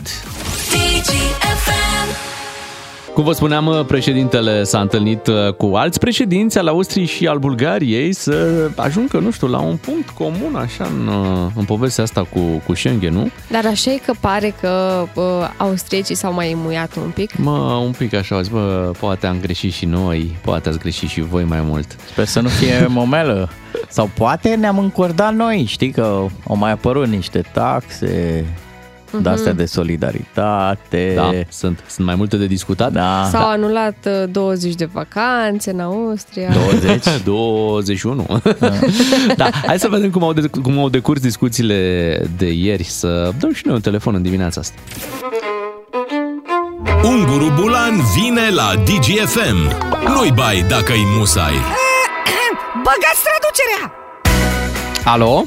[3.16, 8.12] Cum vă spuneam, președintele s-a întâlnit uh, cu alți președinți al Austriei și al Bulgariei
[8.12, 12.40] să ajungă, nu știu, la un punct comun așa în, uh, în povestea asta cu,
[12.66, 13.30] cu Schengen, nu?
[13.50, 15.24] Dar așa e că pare că uh,
[15.56, 17.36] austriecii s-au mai muiat un pic.
[17.36, 21.08] Mă, un pic așa, au zis, bă, poate am greșit și noi, poate ați greșit
[21.08, 21.96] și voi mai mult.
[22.10, 23.48] Sper să nu fie momelă.
[23.88, 28.44] Sau poate ne-am încordat noi, știi că au mai apărut niște taxe
[29.22, 31.12] de-astea de solidaritate.
[31.14, 32.92] Da, sunt, sunt mai multe de discutat.
[32.92, 33.28] Da.
[33.30, 36.50] S-au anulat uh, 20 de vacanțe în Austria.
[36.52, 37.04] 20?
[37.24, 38.26] 21.
[39.36, 43.52] da, hai să vedem cum au, de, cum au decurs discuțiile de ieri, să dăm
[43.52, 44.74] și noi un telefon în dimineața asta.
[47.02, 49.56] Unguru Bulan vine la DGFM.
[50.06, 51.52] Nu-i bai dacă-i musai.
[52.86, 53.92] Băgați traducerea!
[55.04, 55.44] Alo?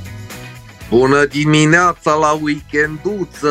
[0.89, 3.49] Bună dimineața la weekenduță!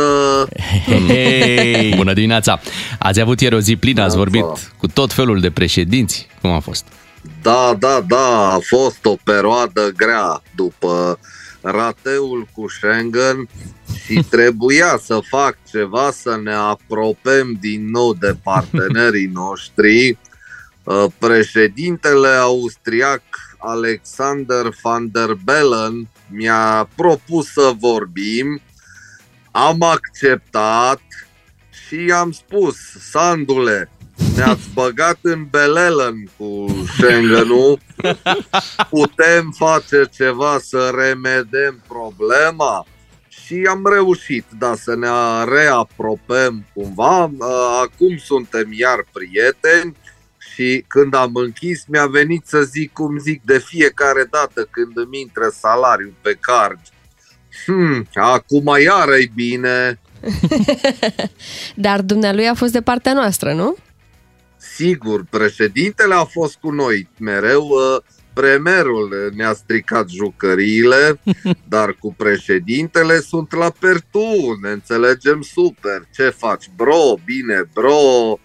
[0.86, 1.94] Hei!
[1.96, 2.60] Bună dimineața!
[2.98, 4.44] Ați avut ieri o zi plină, ați vorbit
[4.76, 6.26] cu tot felul de președinți.
[6.40, 6.86] Cum a fost?
[7.42, 11.18] Da, da, da, a fost o perioadă grea după
[11.60, 13.48] rateul cu Schengen
[14.04, 20.18] și trebuia să fac ceva să ne apropiem din nou de partenerii noștri.
[20.84, 23.22] Uh, Președintele austriac
[23.58, 28.60] Alexander van der Bellen mi-a propus să vorbim,
[29.50, 31.00] am acceptat
[31.70, 32.76] și am spus,
[33.10, 33.90] Sandule,
[34.36, 36.66] ne-ați băgat în Belelen cu
[36.96, 37.78] Schengen-ul,
[38.90, 42.86] putem face ceva să remedem problema?
[43.28, 45.08] Și am reușit, da, să ne
[45.54, 47.24] reapropem cumva.
[47.24, 49.96] Uh, Acum suntem iar prieteni
[50.58, 55.20] și când am închis mi-a venit să zic cum zic de fiecare dată când îmi
[55.20, 56.78] intră salariul pe card.
[57.64, 60.00] Hmm, acum iară e bine.
[61.74, 63.76] Dar dumnealui a fost de partea noastră, nu?
[64.56, 68.02] Sigur, președintele a fost cu noi mereu, uh,
[68.32, 71.20] Premierul ne-a stricat jucăriile,
[71.74, 76.08] dar cu președintele sunt la pertu, ne înțelegem super.
[76.14, 77.14] Ce faci, bro?
[77.24, 78.38] Bine, bro,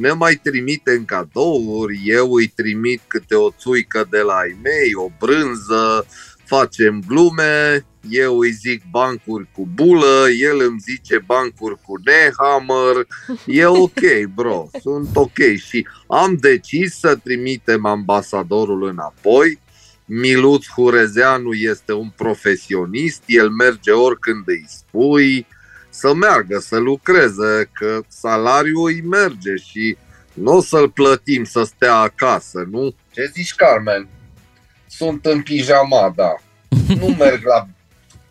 [0.00, 4.94] ne mai trimite în cadouri, eu îi trimit câte o țuică de la ei mei,
[4.94, 6.06] o brânză,
[6.44, 13.06] facem glume, eu îi zic bancuri cu bulă, el îmi zice bancuri cu nehammer,
[13.46, 14.00] e ok,
[14.34, 15.38] bro, sunt ok.
[15.68, 19.58] Și am decis să trimitem ambasadorul înapoi.
[20.04, 25.46] Miluț Hurezeanu este un profesionist, el merge oricând îi spui
[26.00, 29.96] să meargă, să lucreze, că salariul îi merge și
[30.34, 32.94] nu o să-l plătim să stea acasă, nu?
[33.12, 34.08] Ce zici, Carmen?
[34.86, 36.34] Sunt în pijama, da.
[36.86, 37.66] Nu merg la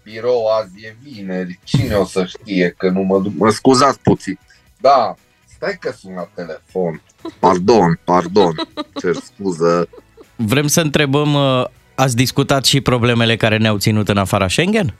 [0.03, 1.59] birou azi, e vineri.
[1.63, 3.34] Cine o să știe că nu mă duc?
[3.36, 4.39] Mă scuzați puțin.
[4.78, 5.16] Da,
[5.55, 7.01] stai că sunt la telefon.
[7.39, 8.55] Pardon, pardon.
[9.00, 9.89] Cer scuză.
[10.36, 11.66] Vrem să întrebăm, uh,
[11.96, 14.96] ați discutat și problemele care ne-au ținut în afara Schengen?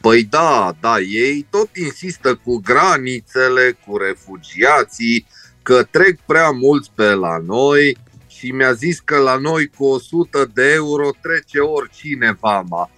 [0.00, 5.26] Păi da, da, ei tot insistă cu granițele, cu refugiații,
[5.62, 7.96] că trec prea mulți pe la noi
[8.26, 12.90] și mi-a zis că la noi cu 100 de euro trece oricine vama.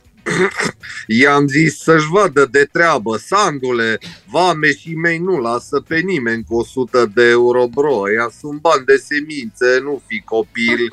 [1.07, 6.55] I-am zis să-și vadă de treabă, Sandule, vame și mei nu lasă pe nimeni cu
[6.57, 8.11] 100 de euro, bro.
[8.11, 10.89] Ea sunt bani de semințe, nu fi copil.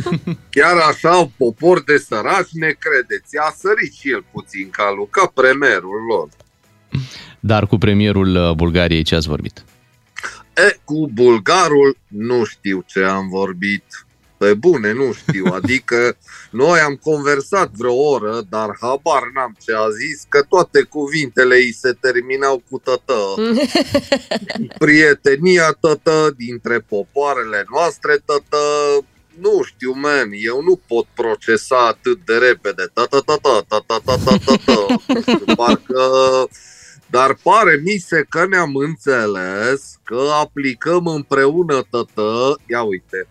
[0.54, 3.38] Chiar așa, popor de săraci, ne credeți.
[3.38, 6.28] A sărit și el puțin calul, ca premierul lor.
[7.40, 9.64] Dar cu premierul uh, Bulgariei ce ați vorbit?
[10.56, 13.84] E, cu bulgarul nu știu ce am vorbit.
[14.44, 15.44] Pe bune, nu știu.
[15.52, 16.16] Adică
[16.62, 21.72] noi am conversat vreo oră, dar habar n-am ce a zis, că toate cuvintele îi
[21.72, 23.18] se terminau cu tătă.
[24.84, 28.56] Prietenia tătă dintre popoarele noastre tătă.
[29.40, 32.90] Nu știu, man, eu nu pot procesa atât de repede.
[32.92, 34.86] Tătă, tătă, tătă, tătă, tătă.
[35.54, 36.00] Parcă
[37.10, 43.26] dar pare mi se că ne-am înțeles că aplicăm împreună tătă, ia uite,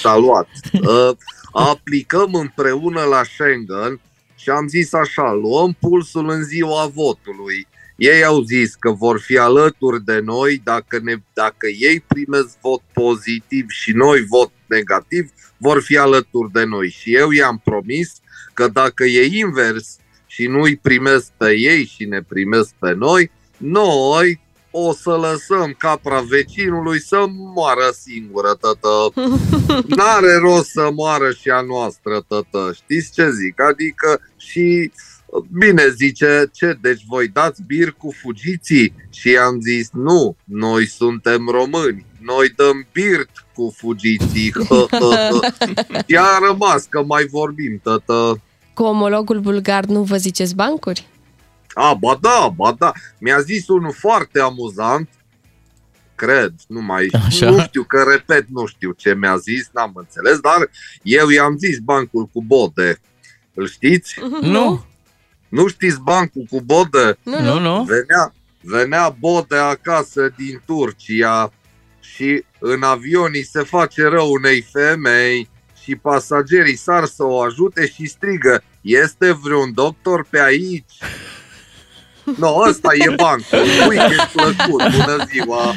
[0.00, 1.16] s-a luat, uh,
[1.52, 4.00] aplicăm împreună la Schengen
[4.36, 7.66] și am zis așa, luăm pulsul în ziua votului.
[7.96, 12.82] Ei au zis că vor fi alături de noi dacă, ne, dacă ei primesc vot
[12.92, 16.90] pozitiv și noi vot negativ, vor fi alături de noi.
[16.90, 18.12] Și eu i-am promis
[18.54, 19.96] că dacă e invers,
[20.38, 24.40] și nu-i primesc pe ei și ne primesc pe noi, noi
[24.70, 29.12] o să lăsăm capra vecinului să moară singură, tătă.
[29.96, 32.72] N-are rost să moară și a noastră, tătă.
[32.74, 33.60] Știți ce zic?
[33.60, 34.92] Adică și
[35.58, 38.94] Bine, zice, ce, deci voi dați bir cu fugiții?
[39.10, 44.52] Și am zis, nu, noi suntem români, noi dăm birt cu fugiții.
[46.08, 48.40] Și a rămas că mai vorbim, tătă.
[48.78, 51.08] Cu omologul bulgar nu vă ziceți bancuri?
[51.72, 52.92] A, ba da, ba da.
[53.18, 55.08] Mi-a zis unul foarte amuzant,
[56.14, 57.50] cred, nu mai Așa.
[57.50, 60.70] nu știu, că repet, nu știu ce mi-a zis, n-am înțeles, dar
[61.02, 63.00] eu i-am zis bancul cu bode.
[63.54, 64.14] Îl știți?
[64.40, 64.84] Nu.
[65.48, 67.18] Nu știți bancul cu bode?
[67.22, 67.58] Nu, nu.
[67.58, 67.82] nu.
[67.82, 71.52] Venea, venea bode acasă din Turcia
[72.00, 75.48] și în avion îi se face rău unei femei
[75.82, 80.92] și pasagerii sar să o ajute și strigă Este vreun doctor pe aici?
[82.36, 83.58] No, ăsta e bancul.
[83.88, 84.82] Weekend plăcut.
[84.90, 85.74] Bună ziua!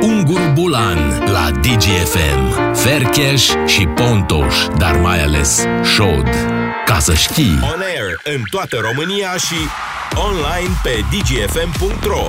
[0.00, 2.74] Ungur Bulan la DGFM.
[2.74, 6.28] Fercheș și Pontoș, dar mai ales Șod.
[6.84, 7.58] Ca să știi.
[7.74, 9.56] On air în toată România și
[10.14, 12.26] online pe dgfm.ro.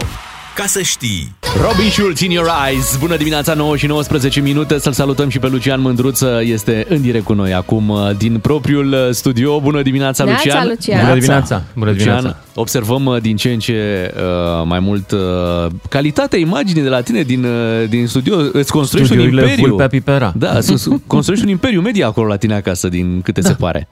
[0.56, 1.36] Ca să știi.
[1.60, 2.98] Robin Schulz in your eyes.
[3.00, 4.78] Bună dimineața, 9 și 19 minute.
[4.80, 6.42] Să-l salutăm și pe Lucian Mândruță.
[6.44, 9.60] Este în direct cu noi acum uh, din propriul uh, studio.
[9.60, 10.68] Bună dimineața, Neața, Lucian.
[10.68, 11.00] Lucian.
[11.00, 11.64] Bună dimineața.
[11.76, 12.40] Bună Lucian, dimineața.
[12.56, 15.20] observăm uh, din ce în ce uh, mai mult uh,
[15.90, 18.36] calitatea imaginii de la tine din, uh, din studio.
[18.52, 19.68] Îți construiești un Studioile imperiu.
[19.68, 20.34] Vulpea Pipera.
[20.38, 23.48] Da, să- să construiești un imperiu media acolo la tine acasă, din câte Da.
[23.48, 23.88] se pare.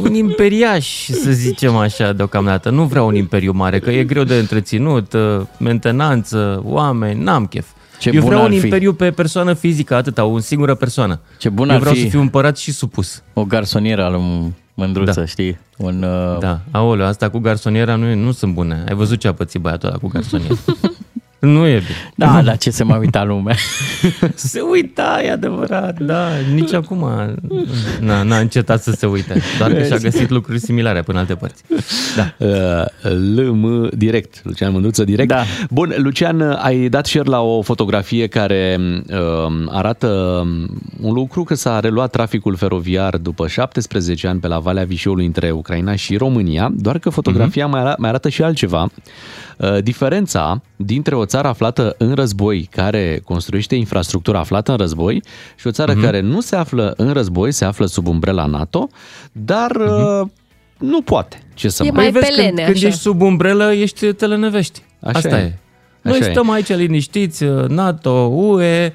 [0.00, 2.70] Un imperiaș, să zicem așa, deocamdată.
[2.70, 7.66] Nu vreau un imperiu mare, că e greu de întreținut, uh, mentenanță, oameni, n-am chef.
[7.98, 8.64] Ce Eu bun vreau ar un fi.
[8.64, 11.20] imperiu pe persoană fizică, atâta, o singură persoană.
[11.38, 13.22] Ce bun Eu ar vreau fi să fiu împărat și supus.
[13.32, 14.20] O garsonieră al
[14.74, 15.26] mândruță, Da.
[15.26, 15.58] știi?
[15.76, 16.38] Un, uh...
[16.38, 18.84] Da, aoleu, asta cu garsoniera nu, e- nu sunt bune.
[18.88, 20.54] Ai văzut ce a pățit băiatul ăla cu garsoniera?
[21.44, 22.12] nu e bine.
[22.14, 23.56] Da, la ce se mai uita lumea.
[24.34, 27.08] Se uita, e adevărat, da, nici acum
[28.00, 31.62] n-a, n-a încetat să se uite, doar că și-a găsit lucruri similare până alte părți.
[32.16, 32.46] Da.
[32.46, 32.84] Uh,
[33.34, 35.28] LM direct, Lucian Mândruță direct.
[35.28, 35.42] Da.
[35.70, 41.54] Bun, Lucian, ai dat share la o fotografie care uh, arată um, un lucru că
[41.54, 46.70] s-a reluat traficul feroviar după 17 ani pe la Valea Vișeului între Ucraina și România,
[46.76, 48.90] doar că fotografia mai, ara- mai arată și altceva.
[49.58, 55.22] Uh, diferența dintre o țară aflată în război, care construiește infrastructura aflată în război,
[55.56, 56.02] și o țară Mhm.
[56.02, 58.88] care nu se află în război, se află sub umbrela NATO,
[59.32, 60.26] dar uh,
[60.78, 61.38] nu poate.
[61.54, 62.02] Ce să E mai...
[62.02, 62.86] mai Păi vezi, pelene, când, când așa.
[62.86, 64.82] ești sub umbrelă, ești telenevești.
[65.00, 65.42] Așa Asta e.
[65.42, 65.58] e.
[66.02, 66.30] Noi Așa e.
[66.32, 68.92] stăm aici liniștiți, NATO, UE,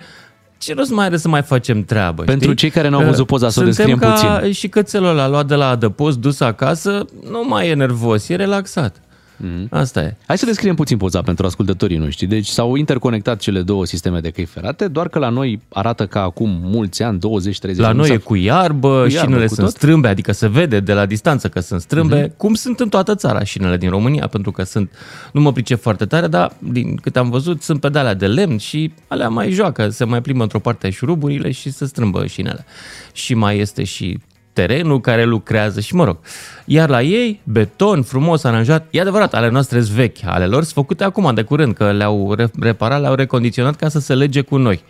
[0.57, 2.55] ce rost mai are să mai facem treabă, Pentru știi?
[2.55, 4.51] cei care n-au văzut poza, să o Suntem descriem ca puțin.
[4.51, 9.01] și cățelul ăla luat de la adăpost, dus acasă, nu mai e nervos, e relaxat.
[9.41, 9.67] Mhm.
[9.69, 10.15] Asta e.
[10.27, 12.25] Hai să descriem puțin poza pentru ascultătorii noștri.
[12.25, 16.21] Deci s-au interconectat cele două sisteme de căi ferate, doar că la noi arată ca
[16.21, 17.97] acum mulți ani, 20-30 La ani.
[17.97, 19.75] noi s-a- e cu iarbă, Cu iarbă, șinele cu sunt tot.
[19.75, 22.37] strâmbe, adică se vede de la distanță că sunt strâmbe, Mhm.
[22.37, 24.91] cum sunt în toată țara șinele din România, pentru că sunt,
[25.33, 28.93] nu mă pricep foarte tare, dar din câte am văzut, sunt pedale de lemn și
[29.07, 32.65] alea mai joacă, se mai plimbă într-o parte șuruburile și se strâmbă șinele.
[33.13, 34.19] Și mai este și
[34.59, 36.17] terenul care lucrează și mă rog.
[36.65, 40.73] Iar la ei, beton frumos aranjat, e adevărat, ale noastre sunt vechi, ale lor sunt
[40.73, 44.57] făcute acum de curând, că le-au re- reparat, le-au recondiționat ca să se lege cu
[44.57, 44.83] noi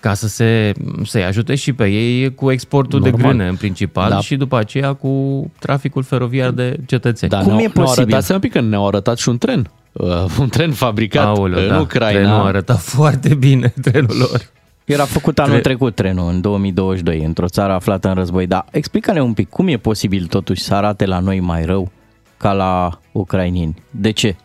[0.00, 0.72] ca să se,
[1.04, 3.20] să-i ajute și pe ei cu exportul Normal.
[3.20, 4.20] de grâne în principal Da.
[4.20, 7.30] și după aceea cu traficul feroviar de cetățeni.
[7.30, 9.70] Da, ne-au, Ne-au arătat, un pic că ne-au arătat și un tren.
[9.92, 12.18] Uh, un tren fabricat Aoleu, în da, Ucraina.
[12.20, 14.40] trenul arăta foarte bine, trenul lor.
[14.84, 18.46] Era făcut anul Tre- trecut trenul, în 2022, într-o țară aflată în război.
[18.46, 21.90] Dar explică-ne un pic, cum e posibil totuși să arate la noi mai rău
[22.36, 23.82] ca la ucrainieni?
[23.90, 24.36] De ce?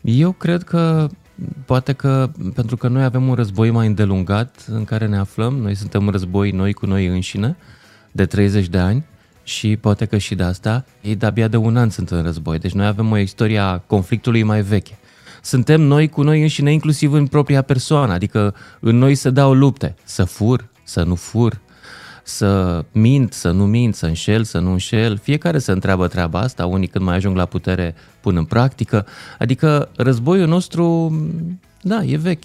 [0.00, 1.08] Eu cred că
[1.64, 5.74] poate că pentru că noi avem un război mai îndelungat în care ne aflăm, noi
[5.74, 7.56] suntem în război noi cu noi înșine
[8.12, 9.04] de 30 de ani
[9.42, 12.58] și poate că și de asta ei de-abia de un an sunt în război.
[12.58, 14.98] Deci noi avem o istorie a conflictului mai veche.
[15.46, 19.94] Suntem noi cu noi înșine inclusiv în propria persoană, adică în noi se dau lupte,
[20.04, 21.60] să fur, să nu fur,
[22.22, 25.18] să mint, să nu mint, să înșel, să nu înșel.
[25.18, 29.06] Fiecare se întreabă treaba asta, unii când mai ajung la putere pun în practică.
[29.38, 31.16] Adică războiul nostru,
[31.82, 32.44] da, e vechi.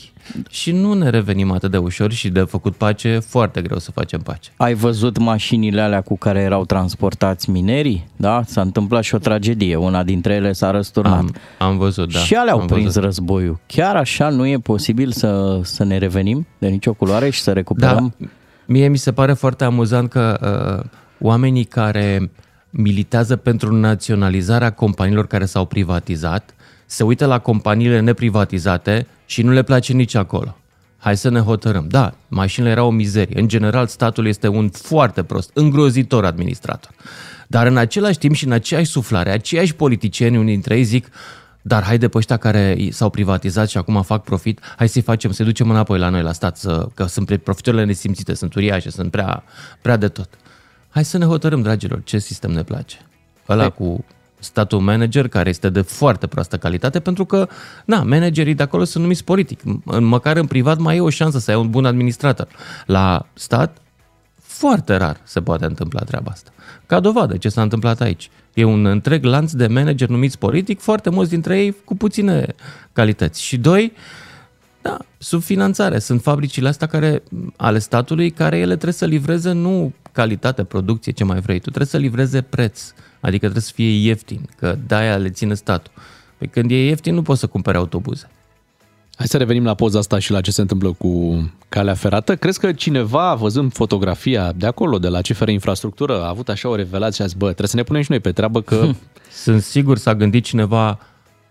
[0.50, 4.20] Și nu ne revenim atât de ușor și de făcut pace, foarte greu să facem
[4.20, 4.50] pace.
[4.58, 8.08] Ai văzut mașinile alea cu care erau transportați minerii?
[8.16, 8.42] Da?
[8.46, 9.76] S-a întâmplat și o tragedie.
[9.76, 11.20] Una dintre ele s-a răsturnat.
[11.20, 12.20] Am, am văzut, da.
[12.20, 13.04] și alea au am prins văzut.
[13.04, 13.60] războiul.
[13.66, 18.14] Chiar așa nu e posibil să, să ne revenim de nicio culoare și să recuperăm?
[18.18, 18.28] Da,
[18.66, 20.40] mie mi se pare foarte amuzant că
[20.84, 20.90] uh,
[21.20, 22.32] oamenii care
[22.70, 26.54] militează pentru naționalizarea companiilor care s-au privatizat
[26.92, 30.58] se uită la companiile neprivatizate și nu le place nici acolo.
[30.98, 31.88] Hai să ne hotărâm.
[31.88, 33.40] Da, mașinile erau o mizerie.
[33.40, 36.92] În general, statul este un foarte prost, îngrozitor administrator.
[37.48, 41.08] Dar în același timp și în aceeași suflare, aceiași politicieni, unii dintre ei zic
[41.62, 45.46] dar haide pe ăștia care s-au privatizat și acum fac profit, hai să-i facem, să-i
[45.46, 49.12] ducem înapoi la noi, la stat, să, că sunt pre- profiturile nesimțite, sunt uriașe, sunt
[49.12, 49.44] prea,
[49.82, 50.30] prea de tot.
[50.90, 52.98] Hai să ne hotărâm, dragilor, ce sistem ne place.
[53.50, 53.74] Ăla Hai.
[53.74, 54.06] cu
[54.42, 57.48] statul manager, care este de foarte proastă calitate, pentru că,
[57.86, 59.60] na, managerii de acolo sunt numiți politic.
[59.62, 62.48] M- Măcar în privat mai e o șansă să ai un bun administrator.
[62.86, 63.78] La stat,
[64.42, 66.52] foarte rar se poate întâmpla treaba asta.
[66.86, 68.30] Ca dovadă ce s-a întâmplat aici.
[68.54, 72.56] E un întreg lanț de manager numiți politic, foarte mulți dintre ei cu puține
[72.94, 73.42] calități.
[73.42, 73.94] Și doi,
[74.82, 76.00] da, subfinanțare.
[76.00, 77.24] Sunt fabricile astea care,
[77.56, 81.58] ale statului care ele trebuie să livreze nu calitate, producție, ce mai vrei.
[81.60, 82.94] Tu trebuie să livreze preț.
[83.22, 85.92] Adică trebuie să fie ieftin, că de-aia le ține statul.
[86.38, 88.30] Păi când e ieftin nu poți să cumpere autobuze.
[89.16, 92.36] Hai să revenim la poza asta și la ce se întâmplă cu calea ferată.
[92.36, 96.76] Crezi că cineva, văzând fotografia de acolo, de la CFR Infrastructură, a avut așa o
[96.76, 98.90] revelație și a zis, bă, trebuie să ne punem și noi pe treabă că...
[99.44, 101.00] Sunt sigur s-a gândit cineva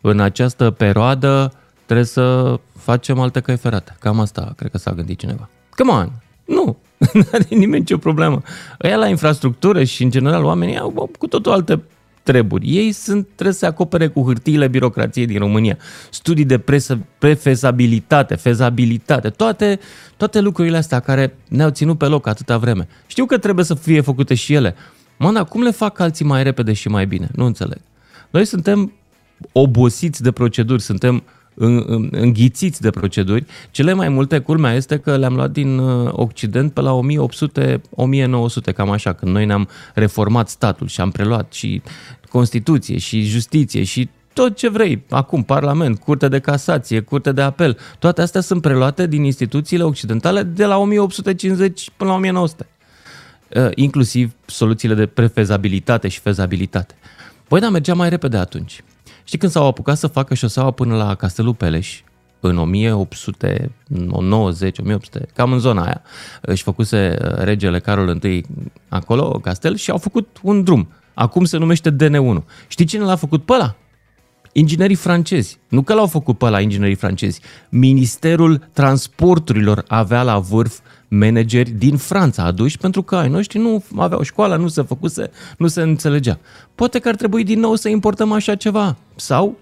[0.01, 1.53] în această perioadă
[1.85, 3.97] trebuie să facem alte căi ferate.
[4.01, 5.49] Cam asta cred că s-a gândit cineva.
[5.71, 6.11] Come on!
[6.45, 6.77] Nu!
[7.13, 8.43] Nu are nimeni nicio problemă.
[8.85, 11.83] Ăia la infrastructură și în general oamenii au cu totul alte
[12.23, 12.67] treburi.
[12.77, 15.77] Ei sunt, trebuie să se acopere cu hârtiile birocrației din România.
[16.11, 19.79] Studii de presă, prefezabilitate, fezabilitate, toate,
[20.17, 22.89] toate lucrurile astea care ne-au ținut pe loc atâta vreme.
[23.07, 24.75] Știu că trebuie să fie făcute și ele.
[25.17, 27.29] Mă, dar cum le fac alții mai repede și mai bine?
[27.35, 27.79] Nu înțeleg.
[28.31, 28.93] Noi suntem
[29.53, 31.23] obosiți de proceduri, suntem în- în-
[32.11, 33.45] înghițiți de proceduri.
[33.71, 38.91] Cele mai multe, culmea este că le-am luat din uh, Occident pe la 1800-1900, cam
[38.91, 41.83] așa, când noi ne-am reformat statul și am preluat și
[42.29, 45.03] Constituție și justiție și tot ce vrei.
[45.11, 50.43] Acum, Parlament, Curte de Casație, Curte de Apel, toate astea sunt preluate din instituțiile occidentale
[50.43, 52.67] de la 1850 până la 1900
[53.55, 56.95] uh, inclusiv soluțiile de prefezabilitate și fezabilitate.
[57.49, 58.83] Păi da, mergea mai repede atunci.
[59.31, 62.01] Știi când s-au apucat să facă șoseaua până la Castelul Peleș,
[62.41, 66.03] în 1890, 1800, cam în zona aia,
[66.41, 68.45] își făcuse uh, regele Carol I
[68.89, 70.89] acolo, castel, și au făcut un drum.
[71.15, 72.43] Acum se numește DN1.
[72.69, 73.77] Știi cine l-a făcut pe ăla?
[74.53, 75.59] Inginerii francezi.
[75.69, 77.41] Nu că l-au făcut pe la inginerii francezi.
[77.69, 80.79] Ministerul Transporturilor avea la vârf
[81.13, 85.67] manageri din Franța aduși pentru că ai noștri nu aveau școală, nu se făcuse, nu
[85.67, 86.39] se înțelegea.
[86.75, 88.97] Poate că ar trebui din nou să importăm așa ceva.
[89.17, 89.59] Sau,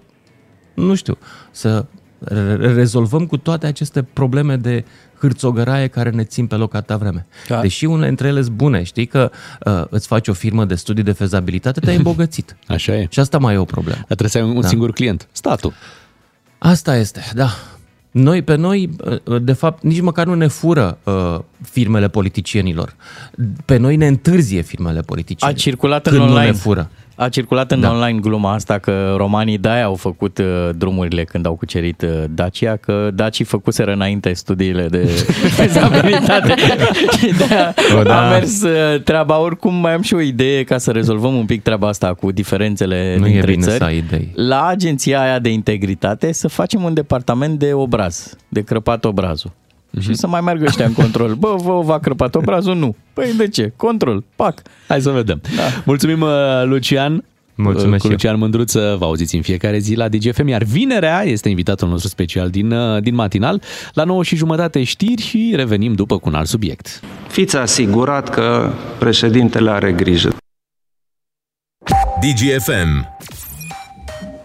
[0.73, 1.17] nu știu,
[1.51, 1.85] să
[2.19, 4.85] re- rezolvăm cu toate aceste probleme de
[5.19, 7.25] hârțogăraie care ne țin pe loc atâta vreme.
[7.47, 7.61] Da.
[7.61, 9.31] Deși unele dintre ele sunt bune, știi că
[9.65, 12.55] uh, îți faci o firmă de studii de fezabilitate, te-ai îmbogățit.
[12.67, 13.07] Așa e.
[13.09, 13.97] Și asta mai e o problemă.
[13.97, 14.67] Dar trebuie să ai un Da.
[14.67, 15.73] singur client, statul.
[16.57, 17.49] Asta este, da.
[18.11, 18.89] Noi, pe noi,
[19.41, 22.95] de fapt, nici măcar nu ne fură uh, firmele politicienilor.
[23.65, 25.61] Pe noi ne întârzie firmele A politicienilor.
[25.61, 26.39] circulat în când online.
[26.45, 26.89] nu ne fură.
[27.21, 27.91] A circulat în Da.
[27.91, 32.75] online gluma asta că romanii de-aia au făcut uh, drumurile când au cucerit uh, Dacia,
[32.75, 35.05] că dacii făcuseră înainte studiile de
[35.59, 36.53] fezabilitate
[37.17, 38.27] și de-aia O, da.
[38.27, 39.39] a mers uh, treaba.
[39.39, 43.15] Oricum mai am și o idee ca să rezolvăm un pic treaba asta cu diferențele
[43.19, 43.77] Nu e dintre bine țări.
[43.77, 44.31] să ai idei.
[44.35, 49.51] La agenția aia de integritate să facem un departament de obraz, de crăpat obrazul.
[49.99, 51.33] Și să mai meargă ăștia în control.
[51.33, 52.75] Bă, vă v-a crăpat obrazul?
[52.75, 52.95] Nu.
[53.13, 53.73] Păi de ce?
[53.75, 54.23] Control.
[54.35, 54.61] Pac.
[54.87, 55.41] Hai să vedem.
[55.55, 55.61] Da.
[55.85, 56.29] Mulțumim, uh,
[56.63, 57.23] Lucian.
[57.55, 58.11] Mulțumesc Cu și eu.
[58.11, 62.49] Lucian Mândruță vă auziți în fiecare zi la DGFM, iar vinerea este invitatul nostru special
[62.49, 63.61] din, uh, din matinal.
[63.93, 67.01] La 9 și jumătate știri și revenim după cu un alt subiect.
[67.27, 70.29] Fiți asigurat că președintele are grijă.
[72.19, 73.17] DGFM.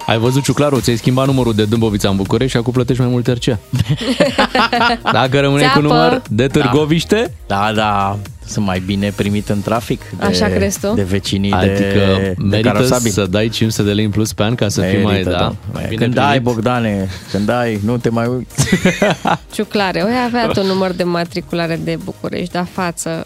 [0.07, 3.27] Ai văzut, Ciuclaru, ți-ai schimbat numărul de Dâmbovița în București și acum plătești mai mult
[3.27, 3.45] RC.
[5.13, 5.81] Dacă rămâne cu Țeapă.
[5.81, 10.93] număr de Târgoviște, Da, da, sunt mai bine primit în trafic de, Așa crezi tu?
[10.95, 13.11] de vecinii adică de, de merită carosabil.
[13.11, 15.55] să dai 500 de lei în plus pe an ca să fii mai, Merită, da,
[15.73, 16.43] Mai bine când dai, primit.
[16.43, 18.69] Bogdane, când dai, nu te mai uiți.
[19.53, 23.25] Ciuclare, oi avea tu număr de matriculare de București, dar față.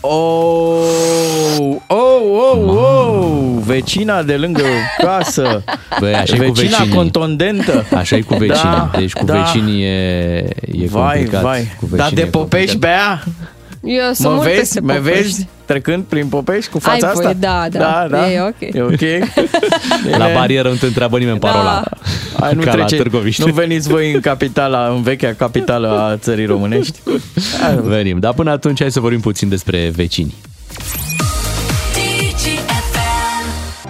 [0.00, 4.62] Oh, oh, oh, oh, vecina de lângă
[4.98, 5.64] casă.
[6.00, 6.94] Băi, așa e cu vecina vecinii.
[6.94, 7.84] contondentă.
[7.94, 8.62] Așa e cu vecinii.
[8.76, 9.34] Da, deci cu da.
[9.40, 10.36] vecinii e,
[10.72, 11.42] e Vai, complicat.
[11.42, 11.76] vai.
[11.80, 12.96] Cu Dar vecinii de e Popești, complicat.
[12.96, 13.22] bea?
[13.94, 14.58] Eu sunt Mă mult vezi?
[14.58, 15.20] peste Mă Popești.
[15.22, 17.22] vezi trecând prin Popești cu fața Ai asta?
[17.22, 18.60] voie, da, da, da, e ok.
[18.60, 19.28] E ok?
[20.18, 21.82] La barieră nu te întreabă nimeni parola.
[22.40, 23.44] Hai, nu, Ca la trece, Târgoviște.
[23.46, 26.98] nu veniți voi în capitala, în vechea capitală a țării românești?
[27.82, 28.18] Venim.
[28.18, 30.34] Dar până atunci hai să vorbim puțin despre vecini.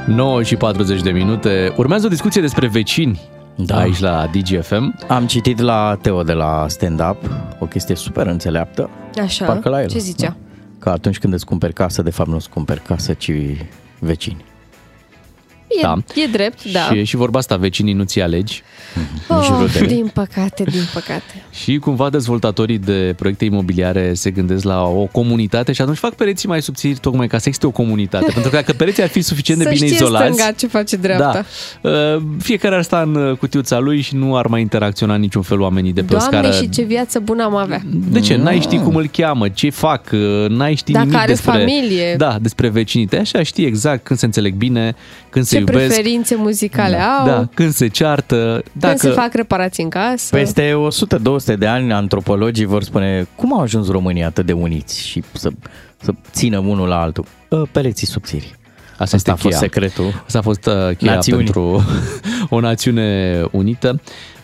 [0.06, 1.72] 9 și 40 de minute.
[1.76, 3.20] Urmează o discuție despre vecini
[3.56, 3.76] da.
[3.78, 4.98] aici la DGFM.
[5.08, 7.16] Am citit la Teo de la stand-up
[7.58, 8.90] o chestie super înțeleaptă.
[9.22, 9.88] Așa, Parcă la el.
[9.88, 10.36] ce zicea?
[10.80, 13.32] Că atunci când îți cumperi casă, de fapt nu îți cumperi casă, ci
[13.98, 14.49] vecini.
[15.78, 15.96] E, Da.
[16.14, 16.80] e drept, da.
[16.80, 18.62] Și e și vorba asta, vecinii nu ți alegi.
[19.28, 21.42] Oh, din păcate, din păcate.
[21.50, 26.48] Și cumva dezvoltatorii de proiecte imobiliare se gândesc la o comunitate și atunci fac pereții
[26.48, 28.24] mai subțiri tocmai ca să existe o comunitate.
[28.34, 30.32] Pentru că dacă pereții ar fi suficient de Să bine știe izolați...
[30.34, 31.44] stânga ce face dreapta.
[31.82, 31.90] Da.
[31.90, 35.42] Uh, Fiecare ar sta în uh, cutiuța lui și nu ar mai interacționa în niciun
[35.42, 36.62] fel oamenii de pe o Doamne, scară.
[36.62, 37.82] și ce viață bună am avea.
[38.10, 38.36] De ce?
[38.36, 41.50] N-ai ști cum îl cheamă, ce fac, uh, n-ai ști Dacă nimic are despre...
[41.50, 42.14] familie.
[42.16, 43.18] Da, despre vecinii tăi.
[43.18, 44.94] Așa știi exact când se înțeleg bine,
[45.30, 45.86] când se Ce iubesc.
[45.86, 48.62] preferințe muzicale au, Da, când se ceartă.
[48.80, 50.36] când se fac reparații în casă.
[50.36, 50.72] Peste
[51.52, 55.50] 100-200 de ani, antropologii vor spune cum au ajuns românii atât de uniți și să,
[56.02, 57.24] să țină unul la altul.
[57.52, 58.58] Ă, Pereții subțiri.
[58.98, 59.58] Asta, este a fost cheia.
[59.58, 60.22] secretul.
[60.26, 61.44] Asta a fost uh, cheia Națiunii.
[61.44, 61.84] pentru
[62.56, 64.00] o națiune unită.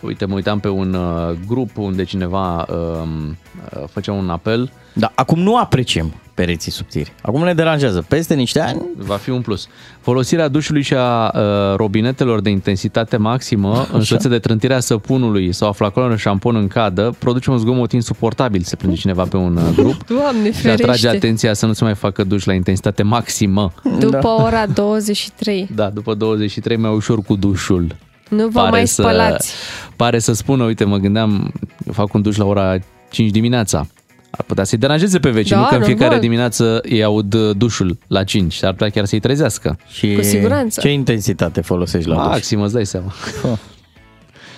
[0.06, 3.36] Uite, mă uitam pe un uh, grup unde cineva um,
[3.76, 4.72] uh, făcea un apel.
[4.92, 7.12] Da, acum nu apreciem pereții subțiri.
[7.22, 8.04] Acum ne deranjează.
[8.08, 8.82] Peste niște ani...
[8.96, 9.68] Va fi un plus.
[10.00, 15.72] Folosirea dușului și a uh, robinetelor de intensitate maximă, însoțită de trântirea săpunului sau a
[15.72, 19.74] flaconului de șampon în cadă, produce un zgomot insuportabil, se plânge cineva pe un uh,
[19.76, 20.06] grup.
[20.18, 21.08] Doamne, și atrage ferește.
[21.08, 23.72] atenția să nu se mai facă duș la intensitate maximă.
[23.98, 25.68] După ora 23.
[25.74, 27.96] Da, după 23 mai ușor cu dușul.
[28.28, 29.48] Nu vă mai spălați.
[29.48, 29.55] Să,
[29.97, 31.53] pare să spună, uite, mă gândeam,
[31.86, 32.77] eu fac un duș la ora
[33.11, 33.86] 5 dimineața.
[34.31, 36.20] Ar putea să-i deranjeze pe vecini, Da, nu că în fiecare normal.
[36.20, 39.78] dimineață ei aud uh, dușul la 5, și ar putea chiar să-i trezească.
[39.89, 40.81] Și Cu siguranță.
[40.81, 42.24] Ce intensitate folosești la duș?
[42.24, 43.12] Maxim, îți dai seama.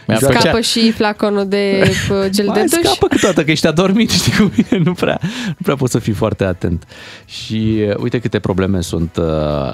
[0.06, 2.80] Mi-a Scapă plăcea- și flaconul de uh, gel de Mai duș.
[2.80, 6.12] scapă câteodată că ești adormit, știi cum e, nu prea, nu prea poți să fii
[6.12, 6.84] foarte atent.
[7.26, 9.24] Și uh, uite câte probleme sunt uh,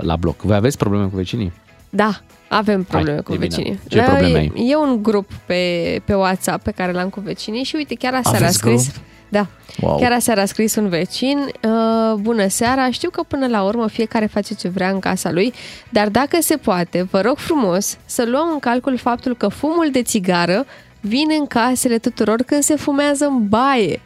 [0.00, 0.40] la bloc.
[0.42, 1.52] Voi aveți probleme cu vecinii?
[1.94, 3.48] Da, avem probleme Hai, cu e bine.
[3.48, 3.80] vecinii.
[3.88, 4.68] Ce Da, probleme e, ai?
[4.68, 8.36] E un grup pe, pe WhatsApp pe care l-am cu vecinii și uite, chiar aseară
[8.36, 8.82] a Aveți scris...
[8.92, 9.04] grup?
[9.28, 9.46] Da.
[9.80, 9.98] Wow.
[9.98, 14.26] Chiar aseară a scris un vecin, uh, bună seara, știu că până la urmă fiecare
[14.26, 15.52] face ce vrea în casa lui,
[15.88, 20.02] dar dacă se poate, vă rog frumos să luăm în calcul faptul că fumul de
[20.02, 20.66] țigară
[21.00, 24.00] vine în casele tuturor când se fumează în baie.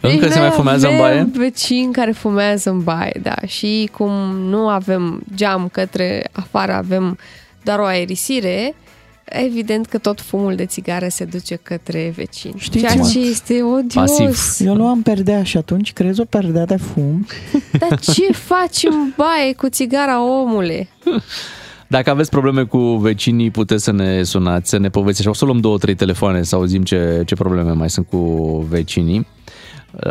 [0.00, 1.28] Încă se noi mai fumează în avem baie?
[1.36, 3.34] vecini care fumează în baie, da.
[3.46, 7.18] Și cum nu avem geam către afară, avem
[7.62, 8.74] doar o aerisire,
[9.24, 12.54] evident că tot fumul de țigară se duce către vecini.
[12.56, 14.10] Știți, Ceea mă, ce este odios.
[14.10, 14.66] pasiv.
[14.66, 17.26] Eu nu am perdea și atunci crezi o perdea de fum?
[17.88, 20.88] Dar ce faci în baie cu țigara, omule?
[21.86, 25.28] Dacă aveți probleme cu vecinii, puteți să ne sunați, să ne povestiți.
[25.28, 28.18] O să luăm două, trei telefoane să auzim ce, ce probleme mai sunt cu
[28.68, 29.26] vecinii.
[29.94, 30.10] Uh,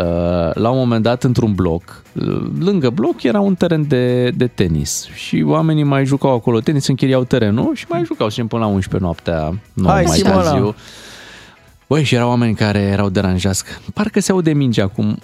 [0.53, 5.07] La un moment dat, într-un bloc, uh, lângă bloc era un teren de, de tenis
[5.13, 8.67] și oamenii mai jucau acolo tenis, închiriau terenul și mai jucau, să zicem, până la
[8.67, 10.41] 11 noaptea, nu Hai, mai Simona!
[10.41, 10.75] târziu.
[11.87, 13.63] Băi, și erau oameni care erau deranjați.
[13.93, 15.17] Parcă se aude mingea cum,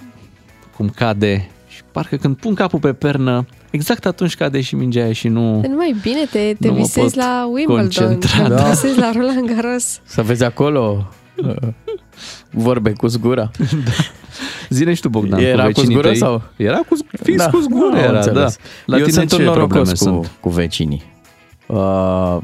[0.77, 5.13] cum cade și parcă când pun capul pe pernă, exact atunci cade și mingea aia
[5.13, 5.61] și nu...
[5.61, 8.43] Nu mai bine te, te Nu mă visezi pot la Wimbledon, concentra.
[8.47, 8.69] te Da.
[8.69, 9.99] visezi la Roland Garros.
[10.05, 11.55] Să vezi acolo uh,
[12.51, 13.51] vorbe cu zgura.
[14.69, 16.18] Zine și tu, Bogdan, Era cu vecinii zgură tăi.
[16.18, 16.41] sau?
[16.55, 18.18] Era cu, fix cu zgură, am era, da.
[18.18, 18.57] înțeles.
[18.85, 20.31] La Eu tine sunt ce un norocos probleme cu, sunt?
[20.39, 21.03] cu vecinii.
[21.65, 22.38] Uh,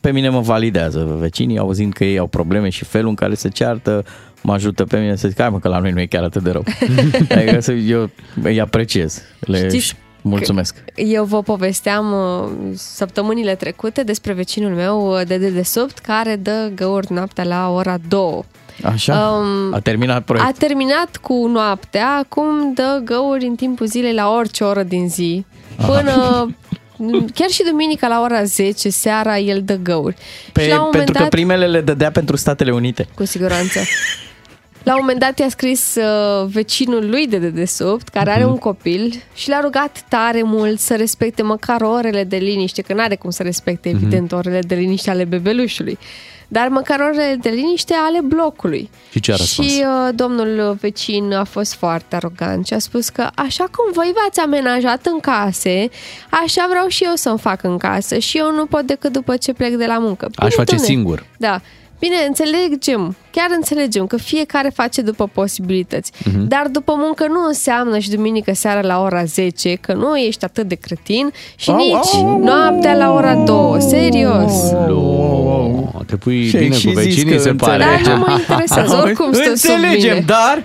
[0.00, 3.48] pe mine mă validează vecinii, auzind că ei au probleme și felul în care se
[3.48, 4.04] ceartă,
[4.42, 6.42] mă ajută pe mine să zic, hai mă, că la noi nu e chiar atât
[6.42, 6.64] de rău.
[7.36, 8.10] adică să- eu
[8.42, 9.22] îi apreciez.
[9.40, 10.76] Le Știți mulțumesc.
[10.94, 17.12] Eu vă povesteam uh, săptămânile trecute despre vecinul meu uh, de dedesubt care dă găuri
[17.12, 18.42] noaptea la ora 2.
[18.82, 19.28] Așa?
[19.28, 20.54] Um, a terminat proiectul.
[20.54, 25.44] A terminat cu noaptea, acum dă găuri în timpul zilei la orice oră din zi.
[25.86, 26.46] Până
[27.34, 30.16] chiar și duminica la ora 10 seara el dă găuri.
[30.52, 33.08] Pe, și la un moment pentru că dat, primele le dădea pentru Statele Unite.
[33.14, 33.78] cu siguranță.
[34.84, 38.50] La un moment dat i-a scris uh, vecinul lui de dedesubt, care are Mhm.
[38.52, 43.16] un copil, și l-a rugat tare mult să respecte măcar orele de liniște, că n-are
[43.16, 43.96] cum să respecte, Mhm.
[44.02, 45.98] evident, orele de liniște ale bebelușului,
[46.48, 48.90] dar măcar orele de liniște ale blocului.
[49.10, 49.68] Și ce a răspuns?
[49.72, 54.12] Și uh, domnul vecin a fost foarte arogant și a spus că așa cum voi
[54.14, 55.88] v-ați amenajat în case,
[56.44, 59.52] așa vreau și eu să-mi fac în casă și eu nu pot decât după ce
[59.52, 60.28] plec de la muncă.
[60.34, 60.84] Aș face domne.
[60.90, 61.26] singur.
[61.38, 61.60] Da.
[62.04, 66.12] Bine, înțelegem, chiar înțelegem că fiecare face după posibilități.
[66.24, 66.48] Mhm.
[66.48, 70.68] Dar după muncă nu înseamnă și duminică seara la ora 10, că nu ești atât
[70.68, 73.80] de cretin și Au, nici au, au, noaptea la ora 2.
[73.80, 74.52] Serios.
[74.86, 77.84] Lo, te pui Și ai bine și cu zis vecinii, că se pare.
[77.84, 80.24] Dar nu mă interesează, oricum stă sub Înțelegem, mine.
[80.26, 80.64] dar...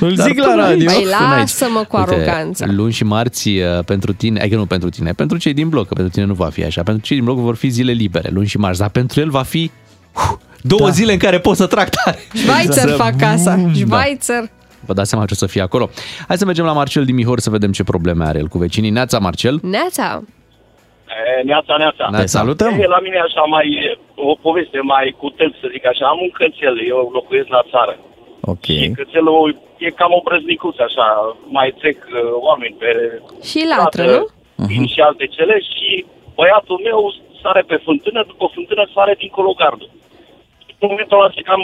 [0.00, 0.84] Îl Dar zic la până radio.
[0.84, 1.38] Păi Până aici.
[1.38, 2.66] lasă-mă cu Uite, aroganța.
[2.68, 5.94] Luni și marți uh, pentru tine, adică nu pentru tine, pentru cei din bloc, că
[5.94, 8.46] pentru tine nu va fi așa, pentru cei din bloc vor fi zile libere, luni
[8.46, 9.89] și marți, dar pentru el va fi uh,
[10.62, 10.90] două da.
[10.90, 12.18] zile în care pot să trag tare.
[12.32, 13.54] Schweizer Să- fac casa.
[13.56, 13.70] Da.
[13.74, 14.42] Schweizer.
[14.86, 15.90] Vă dați seama ce o să fie acolo.
[16.28, 18.90] Hai să mergem la Marcel Dimihor să vedem ce probleme are el cu vecinii.
[18.90, 19.58] Neața, Marcel.
[19.62, 20.06] Neața.
[21.38, 22.04] E, Neața, neața.
[22.20, 22.72] Te salutăm.
[22.84, 23.66] E, la mine așa mai,
[24.30, 26.04] o poveste mai cu tâlp, să zic așa.
[26.12, 27.94] Am un cățel, eu locuiesc la țară.
[28.52, 28.66] Ok.
[28.78, 29.48] Și cățelul
[29.86, 31.06] e cam o brăznicuț, așa.
[31.58, 32.90] Mai trec uh, oameni pe
[33.50, 34.26] Și latră, nu?
[34.70, 35.88] vin și alte cele și
[36.38, 37.00] băiatul meu
[37.42, 39.90] sare pe fântână, după fântână sare dincolo gardul.
[40.82, 41.62] În momentul ăla se cam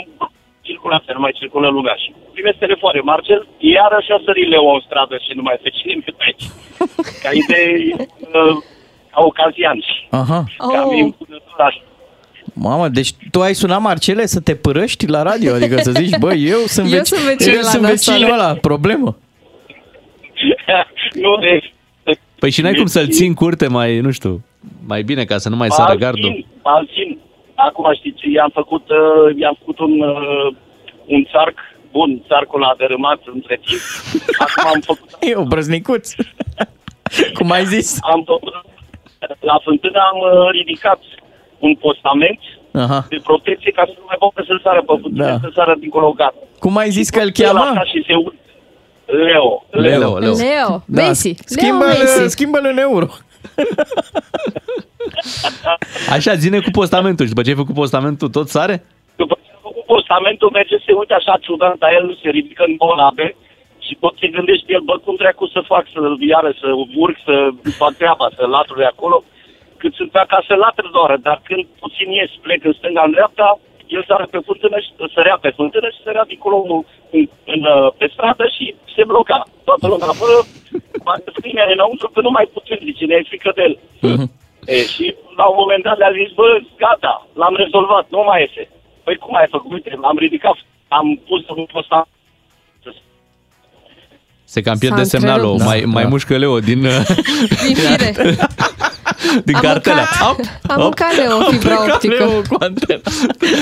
[0.69, 2.99] circulația, nu mai circulă lumea și primesc telefoane.
[3.11, 3.41] Marcel,
[3.75, 6.45] iarăși a sărit leu în stradă și nu mai face nimeni pe aici.
[7.23, 7.95] Ca idee,
[8.39, 8.55] uh,
[9.13, 9.77] ca ocazian.
[10.21, 10.39] Aha.
[10.57, 10.91] Ca Oh.
[10.91, 11.13] mie
[11.69, 11.81] așa.
[12.53, 16.33] Mamă, deci tu ai sunat Marcele să te părăști la radio, adică să zici, bă,
[16.53, 18.13] eu sunt, Eu veci- sunt vecinul eu la sunt nasol.
[18.13, 19.17] vecinul ăla, problemă.
[21.23, 21.73] nu, deci,
[22.39, 24.41] Păi și n-ai cum să-l ții în curte mai, nu știu,
[24.87, 26.45] mai bine ca să nu mai sară Alții- gardul.
[26.61, 27.19] alții-
[27.55, 30.47] Acum știți, i-am făcut, uh, i-am făcut un, uh,
[31.05, 31.57] un țarc
[31.91, 33.81] bun, țarcul a dărâmat între timp.
[34.45, 35.09] Acum am făcut...
[35.19, 36.05] E o brăznicuț.
[37.37, 37.97] Cum ai zis?
[38.01, 38.53] Am făcut,
[39.39, 40.99] la fântână am uh, ridicat
[41.59, 42.39] un postament
[42.71, 43.05] Aha.
[43.09, 45.37] de protecție ca să nu mai poată să sară pe fântână, Da.
[45.41, 46.35] să sară dincolo gata.
[46.59, 47.59] Cum ai zis că îl El cheamă?
[47.59, 48.35] așa și se urcă.
[49.05, 49.65] Leo.
[49.69, 50.35] Leo, Leo.
[50.35, 50.83] Leo.
[50.85, 51.33] Da, Messi.
[51.45, 52.29] Schimbă-l, Leo Messi.
[52.29, 53.07] schimbă-l în euro.
[56.15, 58.83] Așa, zine cu postamentul și după ce ai făcut postamentul, tot sare?
[59.15, 62.63] După ce a făcut postamentul, merge să se uite așa ciudat, dar el se ridică
[62.67, 63.35] în bolabe
[63.85, 65.99] și tot se gândește el, bă, cum dracu să fac, să
[66.33, 66.67] iară, să
[67.03, 67.35] urc, să
[67.81, 69.23] fac treaba, să latru de acolo,
[69.77, 73.59] cât sunt pe acasă latră doar, dar când puțin ies, plec în stânga, în dreapta,
[73.95, 76.71] el sare pe fântână și sărea pe fântână și sărea dincolo în,
[77.15, 77.23] în,
[77.53, 77.61] în,
[77.97, 78.65] pe stradă și
[78.95, 79.39] se bloca.
[79.67, 80.31] Toată lumea, bă,
[81.07, 83.75] bate frâine înăuntru, că nu mai putem, zice, ne e frică de el.
[84.65, 85.05] E, și
[85.39, 86.47] la un moment dat le-a zis, bă,
[86.83, 88.63] gata, l-am rezolvat, nu mai iese.
[89.05, 89.71] Păi cum ai făcut?
[89.71, 90.57] Uite, l-am ridicat,
[90.87, 92.07] am pus un posta.
[94.43, 95.69] Se cam pierde S-a semnalul, întrerupt.
[95.69, 96.81] mai, mai mușcă Leo din,
[97.65, 98.13] Din fire.
[99.43, 99.95] din Am cartela.
[99.95, 100.83] mâncat- Hop, am hop.
[100.83, 102.13] mâncat Leo fibra plecat optică.
[102.17, 103.01] Leo cu antena.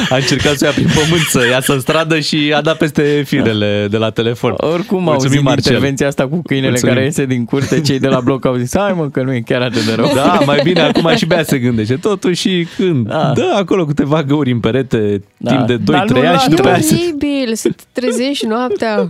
[0.10, 3.24] A încercat să o ia prin pământ, să iasă în stradă și a dat peste
[3.26, 4.54] firele de la telefon.
[4.58, 5.72] Oricum Mulțumim, auzim Marcel.
[5.72, 6.94] intervenția asta cu câinele Mulțumim.
[6.94, 9.40] care iese din curte, cei de la bloc au zis, hai mă, că nu e
[9.46, 10.12] chiar atât de rău.
[10.16, 11.96] Da, mai bine acum și Bea se gândește.
[11.96, 13.32] Totuși, când Da.
[13.36, 15.52] dă acolo câteva găuri în perete Da.
[15.52, 16.96] timp de Dar 2-3 nu ani și la după E aia se...
[17.02, 18.98] oribil să te trezești noaptea.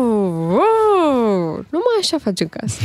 [0.00, 2.76] Uh, uh, nu mai așa faci în casă.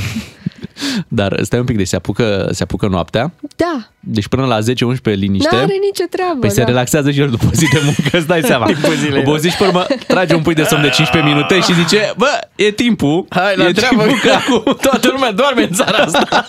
[1.08, 4.64] Dar stai un pic, deci se apucă, se apucă noaptea, Da, deci până la 10-11
[5.04, 5.56] liniște.
[5.56, 6.40] n-are nicio treabă.
[6.40, 6.66] Păi se da.
[6.66, 8.66] relaxează și el după o zi de muncă, îți dai seama.
[8.74, 9.30] Timpul zilei, da.
[9.30, 12.40] Obosit și pe urmă trage un pui de somn de 15 minute și zice, bă,
[12.56, 13.26] e timpul.
[13.30, 16.28] Hai la e treabă, timpul că acum toată lumea doarme în țara asta.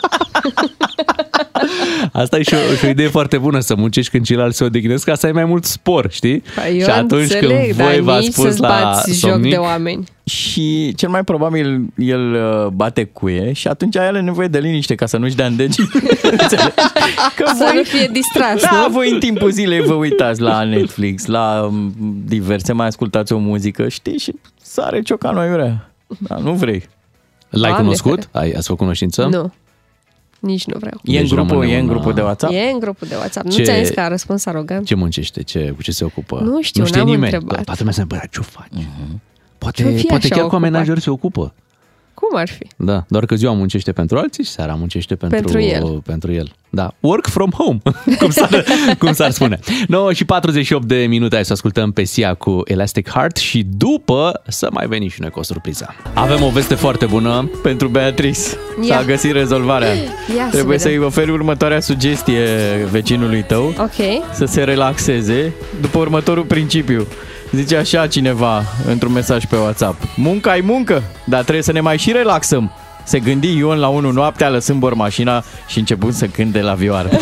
[2.13, 5.05] Asta e și o, și o idee foarte bună, să muncești când ceilalți se odihnesc
[5.05, 6.43] ca să ai mai mult spor, știi?
[6.55, 9.31] Păi eu și atunci înțeleg, când dar voi v-ați nici pus să-ți la bați joc
[9.31, 10.05] somnic, de oameni.
[10.25, 15.07] Și cel mai probabil el uh, bate cuie și atunci are nevoie de liniște ca
[15.07, 15.81] să nu-și dea în degi.
[16.23, 16.75] Înțelegi?
[17.37, 18.93] Că Să nu fie distras, Da, nu?
[18.93, 21.95] voi în timpul zilei vă uitați la Netflix, la um,
[22.27, 24.33] diverse, mai ascultați o muzică, știi, și
[24.63, 25.91] sare ciocanul aiurea.
[26.19, 26.89] Da, nu vrei.
[27.49, 28.11] L-ai Doamne cunoscut?
[28.11, 28.39] ferește.
[28.39, 29.27] Ai, ați făcut cunoștință?
[29.31, 29.53] Nu.
[30.39, 31.01] Nici nu vreau.
[31.05, 32.53] E în, Deci grupul, rămâne e în un, grupul de uh, WhatsApp?
[32.53, 33.49] E în grupul de WhatsApp.
[33.51, 34.87] Ce- Nu ți-am zis că a răspuns arogant?
[34.87, 35.43] Ce muncește?
[35.43, 36.41] Ce, cu ce se ocupă?
[36.45, 37.33] Nu știu, nu știe n-am nimeni.
[37.33, 37.65] întrebat.
[37.65, 38.67] Toată lumea se întreabă, ce faci?
[38.71, 39.21] Mhm.
[39.65, 40.69] Poate, Ce-o fi poate așa chiar cu ocupat?
[40.71, 41.55] amenajări se ocupă.
[42.15, 42.67] Cum ar fi?
[42.77, 46.01] Da, doar că ziua muncește pentru alții și seara muncește pentru, Pentru el.
[46.07, 46.53] Pentru el.
[46.71, 47.79] Da, work from home,
[48.21, 48.65] cum s-ar,
[48.99, 49.59] cum s-ar spune.
[49.89, 54.43] 9 și 48 de minute, hai să ascultăm pe Sia cu Elastic Heart și după
[54.47, 55.95] să mai venim și noi cu o surpriză.
[56.15, 57.51] Avem o veste foarte bună.
[57.63, 58.41] Pentru Beatrice.
[58.89, 58.95] Ia.
[58.97, 59.93] S-a găsit rezolvarea.
[59.95, 60.05] Ia
[60.45, 60.93] să Trebuie vedem.
[60.93, 62.45] să-i oferi următoarea sugestie
[62.91, 63.65] vecinului tău.
[63.79, 64.33] Ok.
[64.33, 67.07] Să se relaxeze după următorul principiu.
[67.55, 70.03] Zice așa cineva într-un mesaj pe WhatsApp.
[70.17, 72.73] Munca e muncă, dar trebuie să ne mai și relaxăm.
[73.05, 77.09] Se gândi Ion la 1 noaptea lăsând bormașina și început să cânte la vioară.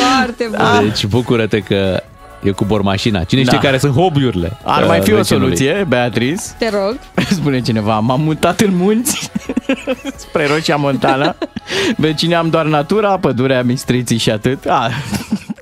[0.00, 0.88] Foarte bun.
[0.88, 2.02] Deci bucură-te că
[2.42, 3.24] e cu bormașina.
[3.24, 3.64] Cine știe Da.
[3.64, 5.56] care sunt hobby-urile Ar uh, mai fi o vecinului.
[5.56, 6.42] soluție, Beatrice?
[6.58, 6.98] Te rog.
[7.38, 9.30] Spune cineva, m-am mutat în munți
[10.16, 11.36] spre Roșia Montana.
[11.96, 14.64] Vecinii am doar natura, pădurea, mistriții și atât.
[14.66, 14.90] A,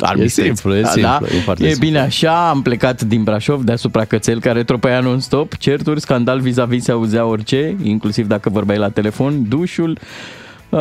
[0.00, 0.46] ar E mistriți.
[0.60, 1.36] simplu, e Da, simplu, da.
[1.36, 1.86] e foarte e simplu.
[1.88, 6.92] bine așa, am plecat din Brașov deasupra cățel care tropăia non-stop, certuri, scandal vis-a-vis se
[6.92, 9.98] auzea orice, inclusiv dacă vorbeai la telefon, dușul.
[10.68, 10.78] Uh,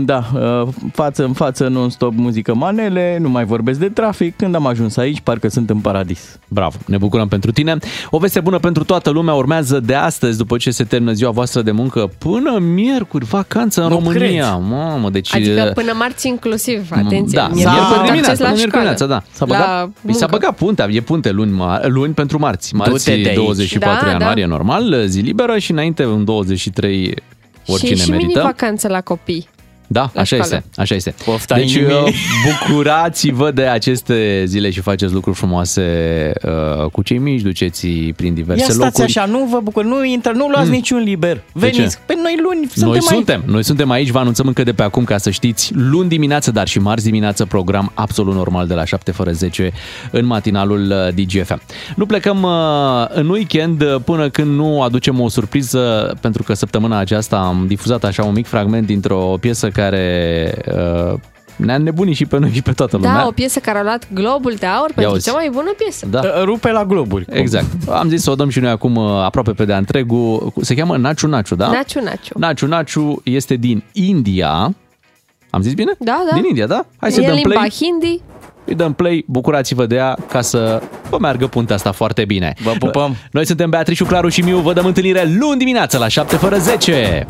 [0.00, 4.36] da, uh, față în față non-stop muzică manele, nu mai vorbesc de trafic.
[4.36, 6.38] Când am ajuns aici, parcă sunt în paradis.
[6.48, 7.76] Bravo, ne bucurăm pentru tine.
[8.10, 11.62] O veste bună pentru toată lumea urmează de astăzi, după ce se termină ziua voastră
[11.62, 14.20] de muncă, până miercuri, vacanță în Nu România.
[14.54, 14.68] cred.
[14.68, 15.34] Mamă, deci...
[15.34, 17.38] Adică până marți inclusiv, atenție.
[17.38, 18.94] Da, Miercuri miercuri am dimineața, acces la până miercuri școală.
[18.96, 19.22] dimineața, da.
[19.32, 20.26] S-a La băgat, i s-a muncă.
[20.30, 22.74] băgat puntea, e punte luni, ma- luni pentru marți.
[22.74, 23.36] Marți Du-te de aici.
[23.38, 24.48] 24 Da, ianuarie, da.
[24.48, 27.14] normal, zi liberă și înainte în 23
[27.72, 28.26] oricine și, și merită.
[28.26, 29.48] mini-vacanță la copii.
[29.90, 30.54] Da, La așa școală.
[30.64, 31.14] este, așa este.
[31.24, 31.92] Pofta deci inimii.
[31.94, 32.12] uh,
[32.68, 35.82] bucurați-vă de aceste zile și faceți lucruri frumoase
[36.42, 37.86] uh, cu cei mici, duceți
[38.16, 39.04] prin diverse Ia stați locuri.
[39.16, 40.72] așa, nu vă bucur, nu intră, nu luați Mm.
[40.74, 41.34] niciun liber.
[41.34, 42.02] De Veniți, ce?
[42.06, 43.02] pe noi luni Noi suntem aici.
[43.02, 46.50] suntem, noi suntem aici, vă anunțăm încă de pe acum ca să știți, luni dimineață,
[46.50, 49.72] dar și marți dimineață, program absolut normal de la 7 fără 10
[50.10, 51.60] în matinalul uh, DGFM.
[51.96, 52.50] Nu plecăm uh,
[53.08, 58.04] în weekend uh, până când nu aducem o surpriză, pentru că săptămâna aceasta am difuzat
[58.04, 60.54] așa un mic fragment dintr-o piesă care
[61.12, 61.18] uh,
[61.56, 63.14] ne-a nebunit și pe noi și pe toată lumea.
[63.14, 65.26] Da, o piesă care a luat Globul de Aur pentru auzi.
[65.28, 66.06] cea mai bună piesă.
[66.06, 66.20] Da.
[66.44, 67.24] Rupe la globuri.
[67.30, 67.66] Exact.
[67.90, 70.52] Am zis să o dăm și noi acum uh, aproape pe de întregul.
[70.60, 71.66] Se cheamă Naciu Naciu, da?
[71.66, 72.34] Naciu Naciu.
[72.38, 74.74] Naciu Naciu este din India.
[75.50, 75.92] Am zis bine?
[75.98, 76.34] Da, da.
[76.34, 76.86] Din India, da?
[76.96, 77.72] Hai să e dăm limba play.
[77.80, 78.20] hindi.
[78.64, 82.54] Îi dăm play, bucurați-vă de ea ca să vă meargă puntea asta foarte bine.
[82.62, 83.16] Vă pupăm!
[83.30, 87.26] Noi suntem Beatrice, Claru și Miu, vă dăm întâlnire luni dimineața la 7 fără 10.